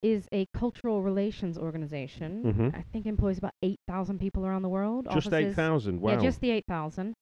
is 0.02 0.28
a 0.34 0.46
cultural 0.54 1.02
relations 1.02 1.58
organization. 1.58 2.44
Mhm. 2.44 2.76
I 2.78 2.84
think 2.92 3.06
employs 3.06 3.38
about 3.38 3.54
eight 3.62 3.80
thousand 3.88 4.20
people 4.20 4.46
around 4.46 4.62
the 4.62 4.70
world. 4.70 5.08
Just 5.14 5.32
eight 5.34 5.54
thousand. 5.56 6.02
Wow. 6.02 6.12
Yeah, 6.14 6.18
just 6.22 6.40
the 6.42 6.52
eight 6.52 6.66
thousand. 6.68 7.14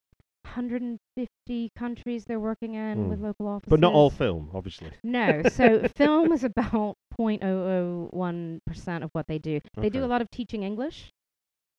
150 0.43 1.69
countries 1.77 2.25
they're 2.25 2.39
working 2.39 2.73
in 2.75 2.97
Mm. 3.05 3.09
with 3.09 3.19
local 3.21 3.47
offices. 3.47 3.69
but 3.69 3.79
not 3.79 3.93
all 3.93 4.09
film, 4.09 4.49
obviously. 4.53 4.91
No, 5.03 5.43
so 5.49 5.87
film 5.95 6.31
is 6.31 6.43
about 6.43 6.95
0.001% 7.17 9.03
of 9.03 9.09
what 9.13 9.27
they 9.27 9.39
do. 9.39 9.59
They 9.77 9.89
do 9.89 10.03
a 10.03 10.07
lot 10.07 10.21
of 10.21 10.29
teaching 10.29 10.63
English 10.63 11.11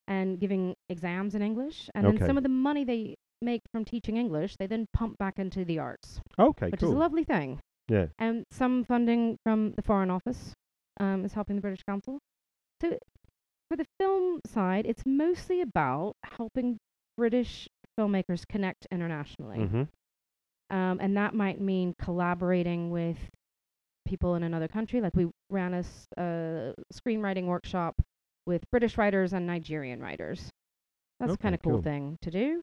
and 0.07 0.39
giving 0.39 0.75
exams 0.89 1.35
in 1.35 1.41
English, 1.41 1.89
and 1.95 2.05
then 2.05 2.17
some 2.25 2.37
of 2.37 2.43
the 2.43 2.49
money 2.49 2.83
they 2.83 3.15
make 3.41 3.61
from 3.71 3.85
teaching 3.85 4.17
English, 4.17 4.55
they 4.57 4.67
then 4.67 4.85
pump 4.93 5.17
back 5.17 5.37
into 5.39 5.65
the 5.65 5.79
arts, 5.79 6.19
Okay, 6.39 6.69
which 6.69 6.79
cool. 6.81 6.89
is 6.89 6.95
a 6.95 6.97
lovely 6.97 7.23
thing. 7.23 7.59
yeah. 7.89 8.07
And 8.19 8.45
some 8.51 8.83
funding 8.85 9.37
from 9.45 9.71
the 9.73 9.81
Foreign 9.81 10.09
Office 10.09 10.53
um, 10.99 11.25
is 11.25 11.33
helping 11.33 11.55
the 11.57 11.61
British 11.61 11.83
Council. 11.83 12.19
So 12.81 12.97
for 13.69 13.77
the 13.77 13.85
film 13.99 14.39
side, 14.45 14.85
it's 14.85 15.03
mostly 15.05 15.61
about 15.61 16.13
helping 16.23 16.77
British 17.17 17.67
filmmakers 17.99 18.47
connect 18.47 18.87
internationally. 18.91 19.59
Mm-hmm. 19.59 20.75
Um, 20.75 20.99
and 21.01 21.15
that 21.17 21.33
might 21.33 21.61
mean 21.61 21.93
collaborating 22.01 22.89
with 22.89 23.17
people 24.07 24.35
in 24.35 24.43
another 24.43 24.67
country. 24.67 25.01
Like 25.01 25.15
we 25.15 25.27
ran 25.49 25.73
a 25.73 25.79
s- 25.79 26.07
uh, 26.17 26.73
screenwriting 26.93 27.45
workshop 27.45 27.95
with 28.45 28.63
British 28.71 28.97
writers 28.97 29.33
and 29.33 29.45
Nigerian 29.47 30.01
writers. 30.01 30.49
That's 31.19 31.33
Okay, 31.33 31.41
kind 31.41 31.55
of 31.55 31.61
cool 31.61 31.73
cool. 31.73 31.81
thing 31.83 32.17
to 32.21 32.31
do. 32.31 32.61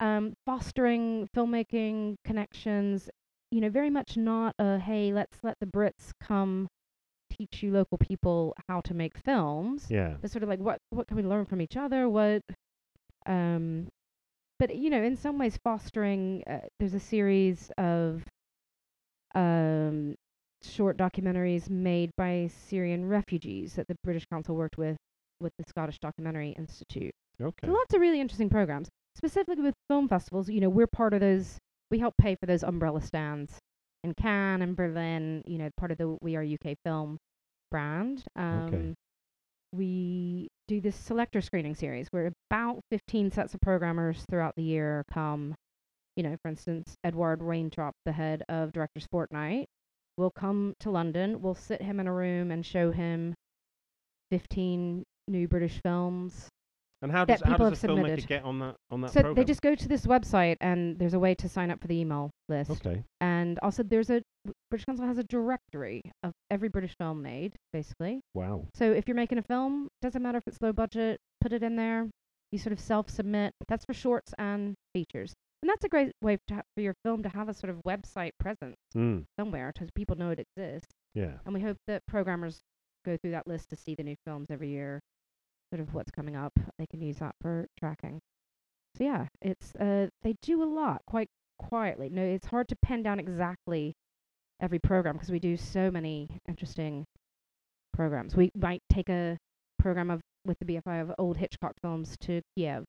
Um, 0.00 0.34
fostering 0.46 1.28
filmmaking 1.36 2.16
connections, 2.24 3.10
you 3.50 3.60
know, 3.60 3.68
very 3.70 3.90
much 3.90 4.16
not 4.16 4.54
a 4.58 4.78
hey, 4.78 5.12
let's 5.12 5.36
let 5.42 5.56
the 5.60 5.66
Brits 5.66 6.12
come 6.22 6.68
teach 7.30 7.62
you 7.62 7.72
local 7.72 7.98
people 7.98 8.54
how 8.68 8.80
to 8.80 8.94
make 8.94 9.16
films 9.18 9.86
Yeah. 9.90 10.14
but 10.20 10.30
sort 10.30 10.42
of 10.42 10.48
like 10.48 10.58
what 10.60 10.78
what 10.90 11.06
can 11.06 11.16
we 11.16 11.22
learn 11.22 11.44
from 11.44 11.60
each 11.60 11.76
other 11.76 12.08
what 12.08 12.42
um 13.26 13.86
but 14.58 14.74
you 14.76 14.90
know 14.90 15.02
in 15.02 15.16
some 15.16 15.38
ways 15.38 15.58
fostering 15.62 16.42
uh, 16.46 16.58
there's 16.78 16.94
a 16.94 17.00
series 17.00 17.70
of 17.78 18.22
um 19.34 20.14
short 20.62 20.96
documentaries 20.96 21.70
made 21.70 22.10
by 22.16 22.50
Syrian 22.68 23.08
refugees 23.08 23.74
that 23.74 23.86
the 23.86 23.94
British 24.02 24.26
Council 24.26 24.56
worked 24.56 24.76
with 24.76 24.96
with 25.40 25.52
the 25.58 25.64
Scottish 25.68 25.98
Documentary 26.00 26.50
Institute. 26.58 27.12
Okay. 27.40 27.68
so 27.68 27.72
lots 27.72 27.94
of 27.94 28.00
really 28.00 28.20
interesting 28.20 28.50
programs. 28.50 28.88
Specifically 29.16 29.62
with 29.62 29.74
film 29.88 30.08
festivals 30.08 30.48
you 30.48 30.60
know 30.60 30.68
we're 30.68 30.86
part 30.86 31.14
of 31.14 31.20
those 31.20 31.58
we 31.90 31.98
help 31.98 32.14
pay 32.18 32.34
for 32.34 32.46
those 32.46 32.62
umbrella 32.62 33.00
stands 33.00 33.58
in 34.04 34.14
Cannes 34.14 34.62
and 34.62 34.76
Berlin 34.76 35.42
you 35.46 35.58
know 35.58 35.70
part 35.76 35.92
of 35.92 35.98
the 35.98 36.16
We 36.20 36.36
Are 36.36 36.42
UK 36.42 36.76
film 36.84 37.18
brand. 37.70 38.24
Um 38.34 38.94
we 39.72 40.48
do 40.68 40.80
this 40.82 40.94
selector 40.94 41.40
screening 41.40 41.74
series 41.74 42.06
where 42.10 42.30
about 42.50 42.80
15 42.90 43.32
sets 43.32 43.54
of 43.54 43.60
programmers 43.60 44.24
throughout 44.30 44.54
the 44.54 44.62
year 44.62 45.02
come 45.12 45.54
you 46.14 46.22
know 46.22 46.36
for 46.42 46.48
instance 46.48 46.94
Edouard 47.02 47.40
Waintrop 47.40 47.92
the 48.04 48.12
head 48.12 48.42
of 48.50 48.72
directors 48.72 49.06
fortnight 49.10 49.66
will 50.18 50.30
come 50.30 50.74
to 50.80 50.90
london 50.90 51.40
we'll 51.40 51.54
sit 51.54 51.80
him 51.80 51.98
in 51.98 52.06
a 52.06 52.12
room 52.12 52.50
and 52.50 52.64
show 52.64 52.92
him 52.92 53.34
15 54.30 55.04
new 55.26 55.48
british 55.48 55.80
films 55.82 56.48
And 57.00 57.12
how 57.12 57.24
that 57.26 57.38
does 57.40 57.42
how 57.46 57.52
people 57.56 57.70
does 57.70 57.84
a 57.84 57.86
have 57.86 57.96
filmmaker 57.96 58.02
submitted. 58.02 58.26
get 58.28 58.44
on 58.44 58.58
that 58.58 58.74
on 58.90 59.00
that 59.02 59.10
so 59.12 59.20
program? 59.20 59.34
they 59.36 59.44
just 59.44 59.62
go 59.62 59.74
to 59.74 59.88
this 59.88 60.04
website 60.06 60.56
and 60.60 60.98
there's 60.98 61.14
a 61.14 61.18
way 61.18 61.34
to 61.36 61.48
sign 61.48 61.70
up 61.70 61.80
for 61.80 61.86
the 61.86 61.94
email 62.00 62.30
list 62.48 62.70
okay. 62.72 63.04
and 63.20 63.58
also 63.62 63.82
there's 63.84 64.10
a 64.10 64.20
british 64.70 64.84
council 64.84 65.06
has 65.06 65.16
a 65.18 65.22
directory 65.24 66.02
of 66.24 66.32
every 66.50 66.68
british 66.68 66.94
film 66.98 67.22
made 67.22 67.54
basically 67.72 68.20
Wow. 68.34 68.66
so 68.74 68.90
if 68.90 69.06
you're 69.06 69.14
making 69.14 69.38
a 69.38 69.42
film, 69.42 69.88
doesn't 70.02 70.22
matter 70.22 70.38
if 70.38 70.44
it's 70.48 70.58
low 70.60 70.72
budget, 70.72 71.18
put 71.40 71.52
it 71.52 71.62
in 71.62 71.76
there. 71.76 72.08
You 72.50 72.58
sort 72.58 72.72
of 72.72 72.80
self-submit. 72.80 73.52
That's 73.68 73.84
for 73.84 73.92
shorts 73.92 74.32
and 74.38 74.74
features, 74.94 75.34
and 75.62 75.68
that's 75.68 75.84
a 75.84 75.88
great 75.88 76.12
way 76.22 76.38
to 76.48 76.54
ha- 76.54 76.62
for 76.74 76.80
your 76.80 76.94
film 77.04 77.22
to 77.24 77.28
have 77.28 77.48
a 77.50 77.54
sort 77.54 77.68
of 77.70 77.76
website 77.86 78.30
presence 78.40 78.76
Mm. 78.96 79.24
somewhere, 79.38 79.70
so 79.78 79.86
people 79.94 80.16
know 80.16 80.30
it 80.30 80.38
exists. 80.40 80.88
Yeah. 81.14 81.34
And 81.44 81.52
we 81.54 81.60
hope 81.60 81.76
that 81.86 82.02
programmers 82.08 82.58
go 83.04 83.18
through 83.18 83.32
that 83.32 83.46
list 83.46 83.68
to 83.70 83.76
see 83.76 83.94
the 83.94 84.02
new 84.02 84.16
films 84.24 84.46
every 84.50 84.70
year, 84.70 84.98
sort 85.70 85.80
of 85.80 85.94
what's 85.94 86.10
coming 86.10 86.36
up. 86.36 86.52
They 86.78 86.86
can 86.86 87.00
use 87.00 87.16
that 87.18 87.34
for 87.40 87.66
tracking. 87.78 88.20
So 88.96 89.04
yeah, 89.04 89.26
it's 89.42 89.74
uh 89.76 90.08
they 90.22 90.34
do 90.42 90.62
a 90.62 90.64
lot 90.66 91.02
quite 91.06 91.28
quietly. 91.58 92.08
No, 92.08 92.22
it's 92.22 92.46
hard 92.46 92.68
to 92.68 92.76
pin 92.76 93.02
down 93.02 93.20
exactly 93.20 93.94
every 94.60 94.78
program 94.78 95.14
because 95.16 95.30
we 95.30 95.38
do 95.38 95.56
so 95.56 95.90
many 95.90 96.28
interesting 96.48 97.04
programs. 97.92 98.34
We 98.34 98.50
might 98.54 98.82
take 98.92 99.08
a 99.08 99.36
program 99.78 100.10
of 100.10 100.20
with 100.44 100.58
the 100.58 100.64
BFI 100.64 101.02
of 101.02 101.12
old 101.18 101.36
Hitchcock 101.36 101.72
films 101.82 102.16
to 102.20 102.40
Kiev 102.56 102.84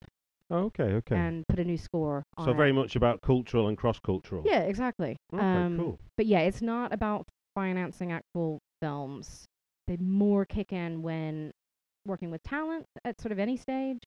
Oh, 0.52 0.64
okay. 0.66 0.84
Okay. 0.84 1.16
and 1.16 1.46
put 1.48 1.60
a 1.60 1.64
new 1.64 1.78
score 1.78 2.24
on 2.38 2.46
so 2.46 2.52
it. 2.52 2.58
very 2.58 2.72
much 2.72 2.96
about 2.96 3.22
cultural 3.22 3.68
and 3.68 3.78
cross-cultural. 3.78 4.44
Yeah, 4.46 4.62
exactly. 4.62 5.18
Okay. 5.34 5.44
um, 5.44 5.78
cool. 5.78 6.00
But 6.18 6.26
yeah, 6.26 6.40
it's 6.40 6.62
not 6.62 6.92
about 6.92 7.28
financing 7.54 8.12
actual 8.12 8.60
films. 8.82 9.46
They 9.88 9.98
more 9.98 10.46
kick 10.46 10.72
in 10.74 11.04
when 11.04 11.52
working 12.06 12.32
with 12.32 12.41
talent 12.43 12.86
at 13.06 13.20
sort 13.20 13.32
of 13.32 13.39
any 13.39 13.58
stage, 13.58 14.00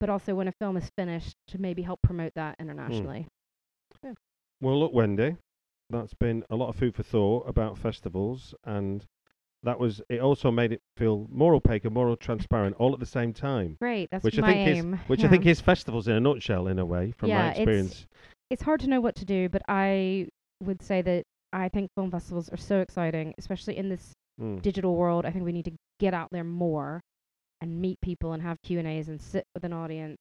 but 0.00 0.08
also 0.08 0.34
when 0.34 0.48
a 0.48 0.52
film 0.52 0.76
is 0.76 0.90
finished 0.96 1.34
to 1.48 1.60
maybe 1.60 1.82
help 1.82 2.00
promote 2.02 2.32
that 2.34 2.56
hmm. 2.58 2.68
internationally. 2.68 3.26
Well, 4.60 4.78
look, 4.80 4.92
Wendy, 4.92 5.36
that's 5.90 6.14
been 6.14 6.44
a 6.50 6.56
lot 6.56 6.68
of 6.68 6.76
food 6.76 6.94
for 6.94 7.02
thought 7.04 7.48
about 7.48 7.78
festivals, 7.78 8.54
and 8.64 9.04
that 9.62 9.78
was. 9.78 10.02
It 10.08 10.20
also 10.20 10.50
made 10.50 10.72
it 10.72 10.82
feel 10.96 11.28
more 11.30 11.54
opaque 11.54 11.84
and 11.84 11.94
more 11.94 12.16
transparent, 12.16 12.74
all 12.76 12.92
at 12.92 12.98
the 12.98 13.06
same 13.06 13.32
time. 13.32 13.76
Great, 13.80 14.10
that's 14.10 14.24
which 14.24 14.38
I 14.38 14.46
think 14.52 14.76
aim. 14.76 14.94
is, 14.94 15.00
which 15.08 15.20
yeah. 15.20 15.26
I 15.26 15.30
think 15.30 15.46
is 15.46 15.60
festivals 15.60 16.08
in 16.08 16.14
a 16.14 16.20
nutshell, 16.20 16.66
in 16.66 16.78
a 16.78 16.84
way, 16.84 17.12
from 17.12 17.28
Yeah, 17.28 17.38
my 17.38 17.50
it's- 17.50 17.58
experience. 17.58 18.06
it's 18.50 18.62
hard 18.62 18.80
to 18.80 18.88
know 18.88 19.00
what 19.00 19.14
to 19.16 19.24
do, 19.24 19.48
but 19.48 19.62
I 19.68 20.28
would 20.60 20.82
say 20.82 21.02
that 21.02 21.24
I 21.52 21.68
think 21.68 21.90
film 21.94 22.10
festivals 22.10 22.48
are 22.50 22.56
so 22.56 22.80
exciting, 22.80 23.34
especially 23.38 23.76
in 23.76 23.88
this 23.88 24.12
Mm. 24.40 24.62
digital 24.62 24.94
world. 24.96 25.24
I 25.26 25.30
think 25.30 25.44
we 25.44 25.52
need 25.52 25.64
to 25.64 25.72
get 25.98 26.14
out 26.14 26.28
there 26.30 26.44
more 26.44 27.00
and 27.60 27.80
meet 27.80 28.00
people 28.00 28.32
and 28.32 28.42
have 28.42 28.56
Q 28.62 28.78
and 28.78 28.86
A's 28.86 29.08
and 29.08 29.20
sit 29.20 29.44
with 29.54 29.64
an 29.64 29.72
audience, 29.72 30.16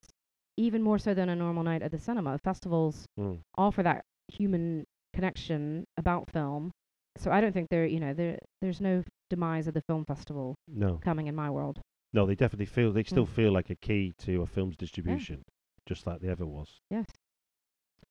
even 0.58 0.82
more 0.82 0.98
so 0.98 1.14
than 1.14 1.30
a 1.30 1.36
normal 1.36 1.64
night 1.64 1.84
at 1.84 1.92
the 1.92 2.00
cinema. 2.00 2.38
Festivals 2.44 3.06
Mm. 3.20 3.42
offer 3.58 3.84
that 3.84 4.04
human 4.28 4.86
connection 5.14 5.86
about 5.98 6.30
film. 6.32 6.72
So 7.18 7.32
I 7.32 7.42
don't 7.42 7.54
think 7.54 7.70
there, 7.70 7.86
you 7.86 8.00
know, 8.00 8.14
there 8.14 8.40
there's 8.62 8.82
no 8.82 9.04
demise 9.30 9.68
of 9.68 9.74
the 9.74 9.82
film 9.82 10.06
festival 10.06 10.56
No, 10.68 10.98
coming 10.98 11.28
in 11.28 11.36
my 11.36 11.50
world. 11.50 11.80
no, 12.14 12.26
they 12.26 12.36
definitely 12.36 12.66
feel. 12.66 12.92
They 12.92 13.04
still 13.04 13.26
Mm. 13.28 13.36
feel 13.36 13.52
like 13.52 13.70
a 13.70 13.76
key 13.76 14.14
to 14.20 14.42
a 14.42 14.48
film's 14.48 14.76
distribution, 14.78 15.44
just 15.86 16.08
like 16.08 16.22
they 16.22 16.30
ever 16.30 16.46
was. 16.46 16.80
Yes. 16.90 17.06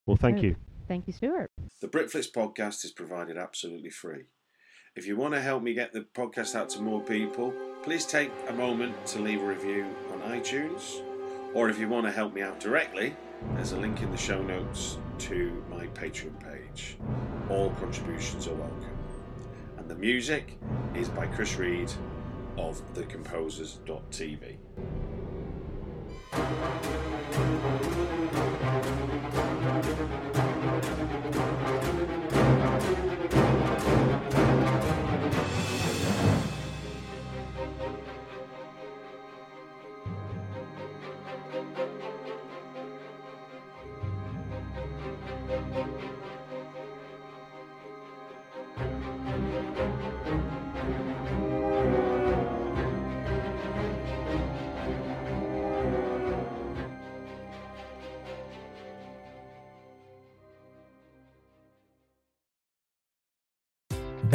Well, 0.05 0.15
thank 0.17 0.37
hope. 0.37 0.43
you. 0.45 0.55
Thank 0.87 1.07
you, 1.07 1.13
Stuart. 1.13 1.51
The 1.81 1.87
Britflicks 1.89 2.31
podcast 2.31 2.85
is 2.85 2.91
provided 2.91 3.37
absolutely 3.37 3.89
free. 3.89 4.25
If 4.97 5.05
you 5.05 5.15
want 5.15 5.35
to 5.35 5.39
help 5.39 5.61
me 5.61 5.75
get 5.75 5.93
the 5.93 6.07
podcast 6.15 6.55
out 6.55 6.69
to 6.71 6.81
more 6.81 6.99
people, 6.99 7.53
please 7.83 8.03
take 8.03 8.31
a 8.47 8.53
moment 8.53 9.05
to 9.05 9.19
leave 9.19 9.43
a 9.43 9.45
review 9.45 9.85
on 10.11 10.21
iTunes. 10.21 11.03
Or 11.53 11.69
if 11.69 11.77
you 11.77 11.87
want 11.87 12.07
to 12.07 12.11
help 12.11 12.33
me 12.33 12.41
out 12.41 12.59
directly, 12.59 13.15
there's 13.53 13.73
a 13.73 13.77
link 13.77 14.01
in 14.01 14.09
the 14.09 14.17
show 14.17 14.41
notes 14.41 14.97
to 15.19 15.63
my 15.69 15.85
Patreon 15.89 16.43
page. 16.43 16.97
All 17.47 17.69
contributions 17.79 18.47
are 18.47 18.55
welcome. 18.55 18.97
And 19.77 19.87
the 19.87 19.93
music 19.93 20.57
is 20.95 21.09
by 21.09 21.27
Chris 21.27 21.57
Read 21.57 21.91
of 22.57 22.81
thecomposers.tv. 22.95 24.57